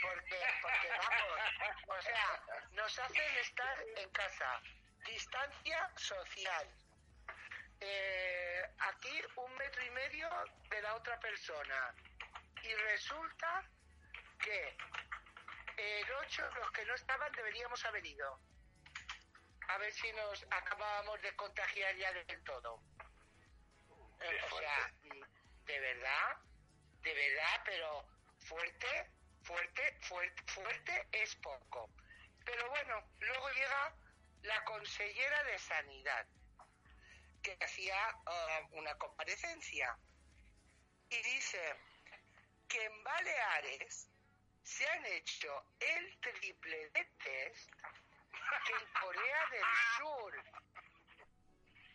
Porque, 0.03 0.37
porque 0.63 0.89
vamos, 0.89 1.41
o 1.87 2.03
sea, 2.03 2.43
nos 2.73 2.99
hacen 2.99 3.37
estar 3.39 3.85
en 3.97 4.11
casa. 4.11 4.61
Distancia 5.07 5.91
social. 5.97 6.69
Eh, 7.81 8.63
aquí 8.79 9.21
un 9.37 9.55
metro 9.57 9.85
y 9.85 9.91
medio 9.91 10.29
de 10.71 10.83
la 10.83 10.95
otra 10.95 11.19
persona. 11.19 11.95
Y 12.63 12.73
resulta 12.75 13.65
que 14.39 14.77
el 15.77 16.13
8, 16.13 16.51
los 16.55 16.71
que 16.71 16.85
no 16.85 16.95
estaban, 16.95 17.33
deberíamos 17.33 17.85
haber 17.85 18.05
ido. 18.07 18.39
A 19.69 19.79
ver 19.79 19.93
si 19.93 20.13
nos 20.13 20.45
acabábamos 20.51 21.21
de 21.23 21.35
contagiar 21.35 21.97
ya 21.97 22.13
del 22.13 22.45
todo. 22.45 22.81
Eh, 24.21 24.41
o 24.51 24.59
sea, 24.59 24.93
de 25.65 25.81
verdad, 25.81 26.37
de 27.01 27.15
verdad, 27.15 27.63
pero 27.65 28.07
fuerte, 28.41 29.11
fuerte, 29.43 29.97
fuerte, 30.01 30.43
fuerte 30.47 31.09
es 31.13 31.35
poco. 31.37 31.91
Pero 32.45 32.69
bueno, 32.71 33.03
luego 33.21 33.49
llega 33.51 33.95
la 34.43 34.65
consellera 34.65 35.45
de 35.45 35.59
Sanidad, 35.59 36.27
que 37.43 37.57
hacía 37.61 37.97
ah, 38.27 38.61
una 38.73 38.95
comparecencia, 38.99 39.97
y 41.09 41.23
dice 41.23 41.77
que 42.69 42.85
en 42.85 43.05
Baleares 43.05 44.09
se 44.63 44.89
han 44.89 45.05
hecho 45.07 45.65
el 45.81 46.19
triple 46.21 46.91
de 46.91 47.05
test 47.23 47.71
que 48.67 48.73
en 48.73 48.87
Corea 49.01 49.47
del 49.51 49.65
Sur. 49.97 50.45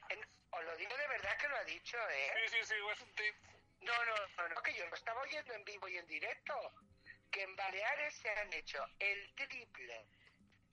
En- 0.10 0.28
os 0.52 0.64
lo 0.64 0.76
digo 0.78 0.96
de 0.98 1.08
verdad 1.08 1.38
que 1.38 1.48
lo 1.48 1.58
ha 1.58 1.64
dicho, 1.64 1.98
¿eh? 2.10 2.34
Sí, 2.48 2.58
sí, 2.58 2.66
sí, 2.66 2.74
es 2.92 3.02
un 3.02 3.16
tip. 3.16 3.36
No, 3.82 4.06
no, 4.06 4.16
no, 4.38 4.48
no, 4.50 4.62
que 4.64 4.74
yo 4.74 4.86
lo 4.88 4.96
estaba 4.96 5.22
oyendo 5.22 5.54
en 5.54 5.64
vivo 5.66 5.88
y 5.88 5.98
en 5.98 6.08
directo. 6.08 6.74
Que 7.32 7.44
en 7.44 7.56
Baleares 7.56 8.16
se 8.16 8.30
han 8.30 8.52
hecho 8.54 8.84
el 9.00 9.36
triple 9.36 10.08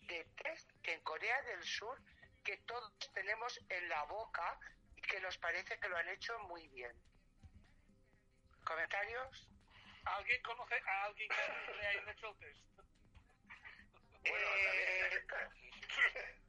de 0.03 0.25
test 0.43 0.71
que 0.83 0.95
en 0.95 1.03
Corea 1.03 1.41
del 1.43 1.63
Sur, 1.65 1.99
que 2.45 2.57
todos 2.59 2.93
tenemos 3.13 3.59
en 3.69 3.89
la 3.89 4.05
boca 4.05 4.59
y 4.97 5.01
que 5.03 5.21
nos 5.21 5.37
parece 5.39 5.79
que 5.79 5.89
lo 5.89 5.97
han 5.97 6.09
hecho 6.09 6.39
muy 6.41 6.67
bien. 6.69 6.93
¿Comentarios? 8.65 9.49
¿Alguien 10.05 10.43
conoce 10.43 10.75
a 10.87 11.05
alguien 11.05 11.29
que 11.29 11.75
le 11.75 11.87
haya 11.87 12.11
hecho 12.13 12.29
el 12.29 12.39
test? 12.39 12.61
Bueno, 14.29 14.47
Eh, 14.57 15.27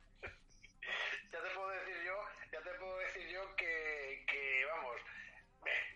Ya 1.31 1.41
te 1.41 1.49
puedo 1.49 1.69
decir 1.69 2.03
yo, 2.03 2.25
ya 2.51 2.61
te 2.61 2.69
puedo 2.75 2.97
decir 2.99 3.27
yo 3.27 3.55
que, 3.55 4.23
que 4.27 4.65
vamos, 4.65 5.01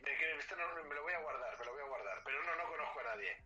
de 0.01 0.17
que 0.17 0.37
esto 0.37 0.55
no, 0.55 0.83
me 0.83 0.95
lo 0.95 1.03
voy 1.03 1.13
a 1.13 1.19
guardar, 1.19 1.57
me 1.59 1.65
lo 1.65 1.71
voy 1.71 1.81
a 1.81 1.85
guardar, 1.85 2.21
pero 2.25 2.43
no, 2.43 2.55
no 2.55 2.67
conozco 2.67 2.99
a 2.99 3.03
nadie. 3.03 3.37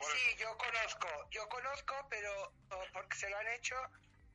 Sí, 0.00 0.36
yo 0.38 0.56
conozco, 0.56 1.08
yo 1.30 1.48
conozco, 1.48 1.94
pero 2.10 2.52
porque 2.92 3.16
se 3.16 3.28
lo 3.30 3.36
han 3.38 3.48
hecho 3.48 3.74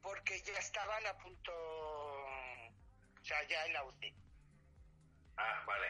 porque 0.02 0.42
ya 0.42 0.58
estaban 0.60 1.06
a 1.08 1.18
punto, 1.18 1.54
o 1.54 3.24
sea, 3.24 3.42
ya 3.44 3.66
en 3.66 3.74
la 3.74 3.84
UCI. 3.86 4.14
Ah, 5.38 5.64
vale. 5.66 5.88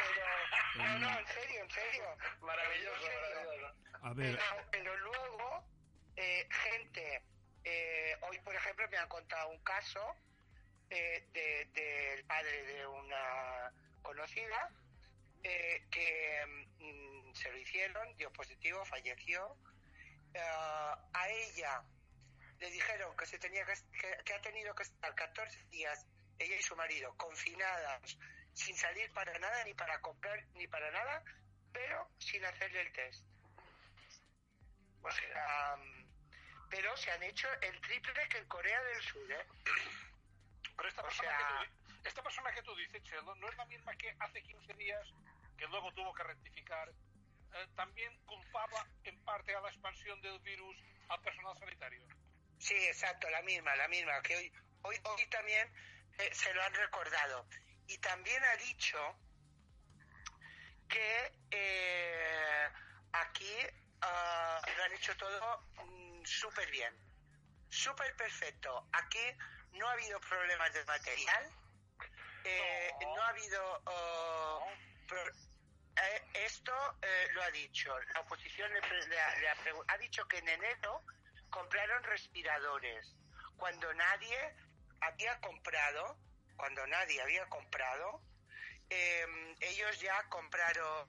Pero, 0.00 0.84
no, 0.84 0.98
no, 0.98 1.18
en 1.18 1.26
serio, 1.28 1.62
en 1.62 1.70
serio. 1.70 2.16
maravilloso, 2.40 2.94
En 2.96 3.00
serio. 3.00 3.40
maravilloso. 3.40 3.74
A 4.02 4.12
ver, 4.14 4.38
Pero, 4.38 4.66
pero 4.70 4.96
luego, 4.98 5.64
eh, 6.16 6.48
gente, 6.50 7.22
eh, 7.64 8.16
hoy 8.22 8.38
por 8.40 8.54
ejemplo 8.54 8.88
me 8.90 8.96
han 8.98 9.08
contado 9.08 9.48
un 9.50 9.62
caso 9.62 10.14
eh, 10.90 11.28
de- 11.32 11.64
del 11.72 12.24
padre 12.24 12.64
de 12.64 12.86
una 12.86 13.72
conocida 14.02 14.70
eh, 15.42 15.86
que 15.90 16.44
mm, 16.78 17.34
se 17.34 17.50
lo 17.50 17.58
hicieron, 17.58 18.16
dio 18.16 18.32
positivo, 18.32 18.84
falleció. 18.84 19.56
Eh, 20.34 20.40
a 20.40 21.28
ella 21.28 21.82
le 22.58 22.70
dijeron 22.70 23.16
que 23.16 23.26
se 23.26 23.38
tenía 23.38 23.64
que, 23.64 23.74
que, 23.98 24.24
que 24.24 24.34
ha 24.34 24.40
tenido 24.42 24.74
que 24.74 24.82
estar 24.82 25.14
14 25.14 25.64
días, 25.66 26.06
ella 26.38 26.56
y 26.56 26.62
su 26.62 26.76
marido, 26.76 27.14
confinadas, 27.16 28.18
sin 28.52 28.76
salir 28.76 29.10
para 29.12 29.38
nada, 29.38 29.64
ni 29.64 29.74
para 29.74 30.00
comprar, 30.00 30.44
ni 30.54 30.66
para 30.68 30.90
nada, 30.90 31.24
pero 31.72 32.08
sin 32.18 32.44
hacerle 32.44 32.82
el 32.82 32.92
test. 32.92 33.24
O 35.02 35.10
sea, 35.10 35.76
pero 36.68 36.96
se 36.96 37.10
han 37.10 37.22
hecho 37.22 37.48
el 37.62 37.80
triple 37.80 38.28
que 38.28 38.38
en 38.38 38.46
Corea 38.48 38.82
del 38.82 39.02
Sur, 39.02 39.32
¿eh? 39.32 39.46
Pero 40.76 40.88
esta 40.88 41.00
O 41.00 41.04
persona 41.04 41.30
sea- 41.30 41.38
que 41.38 41.68
tú, 41.92 42.08
esta 42.08 42.22
persona 42.22 42.52
que 42.52 42.62
tú 42.62 42.74
dices, 42.76 43.02
Chelo, 43.04 43.34
no 43.36 43.48
es 43.48 43.56
la 43.56 43.64
misma 43.66 43.96
que 43.96 44.14
hace 44.20 44.42
15 44.42 44.74
días, 44.74 45.08
que 45.60 45.66
luego 45.68 45.92
tuvo 45.92 46.14
que 46.14 46.22
rectificar, 46.22 46.88
eh, 46.88 47.66
también 47.76 48.10
culpaba 48.24 48.86
en 49.04 49.22
parte 49.24 49.54
a 49.54 49.60
la 49.60 49.68
expansión 49.68 50.18
del 50.22 50.38
virus 50.40 50.74
al 51.10 51.20
personal 51.20 51.54
sanitario. 51.58 52.02
Sí, 52.58 52.74
exacto, 52.74 53.28
la 53.28 53.42
misma, 53.42 53.76
la 53.76 53.86
misma, 53.88 54.22
que 54.22 54.36
hoy, 54.36 54.52
hoy, 54.82 54.96
hoy 55.04 55.26
también 55.28 55.70
eh, 56.18 56.30
se 56.32 56.54
lo 56.54 56.62
han 56.62 56.72
recordado. 56.72 57.46
Y 57.88 57.98
también 57.98 58.42
ha 58.42 58.56
dicho 58.56 58.98
que 60.88 61.32
eh, 61.50 62.68
aquí 63.12 63.56
ah, 64.00 64.62
lo 64.78 64.84
han 64.84 64.92
hecho 64.94 65.14
todo 65.18 65.60
mm, 65.84 66.24
súper 66.24 66.70
bien, 66.70 66.94
súper 67.68 68.16
perfecto. 68.16 68.88
Aquí 68.92 69.36
no 69.72 69.86
ha 69.88 69.92
habido 69.92 70.18
problemas 70.20 70.72
de 70.72 70.84
material, 70.86 71.52
eh, 72.44 72.90
no. 73.02 73.22
ha 73.22 73.28
habido... 73.28 73.82
pro- 75.06 75.28
eh, 75.28 75.49
esto 76.34 76.72
eh, 77.02 77.28
lo 77.32 77.42
ha 77.42 77.50
dicho, 77.50 77.98
la 78.14 78.20
oposición 78.20 78.72
le, 78.72 78.80
le 78.80 79.20
ha, 79.20 79.34
le 79.36 79.48
ha 79.48 79.56
ha 79.88 79.98
dicho 79.98 80.26
que 80.28 80.38
en 80.38 80.48
enero 80.48 81.02
compraron 81.50 82.02
respiradores, 82.04 83.14
cuando 83.56 83.92
nadie 83.94 84.54
había 85.00 85.38
comprado, 85.40 86.16
cuando 86.56 86.86
nadie 86.86 87.20
había 87.20 87.46
comprado, 87.46 88.22
eh, 88.88 89.54
ellos 89.60 90.00
ya 90.00 90.22
compraron 90.28 91.08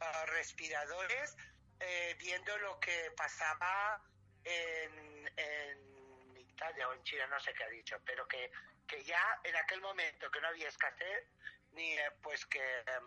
ah, 0.00 0.24
respiradores 0.26 1.36
eh, 1.80 2.16
viendo 2.18 2.56
lo 2.58 2.80
que 2.80 3.10
pasaba 3.16 4.02
en, 4.44 5.30
en 5.36 6.36
Italia 6.36 6.88
o 6.88 6.94
en 6.94 7.02
China, 7.02 7.26
no 7.26 7.40
sé 7.40 7.52
qué 7.52 7.64
ha 7.64 7.68
dicho, 7.68 7.96
pero 8.04 8.26
que, 8.26 8.50
que 8.86 9.04
ya 9.04 9.40
en 9.44 9.56
aquel 9.56 9.80
momento 9.80 10.30
que 10.30 10.40
no 10.40 10.48
había 10.48 10.68
escasez, 10.68 11.24
ni 11.72 11.92
eh, 11.92 12.10
pues 12.22 12.46
que, 12.46 12.60
eh, 12.60 13.00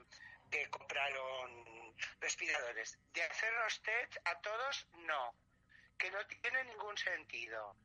que 0.49 0.69
compraron 0.69 1.95
respiradores. 2.19 2.97
De 3.13 3.23
hacer 3.23 3.53
los 3.53 3.81
test 3.81 4.17
a 4.25 4.35
todos, 4.41 4.87
no, 4.97 5.35
que 5.97 6.11
no 6.11 6.25
tiene 6.27 6.63
ningún 6.65 6.97
sentido, 6.97 7.75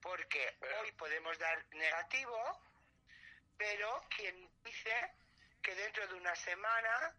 porque 0.00 0.56
hoy 0.80 0.92
podemos 0.92 1.38
dar 1.38 1.64
negativo, 1.72 2.60
pero 3.56 4.04
quien 4.16 4.50
dice 4.62 5.12
que 5.62 5.74
dentro 5.74 6.06
de 6.06 6.14
una 6.14 6.34
semana 6.36 7.14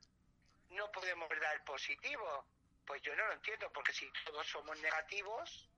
no 0.70 0.92
podemos 0.92 1.30
dar 1.40 1.64
positivo, 1.64 2.46
pues 2.86 3.02
yo 3.02 3.16
no 3.16 3.26
lo 3.28 3.34
entiendo, 3.34 3.72
porque 3.72 3.94
si 3.94 4.10
todos 4.26 4.48
somos 4.48 4.78
negativos, 4.80 5.70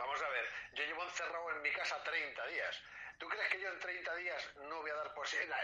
Vamos 0.00 0.22
a 0.22 0.28
ver, 0.30 0.48
yo 0.72 0.84
llevo 0.84 1.04
encerrado 1.04 1.50
en 1.50 1.60
mi 1.60 1.70
casa 1.72 2.02
30 2.02 2.46
días. 2.46 2.82
¿Tú 3.20 3.28
crees 3.28 3.50
que 3.50 3.60
yo 3.60 3.68
en 3.68 3.78
30 3.78 4.14
días 4.16 4.50
no 4.62 4.80
voy 4.80 4.90
a 4.90 4.94
dar 4.94 5.12
posibilidad? 5.12 5.58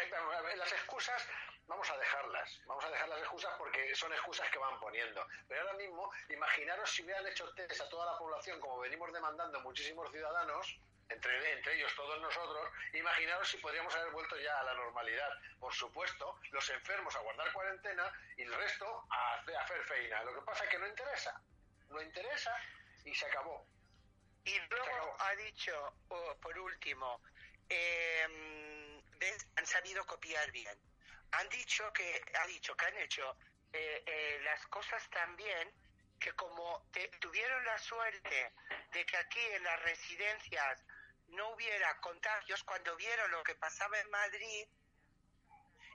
Las 0.57 0.73
excusas, 0.73 1.27
vamos 1.67 1.89
a 1.89 1.97
dejarlas. 1.97 2.61
Vamos 2.67 2.85
a 2.85 2.91
dejar 2.91 3.09
las 3.09 3.19
excusas 3.21 3.55
porque 3.57 3.95
son 3.95 4.13
excusas 4.13 4.51
que 4.51 4.59
van 4.59 4.79
poniendo. 4.79 5.27
Pero 5.49 5.63
ahora 5.63 5.73
mismo, 5.73 6.13
imaginaros 6.29 6.91
si 6.91 7.03
hubieran 7.03 7.27
hecho 7.27 7.49
test 7.55 7.81
a 7.81 7.89
toda 7.89 8.13
la 8.13 8.19
población, 8.19 8.61
como 8.61 8.79
venimos 8.81 9.11
demandando 9.11 9.59
muchísimos 9.63 10.11
ciudadanos, 10.11 10.79
entre, 11.09 11.53
entre 11.55 11.77
ellos 11.77 11.91
todos 11.97 12.21
nosotros, 12.21 12.71
imaginaros 12.93 13.49
si 13.49 13.57
podríamos 13.57 13.95
haber 13.95 14.13
vuelto 14.13 14.37
ya 14.37 14.61
a 14.61 14.65
la 14.65 14.75
normalidad. 14.75 15.31
Por 15.59 15.73
supuesto, 15.73 16.39
los 16.51 16.69
enfermos 16.69 17.17
a 17.17 17.21
guardar 17.21 17.51
cuarentena 17.55 18.13
y 18.37 18.43
el 18.43 18.53
resto 18.53 19.07
a 19.09 19.35
hacer, 19.37 19.57
a 19.57 19.63
hacer 19.63 19.83
feina. 19.85 20.23
Lo 20.25 20.35
que 20.35 20.43
pasa 20.43 20.65
es 20.65 20.71
que 20.71 20.79
no 20.79 20.87
interesa. 20.87 21.41
No 21.89 22.03
interesa 22.03 22.55
y 23.03 23.15
se 23.15 23.25
acabó. 23.25 23.67
Y 24.45 24.59
luego 24.71 25.17
ha 25.19 25.35
dicho, 25.37 25.95
oh, 26.09 26.37
por 26.41 26.57
último, 26.59 27.21
eh, 27.69 29.03
han 29.57 29.67
sabido 29.67 30.05
copiar 30.07 30.51
bien. 30.53 30.79
Han 31.33 31.49
dicho 31.49 31.93
que, 31.93 32.23
ha 32.41 32.47
dicho 32.47 32.77
que 32.77 32.87
han 32.87 32.97
hecho 32.99 33.37
eh, 33.73 34.03
eh, 34.07 34.41
las 34.45 34.67
cosas 34.69 35.09
tan 35.11 35.37
bien 35.37 35.73
que 36.19 36.33
como 36.33 36.87
te- 36.93 37.09
tuvieron 37.21 37.65
la 37.65 37.79
suerte 37.79 38.53
de 38.93 39.05
que 39.05 39.17
aquí 39.17 39.41
en 39.53 39.65
las 39.65 39.83
residencias 39.83 40.85
no 41.29 41.51
hubiera 41.51 42.01
contagios 42.01 42.63
cuando 42.65 42.97
vieron 42.97 43.31
lo 43.31 43.43
que 43.43 43.55
pasaba 43.57 43.99
en 43.99 44.09
Madrid, 44.11 44.67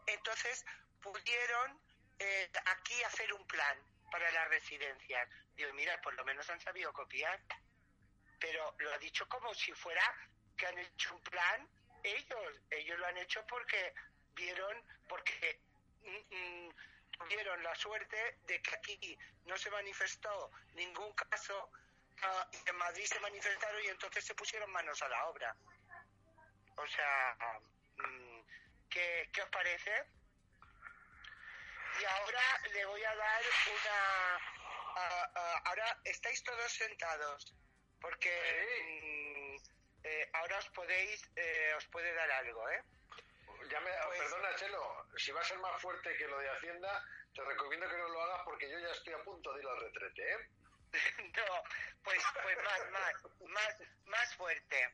entonces 0.08 0.66
pudieron 1.02 1.80
eh, 2.20 2.52
aquí 2.66 3.02
hacer 3.04 3.34
un 3.34 3.46
plan 3.48 3.78
para 4.12 4.30
las 4.32 4.48
residencias. 4.50 5.28
Digo, 5.56 5.74
mira, 5.74 6.00
por 6.02 6.14
lo 6.16 6.26
menos 6.26 6.50
han 6.50 6.60
sabido 6.60 6.92
copiar 6.94 7.42
pero 8.40 8.74
lo 8.80 8.92
ha 8.92 8.98
dicho 8.98 9.28
como 9.30 9.54
si 9.54 9.72
fuera 9.72 10.04
que 10.62 10.68
han 10.68 10.78
hecho 10.78 11.16
un 11.16 11.22
plan 11.24 11.68
ellos. 12.04 12.54
Ellos 12.70 13.00
lo 13.00 13.08
han 13.08 13.18
hecho 13.18 13.44
porque 13.48 13.94
vieron, 14.36 14.78
porque 15.10 15.60
mm, 16.04 16.36
mm, 16.36 16.70
tuvieron 17.18 17.64
la 17.64 17.74
suerte 17.76 18.38
de 18.46 18.62
que 18.62 18.76
aquí 18.76 19.18
no 19.46 19.58
se 19.58 19.72
manifestó 19.72 20.52
ningún 20.76 21.12
caso 21.14 21.72
ah, 22.22 22.48
y 22.52 22.70
en 22.70 22.76
Madrid 22.76 23.06
se 23.06 23.20
manifestaron 23.20 23.84
y 23.84 23.88
entonces 23.88 24.24
se 24.24 24.36
pusieron 24.36 24.72
manos 24.72 25.02
a 25.02 25.08
la 25.10 25.26
obra. 25.26 25.56
O 26.76 26.88
sea, 26.88 27.38
mm, 27.98 28.42
¿qué, 28.88 29.30
qué 29.34 29.42
os 29.42 29.50
parece? 29.50 30.06
Y 32.00 32.06
ahora 32.06 32.62
le 32.72 32.86
voy 32.86 33.04
a 33.04 33.16
dar 33.16 33.42
una... 33.68 34.36
ah, 34.96 35.62
ahora 35.66 36.00
estáis 36.06 36.44
todos 36.44 36.72
sentados 36.72 37.56
porque 38.00 38.32
mm, 39.04 39.31
eh, 40.04 40.30
ahora 40.34 40.58
os 40.58 40.70
podéis 40.70 41.22
eh, 41.36 41.74
os 41.78 41.86
puede 41.88 42.14
dar 42.14 42.30
algo 42.32 42.70
eh 42.70 42.84
Ya 43.70 43.80
me, 43.80 43.92
Pues- 44.06 44.20
perdona, 44.20 44.56
Chelo, 44.56 45.08
si 45.18 45.32
va 45.32 45.42
a 45.42 45.46
ser 45.46 45.58
más 45.60 45.82
fuerte 45.82 46.16
que 46.18 46.28
lo 46.28 46.38
de 46.40 46.50
Hacienda, 46.50 47.06
te 47.34 47.42
recomiendo 47.44 47.88
que 47.88 47.98
no 47.98 48.10
lo 48.10 48.22
hagas 48.24 48.42
porque 48.44 48.70
yo 48.70 48.80
ya 48.80 48.90
estoy 48.92 49.14
a 49.14 49.24
punto 49.24 49.54
de 49.54 49.62
ir 49.62 49.68
al 49.68 49.80
retrete, 49.80 50.22
¿eh? 50.34 50.50
no 51.38 51.64
pues 52.04 52.22
pues 52.44 52.58
más 52.64 52.90
más 52.92 53.14
más 53.48 53.74
más 54.06 54.36
fuerte 54.36 54.94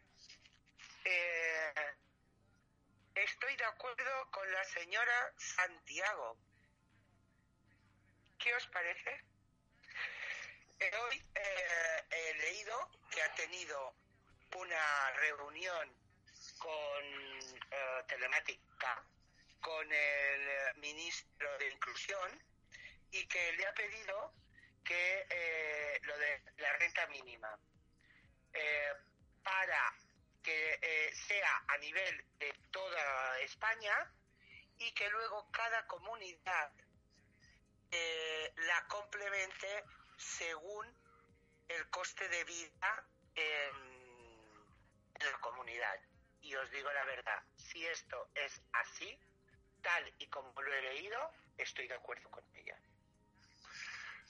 Eh, 1.05 1.73
estoy 3.15 3.55
de 3.55 3.63
acuerdo 3.65 4.29
con 4.31 4.51
la 4.51 4.63
señora 4.65 5.33
Santiago 5.37 6.37
¿qué 8.37 8.53
os 8.53 8.67
parece? 8.67 9.23
Eh, 10.79 10.91
hoy 11.03 11.17
eh, 11.33 12.03
he 12.11 12.33
leído 12.35 12.75
que 13.09 13.21
ha 13.23 13.33
tenido 13.35 13.95
una 14.57 15.11
reunión 15.11 15.93
con 16.57 17.03
eh, 17.71 18.03
telemática 18.07 19.03
con 19.59 19.85
el 19.85 20.41
eh, 20.47 20.73
ministro 20.77 21.57
de 21.59 21.69
Inclusión 21.69 22.43
y 23.11 23.27
que 23.27 23.51
le 23.53 23.67
ha 23.67 23.73
pedido 23.73 24.33
que 24.83 25.27
eh, 25.29 25.99
lo 26.03 26.17
de 26.17 26.41
la 26.57 26.73
renta 26.73 27.07
mínima 27.07 27.59
para 29.43 29.93
que 30.41 31.11
sea 31.13 31.63
a 31.67 31.77
nivel 31.77 32.25
de 32.39 32.51
toda 32.71 33.39
España 33.41 34.11
y 34.79 34.91
que 34.93 35.07
luego 35.09 35.51
cada 35.51 35.85
comunidad 35.85 36.71
la 37.91 38.87
complemente 38.87 39.83
según 40.17 40.87
el 41.67 41.87
coste 41.89 42.27
de 42.29 42.43
vida 42.45 43.05
en, 43.35 43.86
en 45.19 45.31
la 45.31 45.37
comunidad. 45.39 45.99
Y 46.41 46.55
os 46.55 46.69
digo 46.71 46.91
la 46.93 47.03
verdad, 47.05 47.43
si 47.55 47.85
esto 47.85 48.29
es 48.35 48.61
así, 48.73 49.19
tal 49.81 50.13
y 50.17 50.27
como 50.27 50.61
lo 50.61 50.73
he 50.73 50.81
leído, 50.81 51.31
estoy 51.57 51.87
de 51.87 51.95
acuerdo 51.95 52.29
con 52.29 52.43
ella. 52.55 52.77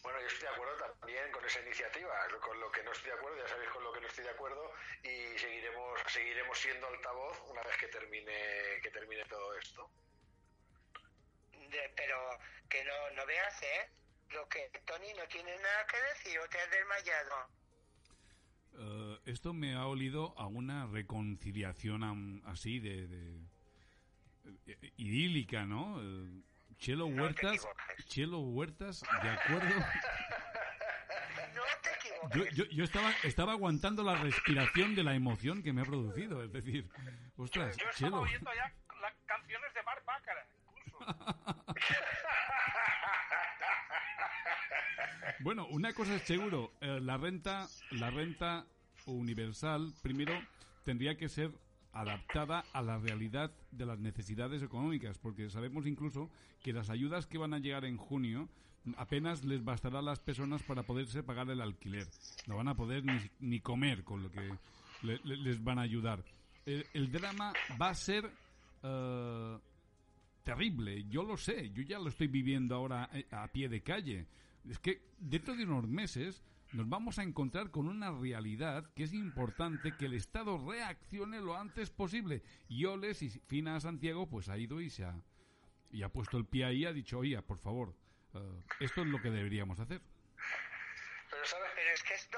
Bueno, 0.04 0.22
yo 0.22 0.28
estoy 0.28 0.48
de 0.48 0.54
acuerdo 0.54 0.78
también 0.78 1.32
con 1.32 1.44
esa 1.46 1.60
iniciativa. 1.60 2.28
Con 2.40 2.60
lo 2.60 2.72
que 2.72 2.82
no 2.84 2.92
estoy 2.92 3.12
de 3.12 3.18
acuerdo, 3.18 3.38
ya 3.40 3.48
sabéis 3.50 3.70
con 3.72 3.84
lo 3.84 3.92
que 3.92 4.00
no 4.02 4.08
estoy 4.08 4.24
de 4.24 4.30
acuerdo 4.30 4.74
y 5.04 5.38
seguiremos 5.38 6.00
seguiremos 6.08 6.58
siendo 6.58 6.88
altavoz 6.88 7.40
una 7.50 7.62
vez 7.64 7.76
que 7.78 7.88
termine 7.88 8.80
que 8.82 8.92
termine 8.92 9.26
todo 9.26 9.54
esto. 9.58 9.90
De- 11.52 11.94
pero 11.96 12.40
que 12.70 12.84
no, 12.86 13.10
no 13.12 13.26
veas, 13.26 13.62
¿eh? 13.64 13.90
Lo 14.30 14.48
que 14.48 14.70
Tony 14.86 15.14
no 15.14 15.28
tiene 15.28 15.58
nada 15.58 15.86
que 15.88 16.00
decir 16.02 16.40
o 16.40 16.48
te 16.48 16.60
has 16.60 16.70
desmayado. 16.72 17.50
Eh, 18.80 19.07
esto 19.28 19.54
me 19.54 19.74
ha 19.76 19.86
olido 19.86 20.34
a 20.38 20.48
una 20.48 20.86
reconciliación 20.88 22.42
así 22.46 22.80
de, 22.80 23.08
de- 23.08 23.42
eh, 24.68 24.94
idílica, 24.98 25.66
¿no? 25.66 26.00
Eh, 26.02 26.42
Chelo 26.80 27.08
Huertas. 27.08 27.68
Chelo 28.06 28.40
Huertas, 28.40 29.04
de 29.24 29.30
acuerdo. 29.30 29.76
No 31.56 31.64
te 31.82 31.90
equivoques. 32.40 32.56
Yo, 32.56 32.64
yo, 32.66 32.70
yo 32.72 32.84
estaba, 32.84 33.12
estaba 33.24 33.52
aguantando 33.54 34.04
la 34.04 34.16
respiración 34.16 34.94
de 34.96 35.04
la 35.04 35.16
emoción 35.16 35.64
que 35.64 35.74
me 35.74 35.82
ha 35.82 35.86
producido, 35.86 36.44
es 36.44 36.52
decir, 36.54 36.88
ostras, 37.36 37.76
Yo 37.78 37.90
estaba 37.90 37.96
Chelo. 37.96 38.20
oyendo 38.22 38.52
ya 38.56 38.72
las 39.02 39.14
canciones 39.26 39.74
de 39.74 39.84
Mark 39.84 40.04
Baccarat, 40.06 40.48
incluso. 40.76 41.06
Bueno, 45.40 45.68
una 45.68 45.94
cosa 45.94 46.16
es 46.16 46.24
seguro, 46.24 46.72
eh, 46.82 47.00
la 47.02 47.18
renta, 47.18 47.68
la 47.92 48.10
renta 48.10 48.66
universal, 49.14 49.94
primero 50.02 50.34
tendría 50.84 51.18
que 51.18 51.30
ser 51.30 51.52
adaptada 51.94 52.64
a 52.74 52.82
la 52.82 53.00
realidad 53.00 53.52
de 53.72 53.86
las 53.86 54.00
necesidades 54.00 54.62
económicas, 54.62 55.18
porque 55.18 55.50
sabemos 55.50 55.88
incluso 55.88 56.30
que 56.62 56.74
las 56.74 56.90
ayudas 56.90 57.26
que 57.26 57.38
van 57.38 57.54
a 57.54 57.60
llegar 57.60 57.86
en 57.86 57.98
junio 57.98 58.48
apenas 58.98 59.44
les 59.44 59.64
bastará 59.64 60.00
a 60.00 60.04
las 60.04 60.20
personas 60.20 60.64
para 60.64 60.84
poderse 60.84 61.24
pagar 61.24 61.50
el 61.50 61.62
alquiler. 61.62 62.08
No 62.46 62.58
van 62.58 62.68
a 62.68 62.76
poder 62.76 63.04
ni, 63.04 63.20
ni 63.40 63.60
comer 63.60 64.04
con 64.04 64.24
lo 64.24 64.32
que 64.32 64.50
les 65.02 65.64
van 65.64 65.80
a 65.80 65.84
ayudar. 65.84 66.24
El, 66.66 67.12
drama 67.12 67.54
va 67.82 67.90
a 67.90 67.96
ser 67.96 68.30
eh, 68.84 69.58
terrible, 70.44 71.06
yo 71.10 71.24
lo 71.24 71.38
sé, 71.38 71.72
yo 71.72 71.82
ya 71.82 71.98
lo 71.98 72.10
estoy 72.10 72.28
viviendo 72.28 72.76
ahora 72.76 73.10
eh, 73.14 73.26
a 73.32 73.48
pie 73.48 73.70
de 73.70 73.82
calle. 73.82 74.26
Es 74.70 74.80
que 74.80 75.02
dentro 75.18 75.56
de 75.56 75.64
unos 75.64 75.88
meses 75.88 76.44
nos 76.74 76.90
vamos 76.90 77.20
a 77.20 77.24
encontrar 77.24 77.72
con 77.72 77.88
una 77.88 78.12
realidad 78.12 78.84
que 78.96 79.04
es 79.04 79.14
importante 79.14 79.96
que 79.98 80.06
el 80.06 80.14
Estado 80.14 80.58
reaccione 80.58 81.40
lo 81.40 81.56
antes 81.56 81.90
posible. 81.90 82.44
Y 82.68 82.86
Oles 82.86 83.22
y 83.22 83.30
Fina 83.30 83.80
Santiago 83.80 84.28
pues 84.28 84.50
ha 84.50 84.58
ido 84.58 84.82
y 84.82 84.90
se 84.90 85.06
ha, 85.06 85.16
y 85.92 86.04
ha 86.04 86.10
puesto 86.10 86.38
el 86.38 86.46
pie 86.46 86.66
ahí 86.66 86.80
y 86.80 86.86
ha 86.86 86.94
dicho, 86.94 87.20
oiga, 87.20 87.42
por 87.42 87.58
favor, 87.60 87.96
eh, 88.34 88.40
esto 88.80 89.02
es 89.02 89.08
lo 89.08 89.22
que 89.22 89.30
deberíamos 89.30 89.80
hacer. 89.80 90.02
Pero 91.30 91.46
sabes, 91.46 91.70
es 91.94 92.04
que 92.04 92.14
esto, 92.14 92.38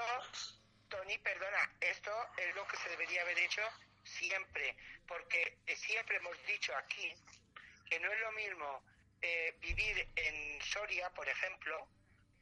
Tony, 0.88 1.18
perdona, 1.18 1.72
esto 1.80 2.10
es 2.38 2.54
lo 2.54 2.66
que 2.66 2.76
se 2.76 2.90
debería 2.90 3.22
haber 3.22 3.38
hecho 3.38 3.62
siempre, 4.04 4.76
porque 5.06 5.58
siempre 5.76 6.16
hemos 6.16 6.36
dicho 6.46 6.72
aquí 6.76 7.12
que 7.88 8.00
no 8.00 8.12
es 8.12 8.20
lo 8.20 8.32
mismo 8.32 8.82
eh, 9.22 9.54
vivir 9.60 10.08
en 10.16 10.62
Soria, 10.62 11.10
por 11.10 11.28
ejemplo, 11.28 11.86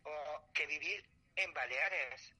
o 0.04 0.52
que 0.52 0.66
vivir 0.66 1.04
en 1.38 1.54
Baleares. 1.54 2.34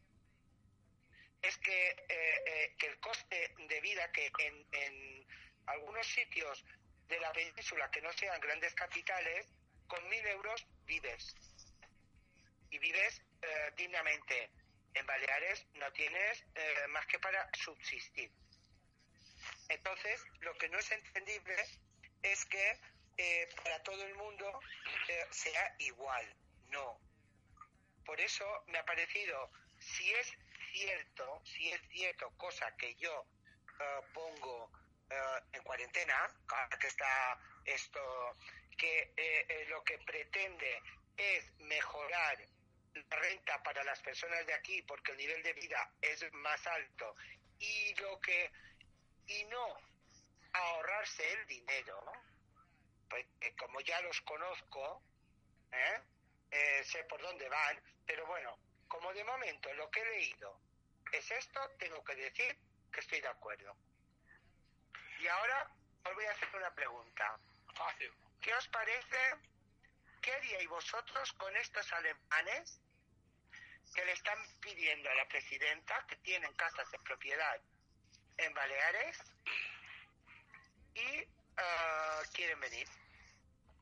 Es 1.41 1.57
que, 1.59 1.89
eh, 1.91 2.43
eh, 2.47 2.75
que 2.79 2.87
el 2.89 2.99
coste 3.01 3.55
de 3.57 3.81
vida 3.81 4.11
que 4.11 4.31
en, 4.41 4.67
en 4.73 5.27
algunos 5.67 6.07
sitios 6.07 6.65
de 7.07 7.21
la 7.21 7.33
península 7.33 7.91
que 7.91 8.03
no 8.03 8.13
sean 8.13 8.41
grandes 8.41 8.75
capitales, 8.75 9.47
con 9.87 10.07
mil 10.09 10.27
euros 10.27 10.67
vives. 10.85 11.37
Y 12.71 12.79
vives 12.79 13.23
eh, 13.43 13.73
dignamente. 13.77 14.51
En 14.95 15.07
Baleares 15.07 15.65
no 15.75 15.93
tienes 15.93 16.45
más 16.89 17.07
que 17.07 17.21
para 17.21 17.49
subsistir. 17.55 18.33
Entonces, 19.69 20.25
lo 20.41 20.57
que 20.59 20.69
no 20.71 20.79
es 20.79 20.91
entendible 20.91 21.55
es 22.23 22.45
que 22.47 22.81
para 23.63 23.81
todo 23.85 24.03
el 24.03 24.15
mundo 24.17 24.61
sea 25.31 25.75
igual. 25.79 26.35
No, 26.71 26.99
por 28.09 28.19
eso 28.23 28.65
me 28.69 28.79
ha 28.79 28.85
parecido, 28.87 29.51
si 29.79 30.11
es 30.15 30.33
cierto, 30.73 31.43
si 31.45 31.71
es 31.71 31.81
cierto, 31.91 32.31
cosa 32.39 32.75
que 32.79 32.95
yo 32.95 33.27
eh, 33.79 34.01
pongo 34.15 34.71
eh, 35.11 35.41
en 35.53 35.63
cuarentena, 35.63 36.35
que 36.81 36.87
está 36.87 37.39
esto, 37.67 38.35
que 38.79 39.13
eh, 39.15 39.67
lo 39.69 39.85
que 39.85 39.99
pretende 39.99 40.81
es 41.19 41.53
mejorar 41.59 42.39
la 42.95 43.17
renta 43.19 43.63
para 43.63 43.85
las 43.85 44.01
personas 44.01 44.47
de 44.47 44.55
aquí 44.55 44.81
porque 44.83 45.13
el 45.13 45.19
nivel 45.19 45.43
de 45.43 45.53
vida 45.53 45.93
es 46.01 46.33
más 46.33 46.67
alto 46.67 47.15
y 47.59 47.95
lo 47.97 48.19
que 48.21 48.51
y 49.27 49.45
no 49.45 49.77
ahorrarse 50.55 51.31
el 51.35 51.47
dinero 51.47 52.01
pues 53.11 53.27
como 53.59 53.81
ya 53.83 54.01
los 54.01 54.19
conozco 54.23 55.03
¿eh? 55.73 56.01
Eh, 56.51 56.83
sé 56.85 57.05
por 57.05 57.21
dónde 57.21 57.49
van, 57.49 57.79
pero 58.09 58.27
bueno, 58.27 58.59
como 58.89 59.13
de 59.13 59.23
momento 59.23 59.73
lo 59.75 59.89
que 59.91 60.01
he 60.01 60.11
leído 60.11 60.59
es 61.13 61.31
esto, 61.31 61.61
tengo 61.79 62.03
que 62.03 62.17
decir 62.17 62.59
que 62.91 63.01
estoy 63.01 63.21
de 63.21 63.29
acuerdo. 63.29 63.77
Y 65.21 65.27
ahora 65.29 65.71
os 66.05 66.15
voy 66.15 66.25
a 66.25 66.33
hacer 66.33 66.49
una 66.57 66.75
pregunta. 66.75 67.39
Fácil. 67.75 68.11
¿Qué 68.41 68.55
os 68.55 68.67
parece? 68.69 69.19
¿Qué 70.23 70.33
haríais 70.33 70.69
vosotros 70.69 71.33
con 71.35 71.55
estos 71.57 71.93
alemanes 71.93 72.81
que 73.95 74.05
le 74.05 74.13
están 74.13 74.39
pidiendo 74.61 75.11
a 75.11 75.15
la 75.15 75.29
presidenta 75.29 76.05
que 76.09 76.17
tienen 76.17 76.53
casas 76.55 76.91
de 76.91 76.99
propiedad 77.01 77.61
en 78.39 78.55
Baleares 78.55 79.19
y 80.95 81.23
uh, 81.23 82.33
quieren 82.33 82.59
venir? 82.61 82.89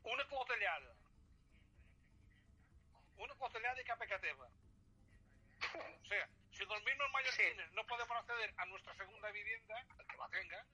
Una 0.02 0.28
cotellada 0.28 0.95
una 3.16 3.74
de 3.74 3.84
capecateva. 3.84 4.48
O 5.74 6.06
sea, 6.06 6.28
si 6.52 6.64
los 6.64 6.82
mismos 6.84 7.10
mallorquines 7.12 7.72
no 7.72 7.86
podemos 7.86 8.16
acceder 8.16 8.54
a 8.56 8.66
nuestra 8.66 8.94
segunda 8.96 9.30
vivienda, 9.30 9.84
que 10.08 10.16
la 10.16 10.28
tenga. 10.28 10.64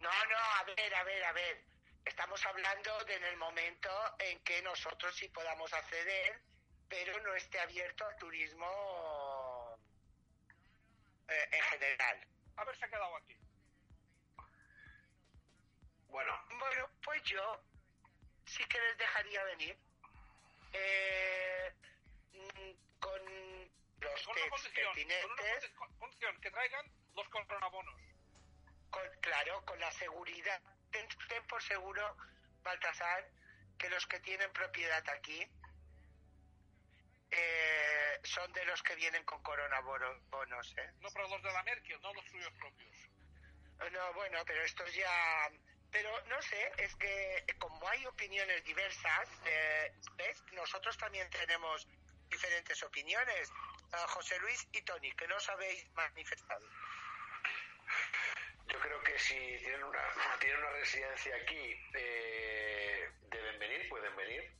No, 0.00 0.10
no, 0.10 0.36
a 0.36 0.64
ver, 0.64 0.94
a 0.94 1.04
ver, 1.04 1.24
a 1.24 1.32
ver. 1.32 1.64
Estamos 2.04 2.44
hablando 2.46 3.04
de 3.04 3.16
en 3.16 3.24
el 3.24 3.36
momento 3.36 3.90
en 4.18 4.38
que 4.40 4.62
nosotros 4.62 5.14
sí 5.16 5.28
podamos 5.28 5.72
acceder, 5.72 6.40
pero 6.88 7.20
no 7.22 7.34
esté 7.34 7.60
abierto 7.60 8.06
al 8.06 8.16
turismo 8.16 9.78
eh, 11.28 11.48
en 11.52 11.62
general. 11.62 12.26
A 12.56 12.64
ver, 12.64 12.76
se 12.76 12.84
ha 12.84 12.88
quedado 12.88 13.16
aquí. 13.16 13.36
Bueno. 16.08 16.32
Bueno, 16.58 16.90
pues 17.04 17.22
yo 17.24 17.62
sí 18.46 18.64
que 18.64 18.80
les 18.80 18.98
dejaría 18.98 19.44
venir 19.44 19.87
eh, 20.72 21.72
mm, 22.32 22.98
con 22.98 23.22
los 24.00 24.22
con. 24.24 24.34
Con 24.34 24.42
una 24.42 25.98
condición, 25.98 26.40
que 26.40 26.50
traigan 26.50 26.86
los 27.14 27.28
coronabonos. 27.28 27.94
Con, 28.90 29.02
claro, 29.20 29.64
con 29.64 29.78
la 29.80 29.90
seguridad. 29.92 30.60
Ten, 30.90 31.06
por 31.46 31.62
seguro, 31.62 32.16
Baltasar, 32.62 33.28
que 33.78 33.90
los 33.90 34.06
que 34.06 34.20
tienen 34.20 34.50
propiedad 34.52 35.06
aquí 35.10 35.46
eh, 37.30 38.20
son 38.24 38.50
de 38.52 38.64
los 38.64 38.82
que 38.82 38.96
vienen 38.96 39.24
con 39.24 39.42
coronabonos. 39.42 40.74
¿eh? 40.78 40.92
No, 41.00 41.08
pero 41.12 41.28
los 41.28 41.42
de 41.42 41.52
la 41.52 41.62
Merkel, 41.62 42.00
no 42.00 42.14
los 42.14 42.24
suyos 42.24 42.52
propios. 42.54 42.96
No, 43.92 44.12
bueno, 44.14 44.42
pero 44.44 44.62
estos 44.64 44.92
ya 44.94 45.50
pero 45.90 46.10
no 46.26 46.40
sé, 46.42 46.72
es 46.78 46.94
que 46.96 47.44
como 47.58 47.88
hay 47.88 48.04
opiniones 48.06 48.64
diversas, 48.64 49.28
eh, 49.46 49.92
¿ves? 50.16 50.42
nosotros 50.52 50.96
también 50.98 51.28
tenemos 51.30 51.86
diferentes 52.28 52.82
opiniones. 52.82 53.50
Uh, 53.92 54.06
José 54.08 54.38
Luis 54.40 54.66
y 54.72 54.82
Tony, 54.82 55.10
que 55.12 55.26
no 55.28 55.36
os 55.36 55.48
habéis 55.48 55.90
manifestado. 55.94 56.66
Yo 58.66 58.78
creo 58.80 59.00
que 59.02 59.18
si 59.18 59.34
tienen 59.34 59.82
una, 59.82 60.02
tienen 60.40 60.58
una 60.58 60.70
residencia 60.72 61.34
aquí, 61.36 61.80
eh, 61.94 63.10
deben 63.30 63.58
venir, 63.58 63.88
pueden 63.88 64.14
venir, 64.14 64.52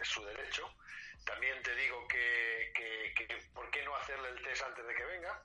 es 0.00 0.08
su 0.08 0.24
derecho. 0.24 0.74
También 1.26 1.62
te 1.62 1.74
digo 1.74 2.08
que, 2.08 2.72
que, 2.74 3.14
que, 3.14 3.36
¿por 3.52 3.70
qué 3.70 3.82
no 3.82 3.94
hacerle 3.96 4.30
el 4.30 4.42
test 4.42 4.62
antes 4.62 4.86
de 4.86 4.94
que 4.94 5.04
venga? 5.04 5.42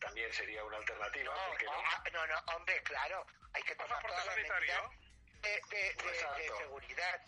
También 0.00 0.32
sería 0.32 0.64
una 0.64 0.76
alternativa. 0.76 1.34
No, 1.34 1.72
ah, 1.72 2.04
no, 2.12 2.26
no, 2.26 2.34
hombre, 2.54 2.82
claro, 2.82 3.26
hay 3.52 3.62
que 3.62 3.74
tomar 3.76 4.02
todas 4.06 4.26
las 4.26 4.36
medidas 4.36 4.90
de, 5.42 5.60
de, 5.70 6.56
seguridad. 6.58 7.20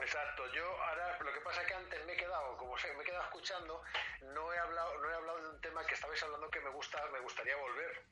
Exacto, 0.00 0.46
yo 0.52 0.82
ahora 0.82 1.18
lo 1.20 1.32
que 1.32 1.40
pasa 1.40 1.62
es 1.62 1.66
que 1.66 1.74
antes 1.74 2.04
me 2.06 2.12
he 2.12 2.16
quedado, 2.16 2.56
como 2.56 2.78
sé, 2.78 2.92
me 2.94 3.02
he 3.02 3.06
quedado 3.06 3.24
escuchando, 3.24 3.82
no 4.22 4.52
he 4.52 4.58
hablado, 4.58 4.96
no 4.98 5.10
he 5.10 5.14
hablado 5.14 5.42
de 5.42 5.48
un 5.48 5.60
tema 5.60 5.84
que 5.86 5.94
estabais 5.94 6.22
hablando 6.22 6.50
que 6.50 6.60
me 6.60 6.70
gusta, 6.70 7.04
me 7.06 7.18
gustaría 7.20 7.56
volver. 7.56 8.04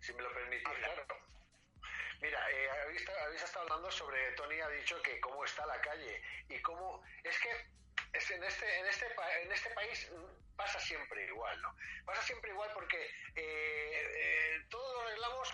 Si 0.00 0.12
me 0.12 0.22
lo 0.22 0.32
permitís, 0.32 0.68
claro. 0.68 1.06
Mira, 2.20 2.50
eh, 2.50 2.70
habéis, 2.70 3.08
habéis, 3.08 3.42
estado 3.42 3.64
hablando 3.64 3.90
sobre, 3.90 4.32
Tony 4.32 4.60
ha 4.60 4.68
dicho 4.68 5.00
que 5.02 5.20
cómo 5.20 5.44
está 5.44 5.66
la 5.66 5.80
calle 5.80 6.22
y 6.48 6.60
cómo, 6.62 7.02
es 7.24 7.38
que 7.40 7.50
es 8.12 8.30
en 8.30 8.44
este, 8.44 8.78
en 8.78 8.86
este, 8.86 9.06
en 9.42 9.52
este 9.52 9.70
país 9.70 10.10
pasa 10.56 10.80
siempre 10.80 11.24
igual, 11.26 11.60
¿no? 11.62 11.74
Pasa 12.04 12.22
siempre 12.22 12.50
igual 12.50 12.70
porque 12.74 13.04
eh, 13.34 13.36
eh, 13.36 14.64
todos 14.68 14.94
lo 14.94 15.00
arreglamos 15.02 15.52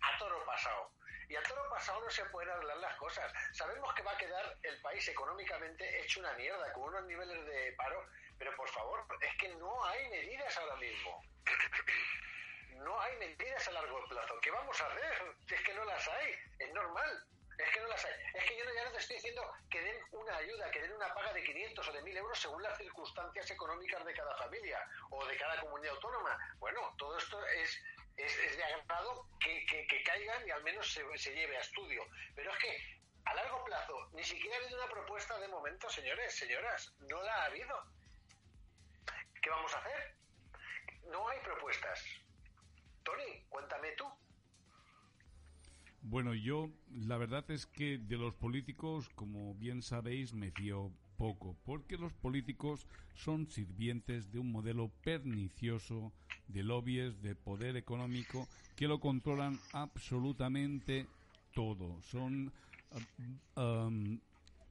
a 0.00 0.18
toro 0.18 0.44
pasado. 0.44 0.90
Y 1.28 1.36
a 1.36 1.42
toro 1.42 1.68
pasado 1.70 2.00
no 2.00 2.10
se 2.10 2.24
pueden 2.26 2.50
arreglar 2.50 2.76
las 2.78 2.96
cosas. 2.96 3.32
Sabemos 3.52 3.92
que 3.94 4.02
va 4.02 4.12
a 4.12 4.18
quedar 4.18 4.56
el 4.62 4.80
país 4.82 5.08
económicamente 5.08 6.02
hecho 6.02 6.20
una 6.20 6.32
mierda, 6.34 6.72
con 6.72 6.84
unos 6.84 7.04
niveles 7.04 7.44
de 7.46 7.72
paro, 7.72 8.06
pero 8.38 8.54
por 8.56 8.68
favor, 8.68 9.06
es 9.20 9.36
que 9.36 9.48
no 9.54 9.84
hay 9.86 10.08
medidas 10.10 10.56
ahora 10.58 10.76
mismo. 10.76 11.22
No 12.76 13.00
hay 13.00 13.16
medidas 13.16 13.66
a 13.68 13.72
largo 13.72 14.04
plazo. 14.08 14.38
¿Qué 14.42 14.50
vamos 14.50 14.78
a 14.80 14.86
hacer? 14.86 15.34
Es 15.48 15.60
que 15.62 15.74
no 15.74 15.84
las 15.84 16.06
hay, 16.06 16.34
es 16.58 16.72
normal. 16.74 17.24
Es 17.58 17.70
que 17.70 17.80
no 17.80 17.88
las 17.88 18.04
hay. 18.04 18.12
Es 18.34 18.44
que 18.44 18.56
yo 18.58 18.64
ya 18.74 18.84
no 18.84 18.90
te 18.90 18.98
estoy 18.98 19.16
diciendo 19.16 19.52
que 19.70 19.80
den 19.80 19.96
una 20.12 20.36
ayuda, 20.36 20.70
que 20.70 20.82
den 20.82 20.92
una 20.92 21.14
paga 21.14 21.32
de 21.32 21.44
500 21.44 21.88
o 21.88 21.92
de 21.92 22.02
1000 22.02 22.16
euros 22.16 22.38
según 22.38 22.62
las 22.62 22.76
circunstancias 22.76 23.50
económicas 23.50 24.04
de 24.04 24.12
cada 24.14 24.36
familia 24.36 24.78
o 25.10 25.24
de 25.26 25.36
cada 25.36 25.60
comunidad 25.60 25.94
autónoma. 25.94 26.36
Bueno, 26.58 26.94
todo 26.98 27.16
esto 27.16 27.44
es, 27.46 27.80
es, 28.16 28.56
de 28.56 28.64
agrado 28.64 29.28
que, 29.38 29.64
que, 29.66 30.02
caigan 30.02 30.46
y 30.46 30.50
al 30.50 30.62
menos 30.64 30.92
se, 30.92 31.02
se 31.16 31.34
lleve 31.34 31.56
a 31.56 31.60
estudio. 31.60 32.02
Pero 32.34 32.52
es 32.52 32.58
que 32.58 33.00
a 33.24 33.34
largo 33.34 33.64
plazo 33.64 34.10
ni 34.12 34.24
siquiera 34.24 34.56
ha 34.56 34.60
habido 34.60 34.78
una 34.78 34.90
propuesta 34.90 35.38
de 35.38 35.48
momento, 35.48 35.88
señores, 35.88 36.34
señoras. 36.34 36.92
No 37.08 37.22
la 37.22 37.34
ha 37.34 37.44
habido. 37.46 37.84
¿Qué 39.40 39.50
vamos 39.50 39.72
a 39.74 39.78
hacer? 39.78 40.16
No 41.04 41.28
hay 41.28 41.38
propuestas. 41.40 42.02
Tony, 43.04 43.44
cuéntame 43.48 43.92
tú. 43.92 44.23
Bueno, 46.06 46.34
yo 46.34 46.70
la 46.90 47.16
verdad 47.16 47.50
es 47.50 47.64
que 47.64 47.96
de 47.96 48.18
los 48.18 48.34
políticos, 48.34 49.08
como 49.14 49.54
bien 49.54 49.80
sabéis, 49.80 50.34
me 50.34 50.50
fío 50.50 50.92
poco, 51.16 51.56
porque 51.64 51.96
los 51.96 52.12
políticos 52.12 52.86
son 53.14 53.46
sirvientes 53.48 54.30
de 54.30 54.38
un 54.38 54.52
modelo 54.52 54.90
pernicioso 55.02 56.12
de 56.46 56.62
lobbies, 56.62 57.22
de 57.22 57.34
poder 57.34 57.78
económico, 57.78 58.46
que 58.76 58.86
lo 58.86 59.00
controlan 59.00 59.58
absolutamente 59.72 61.06
todo. 61.54 62.02
Son 62.02 62.52
um, 63.56 64.18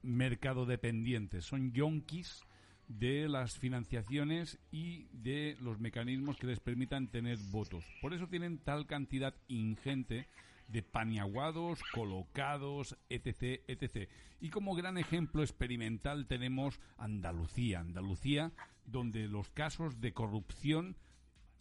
mercado 0.02 0.66
dependientes, 0.66 1.44
son 1.44 1.72
yonkis 1.72 2.44
de 2.86 3.28
las 3.28 3.58
financiaciones 3.58 4.60
y 4.70 5.08
de 5.10 5.56
los 5.60 5.80
mecanismos 5.80 6.36
que 6.36 6.46
les 6.46 6.60
permitan 6.60 7.08
tener 7.08 7.38
votos. 7.50 7.84
Por 8.00 8.14
eso 8.14 8.28
tienen 8.28 8.58
tal 8.58 8.86
cantidad 8.86 9.34
ingente 9.48 10.28
de 10.68 10.82
paniaguados, 10.82 11.80
colocados, 11.92 12.96
etc., 13.08 13.62
etc. 13.68 14.08
Y 14.40 14.50
como 14.50 14.74
gran 14.74 14.98
ejemplo 14.98 15.42
experimental 15.42 16.26
tenemos 16.26 16.80
Andalucía. 16.96 17.80
Andalucía, 17.80 18.52
donde 18.86 19.28
los 19.28 19.50
casos 19.50 20.00
de 20.00 20.12
corrupción 20.12 20.96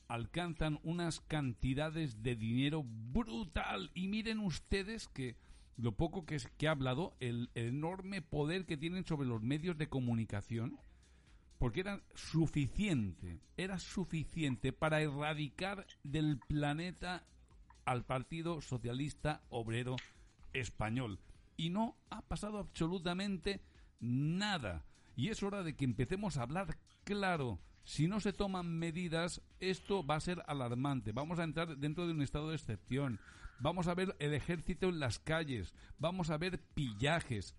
alcanzan 0.08 0.80
unas 0.84 1.22
cantidades 1.22 2.22
de 2.24 2.36
dinero 2.36 2.84
brutal. 2.86 3.92
Y 3.94 4.08
miren 4.08 4.40
ustedes 4.40 5.08
que 5.08 5.38
lo 5.76 5.94
poco 5.94 6.26
que, 6.26 6.38
que 6.58 6.68
ha 6.68 6.72
hablado, 6.72 7.16
el, 7.20 7.50
el 7.56 7.68
enorme 7.68 8.22
poder 8.22 8.66
que 8.66 8.78
tienen 8.78 9.06
sobre 9.06 9.28
los 9.28 9.42
medios 9.42 9.78
de 9.78 9.90
comunicación, 9.90 10.80
porque 11.58 11.80
era 11.80 12.04
suficiente, 12.14 13.40
era 13.58 13.80
suficiente 13.80 14.74
para 14.74 15.02
erradicar 15.02 15.88
del 16.04 16.38
planeta 16.38 17.26
al 17.86 18.06
Partido 18.06 18.62
Socialista 18.62 19.42
Obrero 19.50 19.96
Español. 20.54 21.20
Y 21.58 21.70
no 21.70 21.96
ha 22.10 22.22
pasado 22.22 22.60
absolutamente 22.60 23.62
nada. 24.00 24.84
Y 25.16 25.30
es 25.30 25.44
hora 25.44 25.64
de 25.64 25.76
que 25.76 25.86
empecemos 25.86 26.38
a 26.38 26.44
hablar 26.44 26.78
claro. 27.04 27.60
Si 27.84 28.08
no 28.08 28.20
se 28.20 28.34
toman 28.34 28.80
medidas, 28.80 29.42
esto 29.60 30.06
va 30.06 30.16
a 30.16 30.22
ser 30.22 30.42
alarmante. 30.48 31.12
Vamos 31.12 31.40
a 31.40 31.44
entrar 31.44 31.78
dentro 31.78 32.08
de 32.08 32.14
un 32.14 32.22
estado 32.22 32.50
de 32.50 32.56
excepción. 32.56 33.20
Vamos 33.60 33.88
a 33.88 33.94
ver 33.94 34.16
el 34.20 34.34
ejército 34.34 34.90
en 34.90 35.00
las 35.00 35.20
calles. 35.20 35.74
Vamos 36.00 36.30
a 36.30 36.38
ver 36.38 36.60
pillajes. 36.74 37.56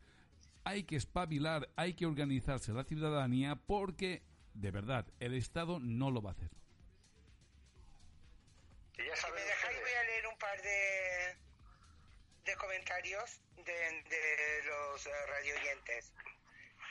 Hay 0.65 0.85
que 0.85 0.97
espabilar, 0.97 1.71
hay 1.77 1.95
que 1.95 2.07
organizarse 2.07 2.73
la 2.73 2.85
ciudadanía 2.85 3.57
porque, 3.57 4.23
de 4.55 4.71
verdad, 4.71 5.07
el 5.21 5.35
Estado 5.35 5.79
no 5.79 6.11
lo 6.11 6.23
va 6.23 6.31
a 6.31 6.33
hacer. 6.33 6.51
me 8.97 9.05
dejáis, 9.05 9.79
voy 9.79 9.93
a 9.93 10.05
leer 10.05 10.27
un 10.27 10.39
par 10.39 10.63
de, 10.63 11.37
comentarios 12.57 13.41
de, 13.57 14.63
los 14.65 15.07
uh, 15.07 15.11
radioyentes. 15.29 16.13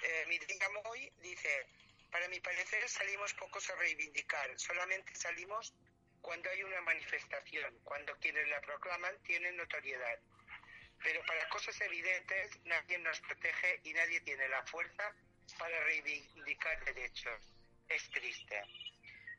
Eh, 0.04 0.26
Miriam 0.28 0.72
hoy 0.86 1.12
dice, 1.22 1.68
para 2.12 2.28
mi 2.28 2.40
parecer 2.40 2.88
salimos 2.90 3.34
pocos 3.36 3.70
a 3.70 3.76
reivindicar, 3.76 4.50
solamente 4.60 5.16
salimos 5.16 5.74
cuando 6.22 6.50
hay 6.50 6.64
una 6.64 6.82
manifestación, 6.82 7.80
cuando 7.84 8.18
quienes 8.20 8.48
la 8.48 8.62
proclaman 8.62 9.22
tienen 9.24 9.58
notoriedad. 9.58 10.20
Pero 11.04 11.22
para 11.26 11.50
cosas 11.50 11.80
evidentes 11.82 12.60
nadie 12.66 12.98
nos 13.00 13.20
protege 13.22 13.82
y 13.84 13.94
nadie 13.94 14.22
tiene 14.22 14.48
la 14.48 14.66
fuerza 14.66 15.14
para 15.58 15.84
reivindicar 15.84 16.84
derechos. 16.86 17.42
Es 17.90 18.10
triste. 18.12 18.64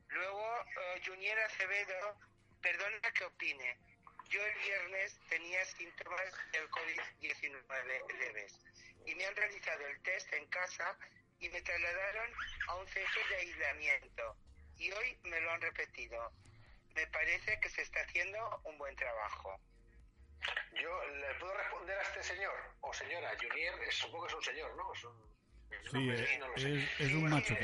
Luego, 0.09 0.61
uh, 0.61 1.05
Junior 1.05 1.39
Acevedo, 1.41 2.19
perdona 2.61 3.13
que 3.13 3.25
opine. 3.25 3.79
Yo 4.35 4.45
el 4.45 4.59
viernes 4.59 5.17
tenía 5.29 5.65
síntomas 5.65 6.21
del 6.51 6.69
COVID-19 6.71 8.19
leves 8.19 8.59
y 9.07 9.15
me 9.15 9.27
han 9.27 9.37
realizado 9.37 9.87
el 9.87 10.03
test 10.03 10.33
en 10.33 10.45
casa 10.47 10.99
y 11.39 11.49
me 11.51 11.63
trasladaron 11.63 12.33
a 12.67 12.75
un 12.75 12.89
centro 12.89 13.23
de 13.29 13.37
aislamiento. 13.37 14.37
Y 14.77 14.91
hoy 14.91 15.17
me 15.23 15.41
lo 15.41 15.53
han 15.53 15.61
repetido. 15.61 16.33
Me 16.97 17.07
parece 17.07 17.61
que 17.61 17.69
se 17.69 17.83
está 17.83 18.01
haciendo 18.01 18.61
un 18.65 18.77
buen 18.77 18.97
trabajo. 18.97 19.61
Yo 20.83 21.07
le 21.11 21.35
puedo 21.37 21.55
responder 21.55 21.97
a 21.97 22.03
este 22.03 22.25
señor 22.25 22.57
o 22.81 22.93
señora. 22.93 23.37
Junior, 23.41 23.93
supongo 23.93 24.27
que 24.27 24.33
es 24.33 24.35
un 24.35 24.43
señor, 24.43 24.77
¿no? 24.77 24.93
Es 24.95 25.05
un, 25.05 25.37
sí, 25.93 26.11
es, 26.11 26.39
no 26.41 26.55
es, 26.57 26.65
es, 26.99 27.13
un 27.13 27.31
macho. 27.31 27.55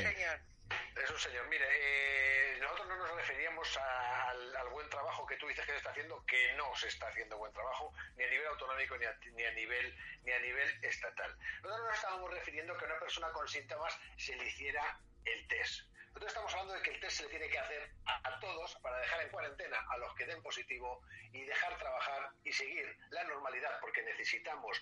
Un 1.09 1.19
señor. 1.19 1.47
Mire, 1.47 1.65
eh, 1.69 2.57
nosotros 2.59 2.87
no 2.87 2.95
nos 2.97 3.15
referíamos 3.15 3.77
al, 3.77 4.69
buen 4.71 4.89
trabajo 4.89 5.25
que 5.25 5.35
tú 5.35 5.47
dices 5.47 5.65
que 5.65 5.71
se 5.71 5.77
está 5.77 5.91
haciendo, 5.91 6.25
que 6.25 6.53
no 6.53 6.73
se 6.75 6.87
está 6.87 7.07
haciendo 7.07 7.37
buen 7.37 7.51
trabajo, 7.51 7.93
ni 8.15 8.23
a 8.23 8.29
nivel 8.29 8.47
autonómico 8.47 8.97
ni 8.97 9.05
a, 9.05 9.13
ni 9.33 9.43
nivel 9.55 9.95
ni 10.23 10.31
a 10.31 10.39
nivel 10.39 10.85
estatal. 10.85 11.37
Nosotros 11.61 11.87
nos 11.87 11.95
estábamos 11.95 12.31
refiriendo 12.31 12.77
que 12.77 12.85
a 12.85 12.87
una 12.87 12.99
persona 12.99 13.31
con 13.31 13.47
síntomas 13.47 13.99
se 14.17 14.35
le 14.35 14.45
hiciera 14.45 14.99
el 15.25 15.47
test. 15.47 15.81
Nosotros 16.07 16.27
estamos 16.27 16.53
hablando 16.53 16.73
de 16.73 16.81
que 16.83 16.91
el 16.91 16.99
test 17.01 17.17
se 17.17 17.23
le 17.23 17.29
tiene 17.29 17.49
que 17.49 17.59
hacer 17.59 17.91
a, 18.05 18.29
a, 18.29 18.39
todos 18.39 18.75
para 18.81 18.97
dejar 18.99 19.21
en 19.21 19.29
cuarentena 19.29 19.85
a 19.89 19.97
los 19.97 20.13
que 20.15 20.25
den 20.25 20.41
positivo 20.41 21.01
y 21.33 21.43
dejar 21.43 21.77
trabajar 21.77 22.31
y 22.43 22.53
seguir 22.53 22.97
la 23.09 23.23
normalidad, 23.25 23.79
porque 23.81 24.03
necesitamos 24.03 24.81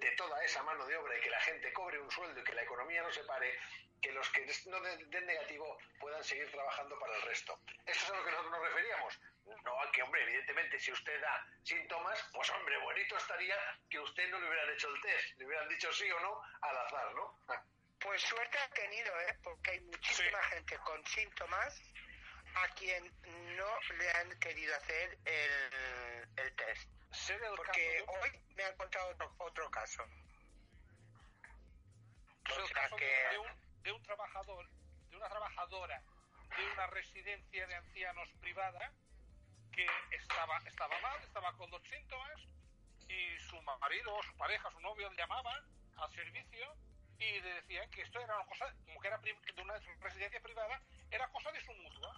de 0.00 0.10
toda 0.12 0.42
esa 0.44 0.62
mano 0.62 0.86
de 0.86 0.96
obra 0.96 1.16
y 1.16 1.20
que 1.20 1.30
la 1.30 1.40
gente 1.40 1.72
cobre 1.72 1.98
un 1.98 2.10
sueldo 2.10 2.40
y 2.40 2.44
que 2.44 2.54
la 2.54 2.62
economía 2.62 3.02
no 3.02 3.12
se 3.12 3.24
pare, 3.24 3.58
que 4.06 4.12
los 4.12 4.30
que 4.30 4.46
no 4.70 4.80
den, 4.80 5.26
negativo 5.26 5.78
puedan 5.98 6.22
seguir 6.22 6.48
trabajando 6.52 6.96
para 6.98 7.16
el 7.16 7.22
resto. 7.22 7.58
Esto 7.84 8.04
es 8.04 8.10
a 8.10 8.16
lo 8.16 8.24
que 8.24 8.30
nosotros 8.30 8.52
nos 8.52 8.68
referíamos. 8.68 9.20
No, 9.64 9.92
que 9.92 10.02
hombre, 10.02 10.22
evidentemente, 10.22 10.78
si 10.78 10.92
usted 10.92 11.20
da 11.20 11.44
síntomas, 11.64 12.24
pues 12.32 12.48
hombre, 12.50 12.78
bonito 12.78 13.16
estaría 13.16 13.56
que 13.90 13.98
usted 13.98 14.28
no 14.30 14.38
le 14.38 14.48
hubieran 14.48 14.70
hecho 14.70 14.88
el 14.88 15.00
test, 15.00 15.38
le 15.38 15.46
hubieran 15.46 15.68
dicho 15.68 15.92
sí 15.92 16.10
o 16.10 16.20
no 16.20 16.40
al 16.60 16.76
azar, 16.78 17.14
¿no? 17.14 17.38
Pues 17.98 18.22
suerte 18.22 18.58
ha 18.58 18.68
tenido, 18.70 19.20
¿eh? 19.22 19.38
Porque 19.42 19.72
hay 19.72 19.80
muchísima 19.80 20.40
sí. 20.42 20.48
gente 20.50 20.78
con 20.78 21.04
síntomas 21.06 21.82
a 22.54 22.68
quien 22.74 23.12
no 23.56 23.80
le 23.98 24.10
han 24.10 24.38
querido 24.38 24.76
hacer 24.76 25.18
el, 25.24 26.28
el 26.36 26.54
test. 26.54 26.88
Porque 27.56 28.04
hoy 28.06 28.30
me 28.54 28.64
han 28.64 28.76
contado 28.76 29.08
otro, 29.10 29.34
otro 29.38 29.70
caso. 29.70 30.04
El 32.44 32.70
caso 32.72 32.96
que... 32.96 33.65
de, 33.86 33.92
un, 33.92 34.02
trabajador, 34.02 34.68
de 35.10 35.16
una 35.16 35.28
trabajadora 35.28 36.02
de 36.56 36.72
una 36.72 36.86
residencia 36.88 37.66
de 37.68 37.74
ancianos 37.76 38.28
privada 38.40 38.92
que 39.70 39.86
estaba, 40.10 40.58
estaba 40.66 41.00
mal, 41.00 41.22
estaba 41.22 41.52
con 41.56 41.70
los 41.70 41.82
síntomas 41.84 42.40
y 43.08 43.38
su 43.38 43.62
marido, 43.62 44.20
su 44.24 44.36
pareja, 44.36 44.70
su 44.72 44.80
novio 44.80 45.08
le 45.10 45.16
llamaban 45.16 45.64
al 45.98 46.10
servicio 46.12 46.76
y 47.20 47.40
le 47.40 47.54
decían 47.54 47.88
que 47.90 48.02
esto 48.02 48.20
era 48.20 48.34
una 48.34 48.46
cosa, 48.46 48.74
como 48.86 48.98
que 49.00 49.06
era 49.06 49.18
de 49.18 49.62
una 49.62 49.78
residencia 50.00 50.40
privada, 50.40 50.82
era 51.12 51.28
cosa 51.28 51.52
de 51.52 51.60
su 51.60 51.72
mutua, 51.74 52.12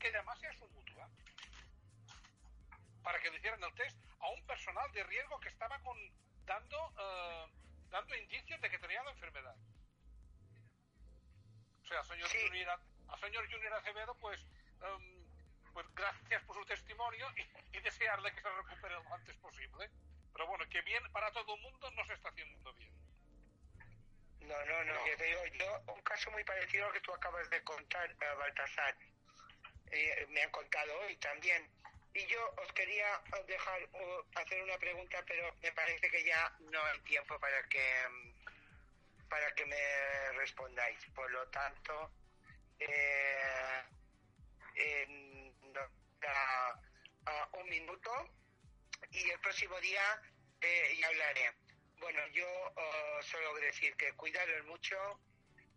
que 0.00 0.10
llamase 0.10 0.48
a 0.48 0.52
su 0.54 0.66
mutua 0.68 1.08
para 3.04 3.20
que 3.20 3.30
le 3.30 3.36
hicieran 3.36 3.62
el 3.62 3.74
test 3.74 3.96
a 4.18 4.30
un 4.30 4.44
personal 4.46 4.90
de 4.90 5.04
riesgo 5.04 5.38
que 5.38 5.48
estaba 5.48 5.80
dando, 6.44 6.88
uh, 6.88 7.88
dando 7.88 8.16
indicios 8.16 8.60
de 8.60 8.68
que 8.68 8.78
tenía 8.80 9.04
la 9.04 9.12
enfermedad. 9.12 9.54
O 11.88 11.90
sea, 11.90 12.04
señor 12.04 12.28
sí. 12.28 12.38
Junior, 12.46 12.80
al 13.08 13.20
señor 13.20 13.50
Junior 13.50 13.72
Acevedo, 13.72 14.14
pues, 14.16 14.44
um, 14.82 15.24
pues 15.72 15.86
gracias 15.94 16.44
por 16.44 16.56
su 16.56 16.66
testimonio 16.66 17.26
y, 17.34 17.78
y, 17.78 17.80
desearle 17.80 18.30
que 18.32 18.42
se 18.42 18.50
recupere 18.50 18.94
lo 18.94 19.14
antes 19.14 19.34
posible. 19.36 19.88
Pero 20.34 20.46
bueno, 20.48 20.68
que 20.68 20.82
bien 20.82 21.02
para 21.12 21.32
todo 21.32 21.54
el 21.54 21.62
mundo 21.62 21.90
no 21.92 22.04
se 22.04 22.12
está 22.12 22.28
haciendo 22.28 22.74
bien. 22.74 22.92
No, 24.40 24.64
no, 24.66 24.84
no, 24.84 24.92
no. 24.92 25.06
Yo, 25.06 25.24
digo, 25.24 25.46
yo, 25.46 25.94
un 25.94 26.02
caso 26.02 26.30
muy 26.30 26.44
parecido 26.44 26.86
al 26.86 26.92
que 26.92 27.00
tú 27.00 27.14
acabas 27.14 27.48
de 27.48 27.62
contar, 27.64 28.10
uh, 28.12 28.38
Baltasar, 28.38 28.94
eh, 29.90 30.26
me 30.28 30.42
han 30.42 30.50
contado 30.50 30.92
hoy 31.00 31.16
también. 31.16 31.70
Y 32.12 32.26
yo 32.26 32.54
os 32.58 32.72
quería 32.74 33.18
dejar 33.46 33.82
uh, 33.94 34.24
hacer 34.34 34.62
una 34.62 34.76
pregunta, 34.76 35.24
pero 35.26 35.54
me 35.62 35.72
parece 35.72 36.10
que 36.10 36.22
ya 36.22 36.54
no 36.70 36.84
hay 36.84 37.00
tiempo 37.00 37.38
para 37.40 37.62
que 37.68 37.80
para 39.28 39.50
que 39.54 39.64
me 39.66 40.32
respondáis. 40.38 40.98
Por 41.14 41.30
lo 41.30 41.46
tanto, 41.48 42.10
eh, 42.78 43.82
eh, 44.76 45.06
un 47.60 47.68
minuto 47.68 48.10
y 49.10 49.30
el 49.30 49.38
próximo 49.40 49.78
día 49.80 50.02
eh, 50.60 50.96
ya 51.00 51.08
hablaré. 51.08 51.52
Bueno, 52.00 52.20
yo 52.32 52.46
uh, 52.46 53.22
solo 53.22 53.54
decir 53.60 53.94
que 53.96 54.12
cuidaros 54.12 54.66
mucho, 54.66 54.96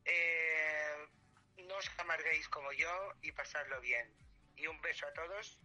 eh, 0.06 1.08
no 1.68 1.76
os 1.78 1.89
amarguéis 1.97 2.47
como 2.49 2.72
yo 2.74 3.14
y 3.22 3.32
pasadlo 3.32 3.82
bien. 3.82 4.08
Y 4.56 4.68
un 4.68 4.80
beso 4.82 5.08
a 5.08 5.14
todos. 5.14 5.60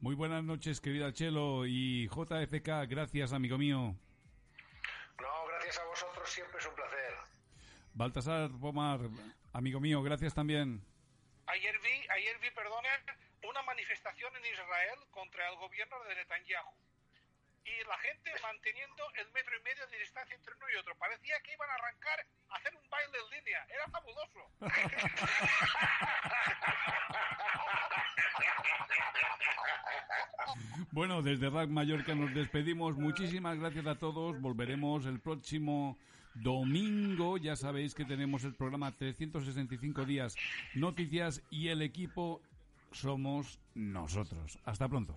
Muy 0.00 0.14
buenas 0.14 0.44
noches, 0.44 0.80
querida 0.80 1.12
Chelo 1.12 1.64
y 1.66 2.08
JFK, 2.08 2.86
gracias, 2.88 3.32
amigo 3.32 3.56
mío. 3.56 3.96
Vosotros, 6.24 6.32
siempre 6.32 6.58
es 6.58 6.66
un 6.66 6.74
placer. 6.74 7.14
Baltasar 7.92 8.50
Pomar, 8.58 8.98
amigo 9.52 9.78
mío, 9.78 10.02
gracias 10.02 10.32
también. 10.32 10.82
Ayer 11.46 11.78
vi, 11.80 12.08
ayer 12.08 12.38
vi, 12.40 12.50
perdona, 12.50 12.88
una 13.46 13.60
manifestación 13.62 14.34
en 14.36 14.46
Israel 14.46 14.98
contra 15.10 15.46
el 15.50 15.56
gobierno 15.56 16.02
de 16.04 16.14
Netanyahu. 16.14 16.72
Y 17.66 17.84
la 17.86 17.98
gente 17.98 18.32
manteniendo 18.42 19.04
el 19.16 19.30
metro 19.32 19.54
y 19.58 19.62
medio 19.64 19.86
de 19.86 19.98
distancia 19.98 20.34
entre 20.34 20.54
uno 20.54 20.64
y 20.72 20.76
otro. 20.76 20.96
Parecía 20.96 21.38
que 21.40 21.52
iban 21.52 21.68
a 21.68 21.74
arrancar 21.74 22.26
a 22.48 22.56
hacer 22.56 22.74
un 22.74 22.88
baile 22.88 23.18
en 23.18 23.30
línea. 23.38 23.66
Era 23.68 23.86
fabuloso. 23.88 24.50
Bueno, 30.92 31.22
desde 31.22 31.50
Rack 31.50 31.70
Mallorca 31.70 32.14
nos 32.14 32.32
despedimos. 32.32 32.96
Muchísimas 32.96 33.58
gracias 33.58 33.84
a 33.86 33.98
todos. 33.98 34.40
Volveremos 34.40 35.06
el 35.06 35.18
próximo 35.18 35.98
domingo. 36.34 37.36
Ya 37.38 37.56
sabéis 37.56 37.94
que 37.94 38.04
tenemos 38.04 38.44
el 38.44 38.54
programa 38.54 38.92
365 38.92 40.04
días 40.04 40.36
noticias 40.74 41.42
y 41.50 41.68
el 41.68 41.82
equipo 41.82 42.40
somos 42.92 43.58
nosotros. 43.74 44.58
Hasta 44.64 44.88
pronto. 44.88 45.16